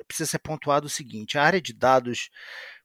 precisa 0.06 0.30
ser 0.30 0.38
pontuado 0.38 0.86
o 0.86 0.90
seguinte: 0.90 1.36
a 1.36 1.42
área 1.42 1.60
de 1.60 1.72
dados 1.72 2.30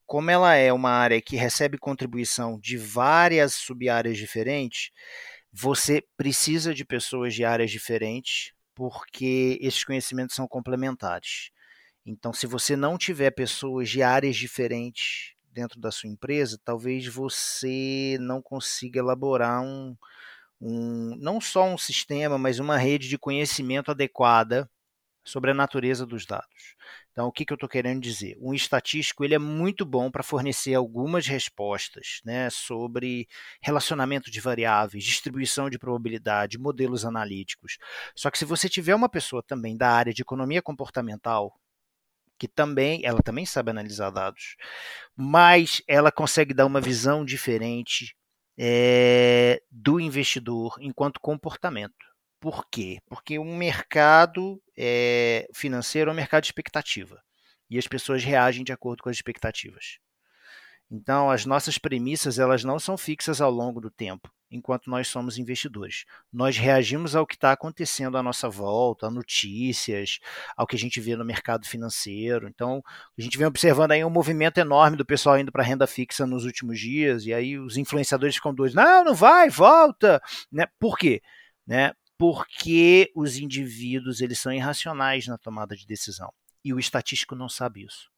como 0.05 0.29
ela 0.29 0.53
é 0.53 0.71
uma 0.71 0.91
área 0.91 1.21
que 1.21 1.35
recebe 1.35 1.77
contribuição 1.77 2.59
de 2.59 2.77
várias 2.77 3.53
sub-áreas 3.53 4.17
diferentes, 4.17 4.91
você 5.57 6.03
precisa 6.17 6.73
de 6.73 6.83
pessoas 6.83 7.33
de 7.33 7.45
áreas 7.45 7.71
diferentes, 7.71 8.51
porque 8.75 9.57
esses 9.61 9.85
conhecimentos 9.85 10.35
são 10.35 10.45
complementares. 10.45 11.49
Então, 12.05 12.33
se 12.33 12.45
você 12.45 12.75
não 12.75 12.97
tiver 12.97 13.31
pessoas 13.31 13.89
de 13.89 14.03
áreas 14.03 14.35
diferentes 14.35 15.33
dentro 15.53 15.79
da 15.79 15.91
sua 15.91 16.09
empresa, 16.09 16.59
talvez 16.61 17.07
você 17.07 18.17
não 18.19 18.41
consiga 18.41 18.99
elaborar 18.99 19.61
um, 19.61 19.95
um 20.59 21.15
não 21.21 21.39
só 21.39 21.63
um 21.65 21.77
sistema, 21.77 22.37
mas 22.37 22.59
uma 22.59 22.77
rede 22.77 23.07
de 23.07 23.17
conhecimento 23.17 23.91
adequada 23.91 24.69
sobre 25.23 25.51
a 25.51 25.53
natureza 25.53 26.05
dos 26.05 26.25
dados. 26.25 26.75
Então, 27.15 27.27
o 27.27 27.31
que, 27.31 27.45
que 27.45 27.53
eu 27.53 27.55
estou 27.55 27.69
querendo 27.69 28.01
dizer? 28.01 28.37
Um 28.41 28.53
estatístico 28.53 29.23
ele 29.23 29.33
é 29.33 29.39
muito 29.39 29.85
bom 29.85 30.11
para 30.11 30.21
fornecer 30.21 30.73
algumas 30.73 31.25
respostas 31.25 32.19
né, 32.25 32.49
sobre 32.49 33.25
relacionamento 33.61 34.29
de 34.29 34.41
variáveis, 34.41 35.05
distribuição 35.05 35.69
de 35.69 35.79
probabilidade, 35.79 36.57
modelos 36.57 37.05
analíticos. 37.05 37.77
Só 38.13 38.29
que 38.29 38.37
se 38.37 38.43
você 38.43 38.67
tiver 38.67 38.93
uma 38.93 39.07
pessoa 39.07 39.41
também 39.41 39.77
da 39.77 39.89
área 39.91 40.13
de 40.13 40.23
economia 40.23 40.61
comportamental, 40.61 41.57
que 42.37 42.49
também 42.49 42.99
ela 43.05 43.21
também 43.23 43.45
sabe 43.45 43.71
analisar 43.71 44.09
dados, 44.09 44.57
mas 45.15 45.81
ela 45.87 46.11
consegue 46.11 46.53
dar 46.53 46.65
uma 46.65 46.81
visão 46.81 47.23
diferente 47.23 48.13
é, 48.57 49.61
do 49.71 50.01
investidor 50.01 50.75
enquanto 50.81 51.21
comportamento. 51.21 52.14
Por 52.39 52.67
quê? 52.69 52.99
Porque 53.07 53.39
um 53.39 53.55
mercado 53.55 54.61
é, 54.77 55.47
financeiro 55.53 56.09
é 56.09 56.13
um 56.13 56.15
mercado 56.15 56.43
de 56.43 56.47
expectativa. 56.47 57.21
E 57.69 57.77
as 57.77 57.87
pessoas 57.87 58.23
reagem 58.23 58.63
de 58.63 58.71
acordo 58.71 59.01
com 59.03 59.09
as 59.09 59.15
expectativas. 59.15 59.97
Então, 60.89 61.31
as 61.31 61.45
nossas 61.45 61.77
premissas 61.77 62.37
elas 62.37 62.63
não 62.63 62.77
são 62.77 62.97
fixas 62.97 63.41
ao 63.41 63.49
longo 63.49 63.81
do 63.81 63.89
tempo, 63.89 64.29
enquanto 64.51 64.87
nós 64.87 65.07
somos 65.07 65.39
investidores. 65.39 66.05
Nós 66.31 66.57
reagimos 66.57 67.15
ao 67.15 67.25
que 67.25 67.33
está 67.33 67.51
acontecendo 67.51 68.17
à 68.17 68.23
nossa 68.23 68.47
volta, 68.47 69.07
a 69.07 69.11
notícias, 69.11 70.19
ao 70.55 70.67
que 70.67 70.75
a 70.75 70.79
gente 70.79 71.01
vê 71.01 71.15
no 71.15 71.25
mercado 71.25 71.65
financeiro. 71.65 72.47
Então, 72.47 72.83
a 73.17 73.21
gente 73.21 73.37
vem 73.37 73.47
observando 73.47 73.93
aí 73.93 74.05
um 74.05 74.11
movimento 74.11 74.59
enorme 74.59 74.95
do 74.95 75.05
pessoal 75.05 75.39
indo 75.39 75.51
para 75.51 75.63
a 75.63 75.65
renda 75.65 75.87
fixa 75.87 76.25
nos 76.27 76.45
últimos 76.45 76.79
dias, 76.79 77.25
e 77.25 77.33
aí 77.33 77.57
os 77.57 77.77
influenciadores 77.77 78.35
ficam 78.35 78.53
doidos. 78.53 78.75
Não, 78.75 79.03
não 79.03 79.15
vai, 79.15 79.49
volta. 79.49 80.21
Né? 80.51 80.67
Por 80.79 80.97
quê? 80.97 81.21
Né? 81.65 81.93
Porque 82.17 83.11
os 83.15 83.37
indivíduos 83.37 84.21
eles 84.21 84.39
são 84.39 84.53
irracionais 84.53 85.27
na 85.27 85.37
tomada 85.37 85.75
de 85.75 85.85
decisão 85.85 86.31
e 86.63 86.73
o 86.73 86.79
estatístico 86.79 87.35
não 87.35 87.49
sabe 87.49 87.85
isso. 87.85 88.09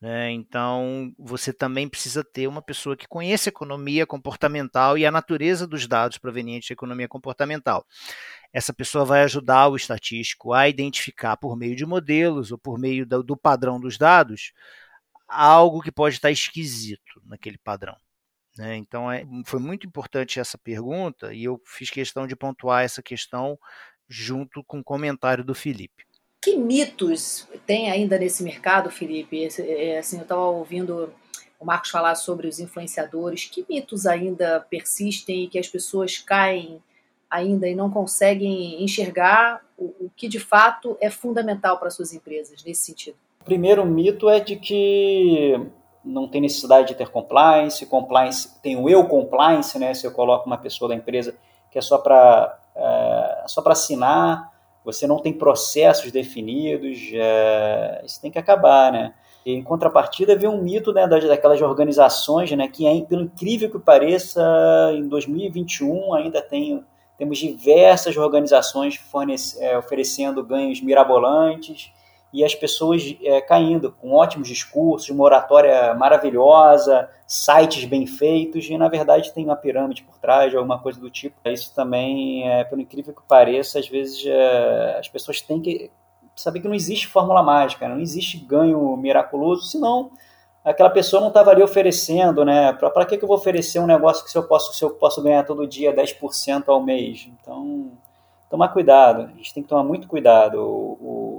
Né? 0.00 0.30
Então 0.30 1.12
você 1.18 1.52
também 1.52 1.88
precisa 1.88 2.22
ter 2.22 2.46
uma 2.46 2.60
pessoa 2.60 2.96
que 2.96 3.08
conheça 3.08 3.48
economia 3.48 4.06
comportamental 4.06 4.98
e 4.98 5.06
a 5.06 5.10
natureza 5.10 5.66
dos 5.66 5.86
dados 5.86 6.18
provenientes 6.18 6.68
da 6.68 6.74
economia 6.74 7.08
comportamental. 7.08 7.86
Essa 8.52 8.74
pessoa 8.74 9.04
vai 9.04 9.22
ajudar 9.22 9.68
o 9.68 9.76
estatístico 9.76 10.52
a 10.52 10.68
identificar 10.68 11.36
por 11.36 11.56
meio 11.56 11.74
de 11.74 11.86
modelos 11.86 12.52
ou 12.52 12.58
por 12.58 12.78
meio 12.78 13.06
do, 13.06 13.22
do 13.22 13.36
padrão 13.36 13.80
dos 13.80 13.96
dados 13.96 14.52
algo 15.28 15.82
que 15.82 15.90
pode 15.90 16.16
estar 16.16 16.30
esquisito 16.30 17.20
naquele 17.24 17.58
padrão. 17.58 17.96
Né? 18.56 18.76
Então 18.76 19.10
é, 19.10 19.24
foi 19.44 19.60
muito 19.60 19.86
importante 19.86 20.40
essa 20.40 20.56
pergunta 20.56 21.32
e 21.32 21.44
eu 21.44 21.60
fiz 21.64 21.90
questão 21.90 22.26
de 22.26 22.34
pontuar 22.34 22.84
essa 22.84 23.02
questão 23.02 23.58
junto 24.08 24.64
com 24.64 24.80
o 24.80 24.84
comentário 24.84 25.44
do 25.44 25.54
Felipe. 25.54 26.04
Que 26.40 26.56
mitos 26.56 27.48
tem 27.66 27.90
ainda 27.90 28.18
nesse 28.18 28.42
mercado, 28.42 28.90
Felipe? 28.90 29.48
É, 29.58 29.98
assim, 29.98 30.16
eu 30.16 30.22
estava 30.22 30.42
ouvindo 30.42 31.12
o 31.58 31.64
Marcos 31.64 31.90
falar 31.90 32.14
sobre 32.14 32.46
os 32.46 32.60
influenciadores. 32.60 33.46
Que 33.46 33.66
mitos 33.68 34.06
ainda 34.06 34.60
persistem 34.60 35.44
e 35.44 35.48
que 35.48 35.58
as 35.58 35.68
pessoas 35.68 36.18
caem 36.18 36.80
ainda 37.28 37.68
e 37.68 37.74
não 37.74 37.90
conseguem 37.90 38.82
enxergar 38.82 39.60
o, 39.76 39.86
o 40.06 40.10
que 40.16 40.28
de 40.28 40.38
fato 40.38 40.96
é 41.00 41.10
fundamental 41.10 41.78
para 41.78 41.90
suas 41.90 42.12
empresas 42.14 42.62
nesse 42.62 42.86
sentido? 42.86 43.16
O 43.40 43.44
primeiro 43.44 43.84
mito 43.84 44.28
é 44.28 44.38
de 44.38 44.56
que 44.56 45.60
não 46.06 46.28
tem 46.28 46.40
necessidade 46.40 46.88
de 46.88 46.94
ter 46.94 47.08
compliance, 47.08 47.84
compliance 47.86 48.60
tem 48.62 48.76
o 48.76 48.88
eu 48.88 49.04
compliance, 49.06 49.78
né? 49.78 49.92
Se 49.92 50.06
eu 50.06 50.12
coloco 50.12 50.46
uma 50.46 50.56
pessoa 50.56 50.88
da 50.88 50.94
empresa 50.94 51.36
que 51.70 51.78
é 51.78 51.82
só 51.82 51.98
para 51.98 52.58
é, 52.76 53.44
só 53.46 53.60
para 53.60 53.72
assinar, 53.72 54.52
você 54.84 55.06
não 55.06 55.18
tem 55.18 55.32
processos 55.32 56.12
definidos, 56.12 57.10
é, 57.12 58.02
isso 58.04 58.20
tem 58.20 58.30
que 58.30 58.38
acabar, 58.38 58.92
né? 58.92 59.14
E, 59.44 59.52
em 59.52 59.62
contrapartida, 59.62 60.36
vem 60.36 60.48
um 60.48 60.60
mito 60.60 60.92
né, 60.92 61.06
daquelas 61.06 61.60
organizações, 61.62 62.50
né, 62.50 62.66
que, 62.66 62.86
é, 62.86 63.00
pelo 63.02 63.22
incrível 63.22 63.70
que 63.70 63.78
pareça, 63.78 64.42
em 64.92 65.06
2021 65.06 66.14
ainda 66.14 66.42
tem, 66.42 66.84
temos 67.16 67.38
diversas 67.38 68.16
organizações 68.16 68.96
fornece, 68.96 69.62
é, 69.62 69.78
oferecendo 69.78 70.42
ganhos 70.42 70.80
mirabolantes, 70.80 71.92
e 72.32 72.44
as 72.44 72.54
pessoas 72.54 73.16
é, 73.22 73.40
caindo 73.40 73.92
com 73.92 74.12
ótimos 74.12 74.48
discursos, 74.48 75.08
uma 75.10 75.24
oratória 75.24 75.94
maravilhosa, 75.94 77.08
sites 77.26 77.84
bem 77.84 78.06
feitos, 78.06 78.68
e 78.68 78.76
na 78.76 78.88
verdade 78.88 79.32
tem 79.32 79.44
uma 79.44 79.56
pirâmide 79.56 80.02
por 80.02 80.18
trás, 80.18 80.54
alguma 80.54 80.78
coisa 80.78 81.00
do 81.00 81.10
tipo. 81.10 81.36
Isso 81.46 81.74
também, 81.74 82.48
é, 82.48 82.64
pelo 82.64 82.80
incrível 82.80 83.14
que 83.14 83.22
pareça, 83.26 83.78
às 83.78 83.88
vezes 83.88 84.24
é, 84.26 84.98
as 84.98 85.08
pessoas 85.08 85.40
têm 85.40 85.60
que 85.60 85.90
saber 86.34 86.60
que 86.60 86.68
não 86.68 86.74
existe 86.74 87.06
fórmula 87.06 87.42
mágica, 87.42 87.88
não 87.88 87.98
existe 87.98 88.36
ganho 88.36 88.96
miraculoso, 88.96 89.64
senão 89.66 90.10
aquela 90.62 90.90
pessoa 90.90 91.20
não 91.20 91.28
estava 91.28 91.52
ali 91.52 91.62
oferecendo, 91.62 92.44
né? 92.44 92.72
Para 92.72 93.06
que, 93.06 93.16
que 93.16 93.24
eu 93.24 93.28
vou 93.28 93.36
oferecer 93.36 93.78
um 93.78 93.86
negócio 93.86 94.24
que 94.24 94.30
se 94.30 94.36
eu 94.36 94.42
posso, 94.42 94.74
se 94.74 94.84
eu 94.84 94.90
posso 94.90 95.22
ganhar 95.22 95.44
todo 95.44 95.66
dia 95.66 95.94
10% 95.94 96.64
ao 96.66 96.82
mês? 96.82 97.28
Então, 97.40 97.92
tomar 98.48 98.68
cuidado, 98.68 99.22
a 99.22 99.36
gente 99.36 99.52
tem 99.54 99.62
que 99.62 99.68
tomar 99.68 99.84
muito 99.84 100.08
cuidado. 100.08 100.60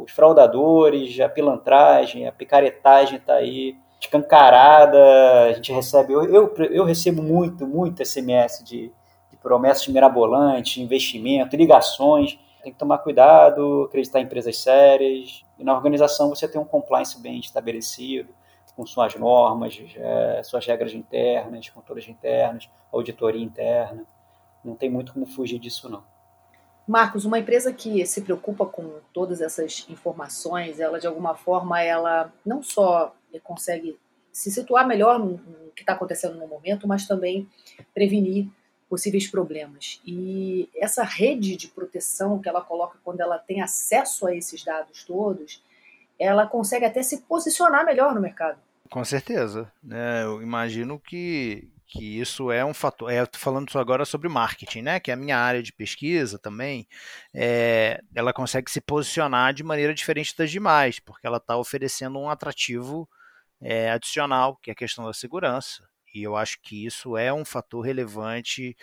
Os 0.03 0.11
fraudadores, 0.11 1.19
a 1.19 1.29
pilantragem, 1.29 2.27
a 2.27 2.31
picaretagem 2.31 3.17
está 3.17 3.35
aí 3.35 3.77
escancarada, 3.99 5.45
a 5.45 5.53
gente 5.53 5.71
recebe, 5.71 6.13
eu, 6.13 6.23
eu, 6.25 6.53
eu, 6.69 6.85
recebo 6.85 7.21
muito, 7.21 7.65
muito 7.65 8.05
SMS 8.05 8.63
de, 8.63 8.91
de 9.29 9.37
promessas 9.37 9.87
mirabolantes, 9.87 10.77
investimento, 10.81 11.55
ligações, 11.55 12.37
tem 12.61 12.71
que 12.71 12.77
tomar 12.77 12.99
cuidado, 12.99 13.85
acreditar 13.85 14.19
em 14.19 14.23
empresas 14.23 14.57
sérias, 14.57 15.43
e 15.57 15.63
na 15.63 15.73
organização 15.73 16.29
você 16.29 16.47
tem 16.47 16.61
um 16.61 16.65
compliance 16.65 17.19
bem 17.19 17.39
estabelecido, 17.39 18.33
com 18.75 18.85
suas 18.85 19.15
normas, 19.15 19.75
é, 19.95 20.41
suas 20.43 20.63
regras 20.67 20.93
internas, 20.93 21.67
controles 21.69 22.07
internos, 22.07 22.69
auditoria 22.93 23.43
interna, 23.43 24.05
não 24.63 24.75
tem 24.75 24.87
muito 24.87 25.13
como 25.13 25.25
fugir 25.25 25.57
disso 25.57 25.89
não. 25.89 26.03
Marcos, 26.87 27.25
uma 27.25 27.39
empresa 27.39 27.73
que 27.73 28.05
se 28.05 28.21
preocupa 28.21 28.65
com 28.65 28.99
todas 29.13 29.41
essas 29.41 29.85
informações, 29.89 30.79
ela 30.79 30.99
de 30.99 31.07
alguma 31.07 31.35
forma 31.35 31.81
ela 31.81 32.33
não 32.45 32.63
só 32.63 33.13
consegue 33.43 33.99
se 34.31 34.49
situar 34.51 34.87
melhor 34.87 35.19
no, 35.19 35.37
que 35.75 35.81
está 35.81 35.93
acontecendo 35.93 36.37
no 36.37 36.47
momento, 36.47 36.87
mas 36.87 37.07
também 37.07 37.47
prevenir 37.93 38.47
possíveis 38.89 39.27
problemas. 39.27 40.01
E 40.05 40.69
essa 40.75 41.03
rede 41.03 41.55
de 41.55 41.67
proteção 41.67 42.39
que 42.39 42.47
ela 42.47 42.61
coloca 42.61 42.97
quando 43.03 43.21
ela 43.21 43.37
tem 43.37 43.61
acesso 43.61 44.25
a 44.25 44.35
esses 44.35 44.63
dados 44.63 45.03
todos, 45.03 45.61
ela 46.17 46.47
consegue 46.47 46.85
até 46.85 47.03
se 47.03 47.21
posicionar 47.21 47.85
melhor 47.85 48.15
no 48.15 48.21
mercado. 48.21 48.59
Com 48.89 49.03
certeza. 49.03 49.71
É, 49.91 50.23
eu 50.23 50.41
imagino 50.41 50.99
que, 50.99 51.69
que 51.87 52.19
isso 52.19 52.51
é 52.51 52.63
um 52.65 52.73
fator. 52.73 53.11
É, 53.11 53.25
falando 53.33 53.77
agora 53.79 54.03
sobre 54.05 54.27
marketing, 54.27 54.81
né? 54.81 54.99
Que 54.99 55.09
é 55.09 55.13
a 55.13 55.17
minha 55.17 55.37
área 55.37 55.63
de 55.63 55.71
pesquisa 55.71 56.37
também. 56.37 56.87
É, 57.33 58.01
ela 58.13 58.33
consegue 58.33 58.69
se 58.69 58.81
posicionar 58.81 59.53
de 59.53 59.63
maneira 59.63 59.93
diferente 59.93 60.35
das 60.35 60.51
demais, 60.51 60.99
porque 60.99 61.25
ela 61.25 61.37
está 61.37 61.55
oferecendo 61.57 62.19
um 62.19 62.29
atrativo 62.29 63.09
é, 63.61 63.89
adicional, 63.89 64.57
que 64.57 64.69
é 64.69 64.73
a 64.73 64.75
questão 64.75 65.05
da 65.05 65.13
segurança. 65.13 65.87
E 66.13 66.23
eu 66.23 66.35
acho 66.35 66.59
que 66.61 66.85
isso 66.85 67.15
é 67.15 67.31
um 67.31 67.45
fator 67.45 67.81
relevante 67.81 68.75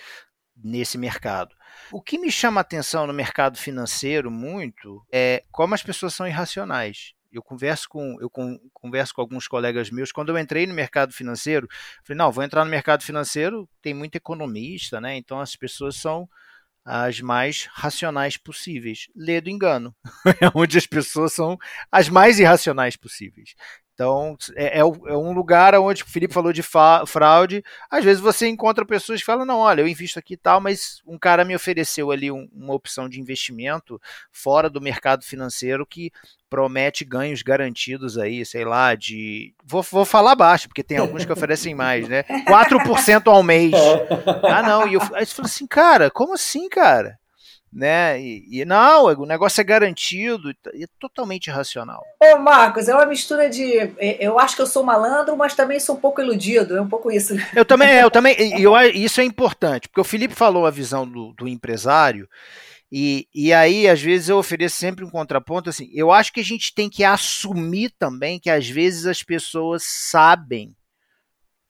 nesse 0.56 0.96
mercado. 0.96 1.54
O 1.92 2.00
que 2.00 2.18
me 2.18 2.30
chama 2.30 2.60
a 2.60 2.62
atenção 2.62 3.06
no 3.06 3.12
mercado 3.12 3.58
financeiro 3.58 4.30
muito 4.30 5.04
é 5.12 5.42
como 5.50 5.74
as 5.74 5.82
pessoas 5.82 6.14
são 6.14 6.26
irracionais 6.26 7.14
eu 7.36 7.42
converso 7.42 7.88
com 7.88 8.16
eu 8.20 8.30
converso 8.72 9.14
com 9.14 9.20
alguns 9.20 9.46
colegas 9.48 9.90
meus 9.90 10.12
quando 10.12 10.30
eu 10.30 10.38
entrei 10.38 10.66
no 10.66 10.74
mercado 10.74 11.12
financeiro 11.12 11.68
falei 12.04 12.18
não 12.18 12.30
vou 12.30 12.44
entrar 12.44 12.64
no 12.64 12.70
mercado 12.70 13.02
financeiro 13.02 13.68
tem 13.82 13.94
muito 13.94 14.16
economista 14.16 15.00
né 15.00 15.16
então 15.16 15.40
as 15.40 15.56
pessoas 15.56 15.96
são 15.96 16.28
as 16.84 17.20
mais 17.20 17.66
racionais 17.72 18.36
possíveis. 18.36 19.08
Lê 19.16 19.40
do 19.40 19.48
engano 19.48 19.94
é 20.38 20.50
onde 20.54 20.76
as 20.76 20.86
pessoas 20.86 21.32
são 21.32 21.56
as 21.90 22.10
mais 22.10 22.38
irracionais 22.38 22.94
possíveis 22.94 23.54
então, 23.94 24.36
é, 24.56 24.78
é, 24.78 24.80
é, 24.80 24.84
um 24.84 25.32
lugar 25.32 25.72
onde 25.76 26.02
o 26.02 26.06
Felipe 26.06 26.34
falou 26.34 26.52
de 26.52 26.62
fraude. 26.62 27.64
Às 27.88 28.04
vezes 28.04 28.20
você 28.20 28.48
encontra 28.48 28.84
pessoas 28.84 29.20
que 29.20 29.26
falam: 29.26 29.44
não, 29.44 29.58
olha, 29.58 29.82
eu 29.82 29.88
invisto 29.88 30.18
aqui 30.18 30.34
e 30.34 30.36
tal, 30.36 30.60
mas 30.60 31.00
um 31.06 31.16
cara 31.16 31.44
me 31.44 31.54
ofereceu 31.54 32.10
ali 32.10 32.30
um, 32.30 32.48
uma 32.52 32.74
opção 32.74 33.08
de 33.08 33.20
investimento 33.20 34.00
fora 34.32 34.68
do 34.68 34.80
mercado 34.80 35.24
financeiro 35.24 35.86
que 35.86 36.10
promete 36.50 37.04
ganhos 37.04 37.42
garantidos 37.42 38.18
aí, 38.18 38.44
sei 38.44 38.64
lá, 38.64 38.96
de. 38.96 39.54
Vou, 39.64 39.82
vou 39.82 40.04
falar 40.04 40.34
baixo, 40.34 40.66
porque 40.68 40.82
tem 40.82 40.98
alguns 40.98 41.24
que 41.24 41.32
oferecem 41.32 41.72
mais, 41.72 42.08
né? 42.08 42.24
4% 42.48 43.28
ao 43.28 43.42
mês. 43.42 43.74
Ah, 44.44 44.62
não. 44.62 44.86
E 44.86 44.94
eu, 44.94 45.00
aí 45.14 45.24
você 45.24 45.34
fala 45.34 45.46
assim, 45.46 45.66
cara, 45.66 46.10
como 46.10 46.34
assim, 46.34 46.68
cara? 46.68 47.18
Né? 47.74 48.20
E, 48.20 48.60
e, 48.60 48.64
não, 48.64 49.06
o 49.06 49.26
negócio 49.26 49.60
é 49.60 49.64
garantido, 49.64 50.50
é 50.50 50.86
totalmente 51.00 51.48
irracional. 51.48 52.04
Ô, 52.22 52.38
Marcos, 52.38 52.88
é 52.88 52.94
uma 52.94 53.04
mistura 53.04 53.50
de. 53.50 53.76
É, 53.98 54.24
eu 54.24 54.38
acho 54.38 54.54
que 54.54 54.62
eu 54.62 54.66
sou 54.66 54.84
malandro, 54.84 55.36
mas 55.36 55.54
também 55.54 55.80
sou 55.80 55.96
um 55.96 56.00
pouco 56.00 56.20
iludido, 56.20 56.76
é 56.76 56.80
um 56.80 56.88
pouco 56.88 57.10
isso. 57.10 57.34
Eu 57.54 57.64
também, 57.64 57.98
eu 58.00 58.10
também, 58.10 58.60
eu, 58.60 58.76
isso 58.94 59.20
é 59.20 59.24
importante, 59.24 59.88
porque 59.88 60.00
o 60.00 60.04
Felipe 60.04 60.34
falou 60.34 60.66
a 60.66 60.70
visão 60.70 61.08
do, 61.08 61.32
do 61.32 61.48
empresário. 61.48 62.28
E, 62.92 63.26
e 63.34 63.52
aí, 63.52 63.88
às 63.88 64.00
vezes, 64.00 64.28
eu 64.28 64.36
ofereço 64.36 64.76
sempre 64.76 65.04
um 65.04 65.10
contraponto 65.10 65.70
assim. 65.70 65.90
Eu 65.92 66.12
acho 66.12 66.32
que 66.32 66.40
a 66.40 66.44
gente 66.44 66.74
tem 66.74 66.88
que 66.88 67.02
assumir 67.02 67.90
também 67.98 68.38
que 68.38 68.50
às 68.50 68.68
vezes 68.68 69.06
as 69.06 69.22
pessoas 69.22 69.82
sabem 69.84 70.74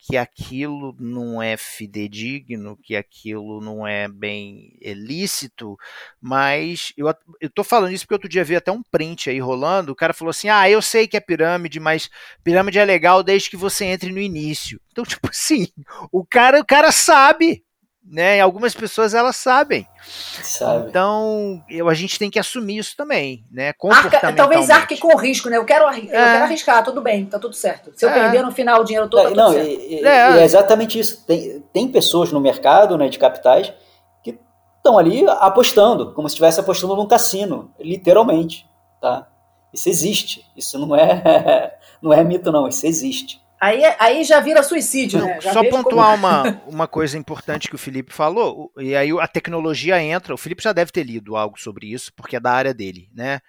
que 0.07 0.19
aquilo 0.19 0.95
não 1.01 1.43
é 1.43 1.57
fidedigno, 1.57 2.77
que 2.77 2.95
aquilo 2.95 3.59
não 3.63 3.87
é 3.87 4.07
bem 4.07 4.77
ilícito, 4.79 5.79
mas 6.21 6.93
eu, 6.95 7.07
eu 7.41 7.49
tô 7.49 7.65
falando 7.65 7.91
isso 7.93 8.05
porque 8.05 8.15
outro 8.15 8.29
dia 8.29 8.45
vi 8.45 8.55
até 8.55 8.71
um 8.71 8.83
print 8.83 9.31
aí 9.31 9.41
rolando, 9.41 9.93
o 9.93 9.97
cara 9.97 10.13
falou 10.13 10.29
assim, 10.29 10.51
ah, 10.51 10.69
eu 10.69 10.83
sei 10.83 11.09
que 11.09 11.17
é 11.17 11.21
pirâmide, 11.21 11.81
mas 11.81 12.11
pirâmide 12.43 12.79
é 12.79 12.85
legal 12.85 13.23
desde 13.23 13.49
que 13.49 13.57
você 13.57 13.87
entre 13.87 14.13
no 14.13 14.21
início. 14.21 14.79
Então, 14.93 15.05
tipo 15.09 15.31
assim, 15.31 15.69
o 16.13 16.23
cara, 16.23 16.61
o 16.61 16.67
cara 16.67 16.93
sabe, 16.93 17.65
né? 18.05 18.41
Algumas 18.41 18.75
pessoas 18.75 19.15
elas 19.15 19.37
sabem. 19.37 19.87
Sabe. 20.43 20.89
Então, 20.89 21.63
eu, 21.69 21.89
a 21.89 21.95
gente 21.95 22.19
tem 22.19 22.31
que 22.31 22.39
assumir 22.39 22.79
isso 22.79 22.97
também, 22.97 23.45
né? 23.51 23.73
Arca, 23.91 24.33
talvez 24.33 24.69
arque 24.69 24.99
com 24.99 25.17
risco, 25.17 25.49
né? 25.49 25.57
Eu 25.57 25.65
quero, 25.65 25.85
eu 25.85 25.91
é. 25.91 26.07
quero 26.33 26.45
arriscar, 26.45 26.85
tudo 26.85 27.01
bem, 27.01 27.25
tá 27.25 27.39
tudo 27.39 27.55
certo. 27.55 27.93
Se 27.97 28.05
eu 28.05 28.11
é. 28.11 28.13
perder 28.13 28.43
no 28.43 28.53
final 28.53 28.83
o 28.83 28.85
dinheiro 28.85 29.09
todo, 29.09 29.31
tá 29.31 29.35
não, 29.35 29.59
e, 29.59 30.05
é. 30.05 30.39
é. 30.39 30.45
exatamente 30.45 30.99
isso. 30.99 31.25
Tem, 31.27 31.61
tem 31.73 31.89
pessoas 31.89 32.31
no 32.31 32.41
mercado, 32.41 32.99
né, 32.99 33.09
de 33.09 33.19
capitais 33.19 33.73
que 34.23 34.39
estão 34.77 34.99
ali 34.99 35.25
apostando, 35.29 36.13
como 36.13 36.29
se 36.29 36.35
estivesse 36.35 36.61
apostando 36.61 36.95
num 36.97 37.07
cassino, 37.07 37.73
literalmente, 37.81 38.67
tá? 39.01 39.29
Isso 39.73 39.89
existe. 39.89 40.47
Isso 40.57 40.79
não 40.79 40.95
é 40.95 41.75
não 42.03 42.13
é 42.13 42.23
mito 42.23 42.53
não, 42.53 42.69
isso 42.69 42.87
existe. 42.87 43.44
Aí, 43.65 43.83
aí 43.99 44.25
já 44.25 44.41
vira 44.41 44.63
suicídio, 44.63 45.21
Não, 45.21 45.27
né? 45.27 45.41
Já 45.41 45.55
só 45.55 45.65
pontuar 45.65 46.11
como... 46.11 46.27
uma, 46.29 46.63
uma 46.67 46.87
coisa 46.87 47.17
importante 47.17 47.67
que 47.67 47.75
o 47.75 47.79
Felipe 47.79 48.13
falou, 48.13 48.71
e 48.77 48.95
aí 48.95 49.11
a 49.19 49.27
tecnologia 49.27 50.03
entra, 50.03 50.35
o 50.35 50.39
Felipe 50.39 50.63
já 50.63 50.73
deve 50.73 50.93
ter 50.93 51.03
lido 51.03 51.35
algo 51.35 51.59
sobre 51.59 51.87
isso, 51.91 52.13
porque 52.15 52.37
é 52.37 52.41
da 52.41 52.53
área 52.53 52.75
dele, 52.75 53.09
né? 53.15 53.41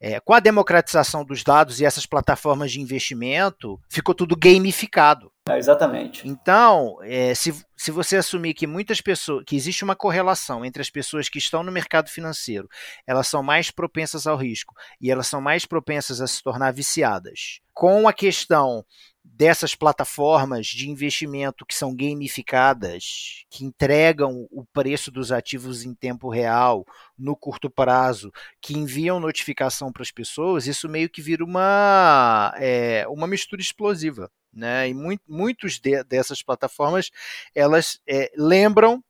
É, 0.00 0.18
com 0.18 0.32
a 0.32 0.40
democratização 0.40 1.24
dos 1.24 1.44
dados 1.44 1.78
e 1.78 1.84
essas 1.84 2.06
plataformas 2.06 2.72
de 2.72 2.80
investimento, 2.80 3.78
ficou 3.88 4.14
tudo 4.14 4.34
gamificado. 4.34 5.30
É, 5.50 5.58
exatamente. 5.58 6.26
Então, 6.26 6.98
é, 7.02 7.34
se, 7.34 7.52
se 7.76 7.90
você 7.90 8.16
assumir 8.16 8.54
que 8.54 8.66
muitas 8.66 9.00
pessoas, 9.00 9.44
que 9.46 9.56
existe 9.56 9.82
uma 9.82 9.96
correlação 9.96 10.64
entre 10.64 10.80
as 10.80 10.90
pessoas 10.90 11.28
que 11.28 11.38
estão 11.38 11.62
no 11.62 11.72
mercado 11.72 12.08
financeiro, 12.08 12.68
elas 13.06 13.26
são 13.26 13.42
mais 13.42 13.70
propensas 13.70 14.26
ao 14.26 14.36
risco 14.36 14.74
e 15.00 15.10
elas 15.10 15.26
são 15.26 15.40
mais 15.40 15.66
propensas 15.66 16.20
a 16.20 16.26
se 16.26 16.42
tornar 16.42 16.72
viciadas. 16.72 17.60
Com 17.72 18.06
a 18.06 18.12
questão 18.12 18.84
dessas 19.24 19.74
plataformas 19.74 20.66
de 20.66 20.90
investimento 20.90 21.64
que 21.64 21.74
são 21.74 21.94
gamificadas, 21.94 23.44
que 23.50 23.64
entregam 23.64 24.46
o 24.50 24.64
preço 24.64 25.10
dos 25.10 25.32
ativos 25.32 25.84
em 25.84 25.94
tempo 25.94 26.28
real, 26.28 26.84
no 27.18 27.36
curto 27.36 27.70
prazo, 27.70 28.30
que 28.60 28.76
enviam 28.76 29.20
notificação 29.20 29.92
para 29.92 30.02
as 30.02 30.10
pessoas, 30.10 30.66
isso 30.66 30.88
meio 30.88 31.08
que 31.08 31.22
vira 31.22 31.44
uma, 31.44 32.52
é, 32.56 33.06
uma 33.08 33.26
mistura 33.26 33.62
explosiva. 33.62 34.30
Né? 34.52 34.88
E 34.88 34.94
muito, 34.94 35.22
muitos 35.28 35.78
de, 35.78 36.02
dessas 36.04 36.42
plataformas 36.42 37.10
elas 37.54 38.00
é, 38.06 38.32
lembram 38.36 39.02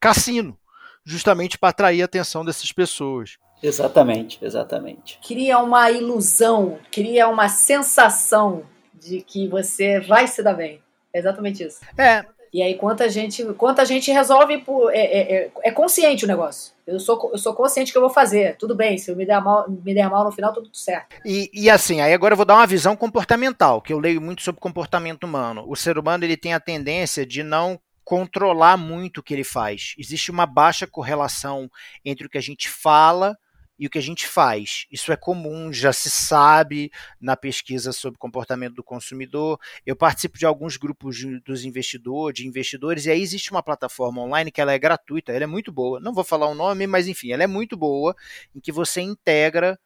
cassino, 0.00 0.58
justamente 1.04 1.58
para 1.58 1.68
atrair 1.68 2.02
a 2.02 2.06
atenção 2.06 2.44
dessas 2.44 2.72
pessoas. 2.72 3.38
Exatamente, 3.62 4.42
exatamente. 4.42 5.18
Cria 5.26 5.58
uma 5.58 5.90
ilusão, 5.90 6.78
cria 6.90 7.28
uma 7.28 7.48
sensação 7.48 8.64
de 8.94 9.20
que 9.20 9.46
você 9.46 10.00
vai 10.00 10.26
se 10.26 10.42
dar 10.42 10.54
bem. 10.54 10.82
É 11.12 11.18
exatamente 11.18 11.62
isso. 11.62 11.80
É. 11.96 12.24
E 12.52 12.62
aí, 12.62 12.74
quanta 12.74 13.08
gente, 13.08 13.44
quanta 13.54 13.84
gente 13.84 14.10
resolve 14.10 14.58
por. 14.58 14.92
É, 14.92 14.98
é, 14.98 15.32
é, 15.34 15.50
é, 15.64 15.70
consciente 15.70 16.24
o 16.24 16.28
negócio. 16.28 16.72
Eu 16.86 16.98
sou, 16.98 17.30
eu 17.32 17.38
sou 17.38 17.54
consciente 17.54 17.92
que 17.92 17.98
eu 17.98 18.02
vou 18.02 18.10
fazer. 18.10 18.56
Tudo 18.56 18.74
bem, 18.74 18.98
se 18.98 19.10
eu 19.10 19.16
me 19.16 19.24
der 19.24 19.40
mal, 19.40 19.70
me 19.70 19.94
der 19.94 20.10
mal 20.10 20.24
no 20.24 20.32
final, 20.32 20.52
tudo 20.52 20.68
certo. 20.72 21.14
E, 21.24 21.48
e 21.54 21.70
assim, 21.70 22.00
aí 22.00 22.12
agora 22.12 22.32
eu 22.32 22.36
vou 22.36 22.46
dar 22.46 22.56
uma 22.56 22.66
visão 22.66 22.96
comportamental, 22.96 23.80
que 23.80 23.92
eu 23.92 24.00
leio 24.00 24.20
muito 24.20 24.42
sobre 24.42 24.60
comportamento 24.60 25.24
humano. 25.24 25.64
O 25.68 25.76
ser 25.76 25.96
humano 25.96 26.24
ele 26.24 26.36
tem 26.36 26.52
a 26.52 26.60
tendência 26.60 27.24
de 27.24 27.44
não 27.44 27.78
controlar 28.04 28.76
muito 28.76 29.18
o 29.18 29.22
que 29.22 29.32
ele 29.32 29.44
faz. 29.44 29.94
Existe 29.96 30.32
uma 30.32 30.44
baixa 30.44 30.84
correlação 30.84 31.70
entre 32.04 32.26
o 32.26 32.28
que 32.28 32.38
a 32.38 32.42
gente 32.42 32.68
fala 32.68 33.36
e 33.80 33.86
o 33.86 33.90
que 33.90 33.98
a 33.98 34.02
gente 34.02 34.28
faz. 34.28 34.84
Isso 34.92 35.10
é 35.10 35.16
comum, 35.16 35.72
já 35.72 35.90
se 35.90 36.10
sabe 36.10 36.92
na 37.18 37.34
pesquisa 37.34 37.92
sobre 37.92 38.18
comportamento 38.18 38.74
do 38.74 38.84
consumidor. 38.84 39.58
Eu 39.86 39.96
participo 39.96 40.38
de 40.38 40.44
alguns 40.44 40.76
grupos 40.76 41.16
de, 41.16 41.40
dos 41.40 41.64
investidores, 41.64 42.36
de 42.36 42.46
investidores, 42.46 43.06
e 43.06 43.10
aí 43.10 43.22
existe 43.22 43.50
uma 43.50 43.62
plataforma 43.62 44.20
online 44.20 44.50
que 44.52 44.60
ela 44.60 44.74
é 44.74 44.78
gratuita, 44.78 45.32
ela 45.32 45.44
é 45.44 45.46
muito 45.46 45.72
boa. 45.72 45.98
Não 45.98 46.12
vou 46.12 46.22
falar 46.22 46.46
o 46.48 46.54
nome, 46.54 46.86
mas 46.86 47.08
enfim, 47.08 47.32
ela 47.32 47.42
é 47.42 47.46
muito 47.46 47.74
boa, 47.74 48.14
em 48.54 48.60
que 48.60 48.70
você 48.70 49.00
integra 49.00 49.80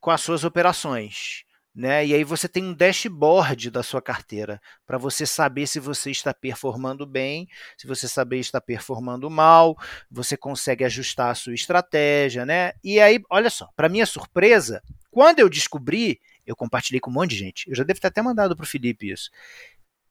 com 0.00 0.10
as 0.10 0.22
suas 0.22 0.42
operações. 0.42 1.44
Né? 1.78 2.06
E 2.06 2.12
aí 2.12 2.24
você 2.24 2.48
tem 2.48 2.64
um 2.64 2.74
dashboard 2.74 3.70
da 3.70 3.84
sua 3.84 4.02
carteira 4.02 4.60
para 4.84 4.98
você 4.98 5.24
saber 5.24 5.64
se 5.68 5.78
você 5.78 6.10
está 6.10 6.34
performando 6.34 7.06
bem, 7.06 7.48
se 7.76 7.86
você 7.86 8.08
saber 8.08 8.40
está 8.40 8.60
performando 8.60 9.30
mal, 9.30 9.78
você 10.10 10.36
consegue 10.36 10.82
ajustar 10.82 11.30
a 11.30 11.36
sua 11.36 11.54
estratégia, 11.54 12.44
né? 12.44 12.72
E 12.82 12.98
aí, 12.98 13.22
olha 13.30 13.48
só, 13.48 13.68
para 13.76 13.88
minha 13.88 14.06
surpresa, 14.06 14.82
quando 15.08 15.38
eu 15.38 15.48
descobri, 15.48 16.20
eu 16.44 16.56
compartilhei 16.56 16.98
com 16.98 17.12
um 17.12 17.14
monte 17.14 17.30
de 17.30 17.36
gente. 17.36 17.70
Eu 17.70 17.76
já 17.76 17.84
devo 17.84 18.00
ter 18.00 18.08
até 18.08 18.20
mandado 18.20 18.56
para 18.56 18.64
o 18.64 18.68
Felipe 18.68 19.12
isso. 19.12 19.30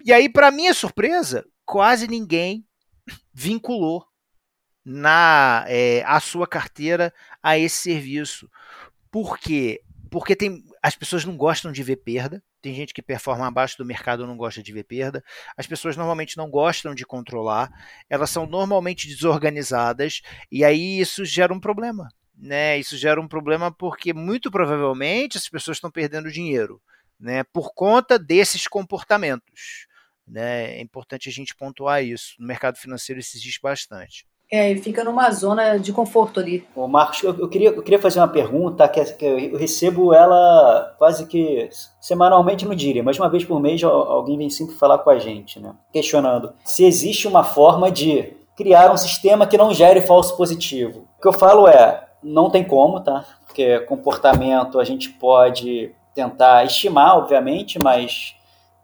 E 0.05 0.13
aí, 0.13 0.29
para 0.29 0.49
minha 0.51 0.73
surpresa, 0.73 1.45
quase 1.65 2.07
ninguém 2.07 2.65
vinculou 3.33 4.07
na 4.85 5.65
é, 5.67 6.01
a 6.05 6.21
sua 6.21 6.47
carteira 6.47 7.13
a 7.43 7.59
esse 7.59 7.75
serviço. 7.77 8.49
Por 9.11 9.37
quê? 9.37 9.81
Porque 10.09 10.33
tem 10.33 10.63
as 10.87 10.95
pessoas 10.95 11.25
não 11.25 11.35
gostam 11.35 11.69
de 11.69 11.83
ver 11.83 11.97
perda. 11.97 12.41
tem 12.61 12.73
gente 12.73 12.93
que 12.93 13.01
performa 13.01 13.45
abaixo 13.45 13.77
do 13.77 13.83
mercado 13.83 14.25
não 14.25 14.37
gosta 14.37 14.63
de 14.63 14.71
ver 14.71 14.85
perda. 14.85 15.21
As 15.57 15.67
pessoas 15.67 15.97
normalmente 15.97 16.37
não 16.37 16.49
gostam 16.49 16.95
de 16.95 17.05
controlar, 17.05 17.69
elas 18.09 18.29
são 18.29 18.45
normalmente 18.45 19.05
desorganizadas 19.05 20.21
e 20.49 20.63
aí 20.63 20.97
isso 20.97 21.25
gera 21.25 21.53
um 21.53 21.59
problema. 21.59 22.07
Né? 22.33 22.79
Isso 22.79 22.95
gera 22.95 23.19
um 23.19 23.27
problema 23.27 23.69
porque 23.69 24.13
muito 24.13 24.49
provavelmente 24.49 25.37
as 25.37 25.49
pessoas 25.49 25.75
estão 25.75 25.91
perdendo 25.91 26.31
dinheiro 26.31 26.81
né? 27.19 27.43
por 27.43 27.73
conta 27.73 28.17
desses 28.17 28.65
comportamentos. 28.65 29.87
Né? 30.25 30.77
É 30.77 30.81
importante 30.81 31.27
a 31.27 31.31
gente 31.33 31.53
pontuar 31.53 32.01
isso. 32.01 32.35
No 32.39 32.47
mercado 32.47 32.77
financeiro 32.77 33.19
isso 33.19 33.35
existe 33.35 33.59
bastante. 33.61 34.25
É, 34.51 34.71
e 34.71 34.77
fica 34.77 35.03
numa 35.03 35.29
zona 35.31 35.77
de 35.77 35.91
conforto 35.91 36.39
ali. 36.39 36.65
Ô 36.73 36.87
Marcos, 36.87 37.21
eu, 37.21 37.37
eu, 37.37 37.49
queria, 37.49 37.69
eu 37.69 37.83
queria 37.83 37.99
fazer 37.99 38.19
uma 38.19 38.27
pergunta 38.29 38.87
que, 38.87 39.03
que, 39.03 39.25
eu 39.25 39.57
recebo 39.57 40.13
ela 40.13 40.95
quase 40.97 41.25
que 41.25 41.69
semanalmente, 41.99 42.65
não 42.65 42.73
diria, 42.73 43.03
mas 43.03 43.19
uma 43.19 43.29
vez 43.29 43.43
por 43.43 43.59
mês 43.59 43.83
alguém 43.83 44.37
vem 44.37 44.49
sempre 44.49 44.75
falar 44.75 44.99
com 44.99 45.09
a 45.09 45.19
gente, 45.19 45.59
né? 45.59 45.75
Questionando 45.91 46.53
se 46.63 46.85
existe 46.85 47.27
uma 47.27 47.43
forma 47.43 47.91
de 47.91 48.33
criar 48.55 48.91
um 48.91 48.97
sistema 48.97 49.45
que 49.45 49.57
não 49.57 49.73
gere 49.73 49.99
falso 50.01 50.35
positivo. 50.37 51.07
O 51.17 51.21
que 51.21 51.27
eu 51.27 51.33
falo 51.33 51.67
é, 51.67 52.07
não 52.23 52.49
tem 52.49 52.63
como, 52.63 53.01
tá? 53.01 53.25
Porque 53.45 53.81
comportamento 53.81 54.79
a 54.79 54.85
gente 54.85 55.09
pode 55.09 55.91
tentar 56.15 56.65
estimar, 56.65 57.17
obviamente, 57.17 57.77
mas 57.77 58.35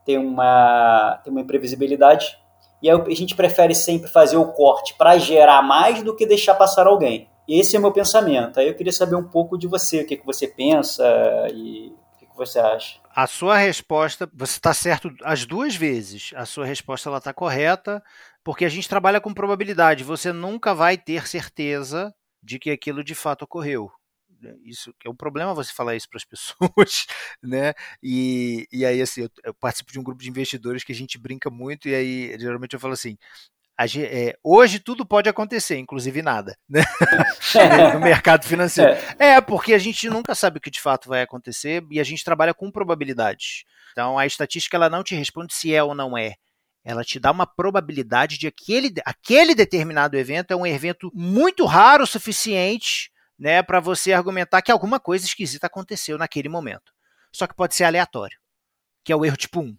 tem 0.06 0.18
uma, 0.18 1.20
tem 1.24 1.32
uma 1.32 1.42
imprevisibilidade 1.42 2.38
e 2.84 2.90
aí 2.90 3.02
a 3.08 3.16
gente 3.16 3.34
prefere 3.34 3.74
sempre 3.74 4.10
fazer 4.12 4.36
o 4.36 4.52
corte 4.52 4.94
para 4.96 5.18
gerar 5.18 5.62
mais 5.62 6.04
do 6.04 6.14
que 6.14 6.26
deixar 6.26 6.54
passar 6.56 6.86
alguém. 6.86 7.30
Esse 7.48 7.78
é 7.78 7.80
o 7.80 7.82
meu 7.82 7.94
pensamento. 7.94 8.60
Aí 8.60 8.68
eu 8.68 8.76
queria 8.76 8.92
saber 8.92 9.16
um 9.16 9.24
pouco 9.24 9.58
de 9.58 9.68
você, 9.68 10.02
o 10.02 10.06
que, 10.06 10.18
que 10.18 10.26
você 10.26 10.48
pensa 10.48 11.06
e 11.54 11.88
o 11.88 12.20
que, 12.20 12.26
que 12.26 12.36
você 12.36 12.60
acha. 12.60 13.00
A 13.16 13.26
sua 13.26 13.56
resposta, 13.56 14.30
você 14.34 14.58
está 14.58 14.74
certo 14.74 15.10
as 15.24 15.46
duas 15.46 15.78
vezes. 15.78 16.32
A 16.36 16.46
sua 16.46 16.66
resposta 16.66 17.08
ela 17.08 17.20
está 17.20 17.34
correta, 17.34 18.04
porque 18.44 18.66
a 18.66 18.70
gente 18.70 18.90
trabalha 18.90 19.22
com 19.22 19.34
probabilidade. 19.34 20.04
Você 20.04 20.34
nunca 20.34 20.74
vai 20.74 20.98
ter 20.98 21.26
certeza 21.26 22.14
de 22.44 22.60
que 22.60 22.70
aquilo 22.70 23.02
de 23.02 23.16
fato 23.16 23.44
ocorreu 23.44 23.90
isso 24.66 24.94
é 25.06 25.10
um 25.10 25.16
problema 25.16 25.54
você 25.54 25.74
falar 25.74 25.96
isso 25.96 26.10
para 26.10 26.18
as 26.18 26.26
pessoas, 26.26 27.06
né? 27.42 27.74
E, 28.02 28.68
e 28.72 28.86
aí, 28.86 29.02
assim, 29.02 29.22
eu, 29.22 29.30
eu, 29.44 29.54
participo 29.54 29.92
de 29.92 30.00
um 30.00 30.04
grupo 30.04 30.22
de 30.22 30.30
investidores 30.30 30.84
que 30.84 30.92
a 30.92 30.96
gente 30.96 31.18
brinca 31.18 31.50
muito, 31.50 31.88
e 31.88 31.96
aí 31.96 32.38
geralmente 32.40 32.74
eu 32.74 32.80
falo 32.80 32.94
assim. 32.94 33.18
É, 33.98 34.38
hoje 34.44 34.80
tudo 34.80 35.04
pode 35.04 35.28
acontecer, 35.28 35.78
inclusive 35.78 36.22
nada, 36.22 36.56
né? 36.70 36.84
no 37.94 38.00
mercado 38.00 38.46
financeiro. 38.46 38.92
É. 39.18 39.30
é, 39.30 39.42
porque 39.42 39.74
a 39.74 39.80
gente 39.80 40.08
nunca 40.10 40.36
sabe 40.36 40.60
o 40.60 40.62
que 40.62 40.70
de 40.70 40.80
fato 40.80 41.10
vai 41.10 41.24
acontecer 41.24 41.84
e 41.90 42.00
a 42.00 42.04
gente 42.04 42.24
trabalha 42.24 42.54
com 42.54 42.72
probabilidades. 42.72 43.64
Então 43.92 44.18
a 44.18 44.28
estatística 44.28 44.78
ela 44.78 44.92
não 44.92 45.04
te 45.04 45.16
responde 45.16 45.56
se 45.56 45.74
é 45.74 45.84
ou 45.84 45.96
não 45.96 46.16
é 46.16 46.36
ela 46.84 47.04
te 47.04 47.20
dá 47.20 47.32
uma 47.32 47.48
probabilidade 47.48 48.38
de 48.38 48.48
aquele, 48.48 48.94
aquele 49.06 49.56
determinado 49.56 50.18
evento 50.18 50.52
é 50.52 50.56
um 50.56 50.66
evento 50.66 51.10
muito 51.14 51.66
raro 51.66 52.04
o 52.04 52.08
suficiente 52.08 53.10
né, 53.44 53.62
para 53.62 53.82
você 53.82 54.14
argumentar 54.14 54.62
que 54.62 54.72
alguma 54.72 55.02
coisa 55.02 55.26
esquisita 55.26 55.68
aconteceu 55.68 56.18
naquele 56.18 56.48
momento. 56.48 56.94
Só 57.30 57.46
que 57.46 57.54
pode 57.54 57.76
ser 57.76 57.84
aleatório, 57.84 58.40
que 59.04 59.12
é 59.12 59.16
o 59.18 59.26
erro 59.26 59.36
tipo 59.36 59.60
1. 59.60 59.78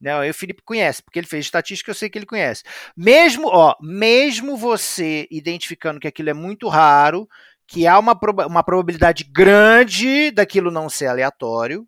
Né? 0.00 0.30
O 0.30 0.32
Felipe 0.32 0.62
conhece, 0.64 1.02
porque 1.02 1.18
ele 1.18 1.26
fez 1.26 1.44
estatística, 1.44 1.90
eu 1.90 1.94
sei 1.94 2.08
que 2.08 2.16
ele 2.16 2.24
conhece. 2.24 2.62
Mesmo, 2.96 3.48
ó, 3.48 3.76
mesmo 3.82 4.56
você 4.56 5.28
identificando 5.30 6.00
que 6.00 6.08
aquilo 6.08 6.30
é 6.30 6.32
muito 6.32 6.68
raro, 6.68 7.28
que 7.66 7.86
há 7.86 7.98
uma, 7.98 8.18
proba 8.18 8.46
uma 8.46 8.62
probabilidade 8.62 9.24
grande 9.24 10.30
daquilo 10.30 10.70
não 10.70 10.88
ser 10.88 11.08
aleatório, 11.08 11.86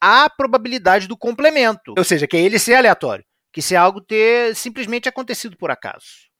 há 0.00 0.24
a 0.24 0.30
probabilidade 0.30 1.06
do 1.06 1.18
complemento, 1.18 1.92
ou 1.98 2.02
seja, 2.02 2.26
que 2.26 2.38
é 2.38 2.40
ele 2.40 2.58
ser 2.58 2.76
aleatório, 2.76 3.26
que 3.52 3.60
se 3.60 3.76
algo 3.76 4.00
ter 4.00 4.56
simplesmente 4.56 5.06
acontecido 5.06 5.54
por 5.54 5.70
acaso. 5.70 6.32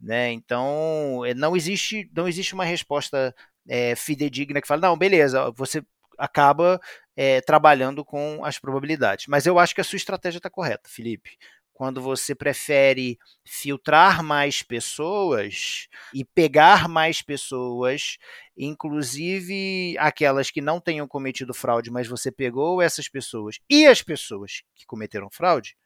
Né? 0.00 0.32
Então, 0.32 1.20
não 1.36 1.54
existe, 1.54 2.10
não 2.14 2.26
existe 2.26 2.54
uma 2.54 2.64
resposta 2.64 3.34
é, 3.68 3.94
fidedigna 3.94 4.60
que 4.60 4.68
fala, 4.68 4.82
não, 4.82 4.96
beleza, 4.96 5.50
você 5.50 5.82
acaba 6.18 6.80
é, 7.16 7.40
trabalhando 7.40 8.04
com 8.04 8.44
as 8.44 8.58
probabilidades. 8.58 9.26
Mas 9.26 9.46
eu 9.46 9.58
acho 9.58 9.74
que 9.74 9.80
a 9.80 9.84
sua 9.84 9.96
estratégia 9.96 10.38
está 10.38 10.50
correta, 10.50 10.88
Felipe. 10.88 11.36
Quando 11.72 12.00
você 12.00 12.34
prefere 12.34 13.18
filtrar 13.44 14.22
mais 14.22 14.62
pessoas 14.62 15.88
e 16.14 16.24
pegar 16.24 16.88
mais 16.88 17.20
pessoas, 17.20 18.16
inclusive 18.56 19.94
aquelas 19.98 20.50
que 20.50 20.62
não 20.62 20.80
tenham 20.80 21.06
cometido 21.06 21.52
fraude, 21.52 21.90
mas 21.90 22.08
você 22.08 22.32
pegou 22.32 22.80
essas 22.80 23.08
pessoas 23.08 23.58
e 23.68 23.86
as 23.86 24.00
pessoas 24.00 24.62
que 24.74 24.86
cometeram 24.86 25.28
fraude, 25.30 25.76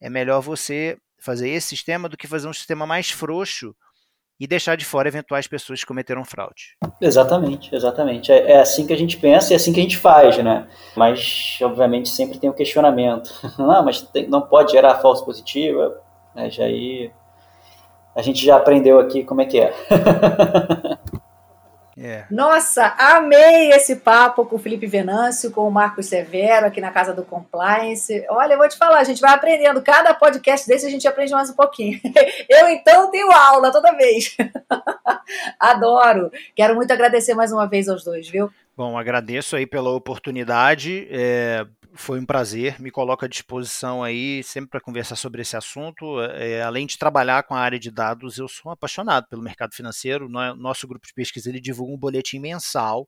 é 0.00 0.10
melhor 0.10 0.40
você 0.40 0.98
fazer 1.20 1.50
esse 1.50 1.68
sistema 1.68 2.08
do 2.08 2.16
que 2.16 2.26
fazer 2.26 2.48
um 2.48 2.52
sistema 2.52 2.84
mais 2.84 3.10
frouxo 3.10 3.76
e 4.38 4.46
deixar 4.46 4.76
de 4.76 4.84
fora 4.84 5.08
eventuais 5.08 5.46
pessoas 5.46 5.80
que 5.80 5.86
cometeram 5.86 6.24
fraude. 6.24 6.76
Exatamente, 7.00 7.74
exatamente. 7.74 8.30
É, 8.30 8.52
é, 8.52 8.60
assim 8.60 8.86
que 8.86 8.92
a 8.92 8.96
gente 8.96 9.16
pensa 9.16 9.50
e 9.50 9.54
é 9.54 9.56
assim 9.56 9.72
que 9.72 9.80
a 9.80 9.82
gente 9.82 9.96
faz, 9.96 10.38
né? 10.38 10.66
Mas, 10.94 11.58
obviamente, 11.62 12.08
sempre 12.08 12.38
tem 12.38 12.48
o 12.48 12.52
um 12.52 12.56
questionamento. 12.56 13.30
não, 13.58 13.82
mas 13.84 14.02
tem, 14.02 14.28
não 14.28 14.42
pode 14.42 14.72
gerar 14.72 14.96
falso 14.96 15.24
positiva. 15.24 16.00
Né? 16.34 16.50
Já 16.50 16.64
aí 16.64 17.10
a 18.14 18.22
gente 18.22 18.44
já 18.44 18.56
aprendeu 18.56 18.98
aqui 18.98 19.24
como 19.24 19.40
é 19.40 19.44
que 19.44 19.60
é. 19.60 19.72
É. 22.00 22.24
Nossa, 22.30 22.94
amei 22.96 23.72
esse 23.72 23.96
papo 23.96 24.46
com 24.46 24.54
o 24.54 24.58
Felipe 24.58 24.86
Venâncio, 24.86 25.50
com 25.50 25.66
o 25.66 25.70
Marcos 25.70 26.06
Severo 26.06 26.66
aqui 26.66 26.80
na 26.80 26.92
Casa 26.92 27.12
do 27.12 27.24
Compliance. 27.24 28.24
Olha, 28.28 28.52
eu 28.52 28.58
vou 28.58 28.68
te 28.68 28.76
falar, 28.76 28.98
a 29.00 29.04
gente 29.04 29.20
vai 29.20 29.34
aprendendo. 29.34 29.82
Cada 29.82 30.14
podcast 30.14 30.66
desse 30.68 30.86
a 30.86 30.90
gente 30.90 31.08
aprende 31.08 31.32
mais 31.32 31.50
um 31.50 31.54
pouquinho. 31.54 32.00
Eu, 32.48 32.68
então, 32.68 33.10
tenho 33.10 33.32
aula 33.32 33.72
toda 33.72 33.96
vez. 33.96 34.36
Adoro. 35.58 36.30
Quero 36.54 36.76
muito 36.76 36.92
agradecer 36.92 37.34
mais 37.34 37.52
uma 37.52 37.66
vez 37.66 37.88
aos 37.88 38.04
dois, 38.04 38.28
viu? 38.28 38.50
Bom, 38.78 38.96
agradeço 38.96 39.56
aí 39.56 39.66
pela 39.66 39.90
oportunidade. 39.90 41.08
É, 41.10 41.66
foi 41.94 42.20
um 42.20 42.24
prazer, 42.24 42.80
me 42.80 42.92
coloco 42.92 43.24
à 43.24 43.28
disposição 43.28 44.04
aí 44.04 44.40
sempre 44.44 44.70
para 44.70 44.80
conversar 44.80 45.16
sobre 45.16 45.42
esse 45.42 45.56
assunto. 45.56 46.20
É, 46.20 46.62
além 46.62 46.86
de 46.86 46.96
trabalhar 46.96 47.42
com 47.42 47.56
a 47.56 47.58
área 47.58 47.76
de 47.76 47.90
dados, 47.90 48.38
eu 48.38 48.46
sou 48.46 48.70
apaixonado 48.70 49.26
pelo 49.26 49.42
mercado 49.42 49.74
financeiro. 49.74 50.28
Nosso 50.28 50.86
grupo 50.86 51.08
de 51.08 51.12
pesquisa 51.12 51.48
ele 51.48 51.60
divulga 51.60 51.92
um 51.92 51.98
boletim 51.98 52.38
mensal 52.38 53.04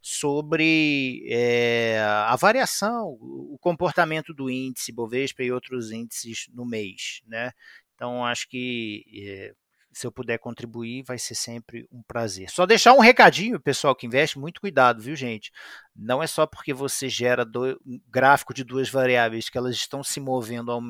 sobre 0.00 1.26
é, 1.28 1.98
a 2.28 2.36
variação, 2.36 3.18
o 3.20 3.58
comportamento 3.60 4.32
do 4.32 4.48
índice 4.48 4.92
Bovespa 4.92 5.42
e 5.42 5.50
outros 5.50 5.90
índices 5.90 6.46
no 6.54 6.64
mês, 6.64 7.22
né? 7.26 7.50
Então 7.96 8.24
acho 8.24 8.48
que 8.48 9.04
é, 9.26 9.52
se 9.92 10.06
eu 10.06 10.12
puder 10.12 10.38
contribuir, 10.38 11.02
vai 11.02 11.18
ser 11.18 11.34
sempre 11.34 11.86
um 11.92 12.02
prazer. 12.02 12.50
Só 12.50 12.64
deixar 12.64 12.94
um 12.94 13.00
recadinho, 13.00 13.60
pessoal 13.60 13.94
que 13.94 14.06
investe, 14.06 14.38
muito 14.38 14.60
cuidado, 14.60 15.02
viu, 15.02 15.14
gente? 15.14 15.52
Não 15.94 16.22
é 16.22 16.26
só 16.26 16.46
porque 16.46 16.72
você 16.72 17.08
gera 17.08 17.44
do, 17.44 17.80
um 17.86 18.00
gráfico 18.08 18.54
de 18.54 18.64
duas 18.64 18.88
variáveis 18.88 19.48
que 19.48 19.58
elas 19.58 19.76
estão 19.76 20.02
se 20.02 20.18
movendo 20.20 20.72
ao, 20.72 20.80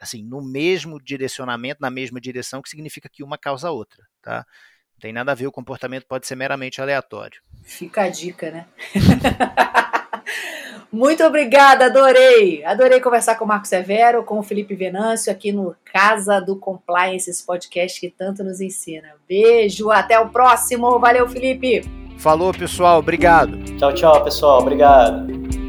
assim, 0.00 0.22
no 0.22 0.40
mesmo 0.42 1.02
direcionamento, 1.02 1.80
na 1.80 1.90
mesma 1.90 2.20
direção, 2.20 2.62
que 2.62 2.68
significa 2.68 3.08
que 3.08 3.24
uma 3.24 3.36
causa 3.36 3.68
a 3.68 3.72
outra, 3.72 4.04
tá? 4.22 4.46
Não 4.94 5.00
tem 5.00 5.12
nada 5.12 5.32
a 5.32 5.34
ver, 5.34 5.46
o 5.46 5.52
comportamento 5.52 6.06
pode 6.06 6.26
ser 6.26 6.36
meramente 6.36 6.80
aleatório. 6.80 7.42
Fica 7.64 8.02
a 8.02 8.08
dica, 8.08 8.50
né? 8.50 8.68
Muito 10.94 11.24
obrigada, 11.24 11.86
adorei. 11.86 12.64
Adorei 12.64 13.00
conversar 13.00 13.34
com 13.34 13.44
o 13.44 13.48
Marco 13.48 13.66
Severo, 13.66 14.22
com 14.22 14.38
o 14.38 14.44
Felipe 14.44 14.76
Venâncio 14.76 15.32
aqui 15.32 15.50
no 15.50 15.74
Casa 15.92 16.40
do 16.40 16.54
Compliance, 16.54 17.28
esse 17.28 17.44
podcast 17.44 17.98
que 17.98 18.08
tanto 18.08 18.44
nos 18.44 18.60
ensina. 18.60 19.08
Beijo, 19.28 19.90
até 19.90 20.20
o 20.20 20.28
próximo. 20.28 21.00
Valeu, 21.00 21.28
Felipe. 21.28 21.82
Falou, 22.16 22.54
pessoal. 22.54 23.00
Obrigado. 23.00 23.58
Tchau, 23.76 23.92
tchau, 23.92 24.22
pessoal. 24.22 24.60
Obrigado. 24.60 25.63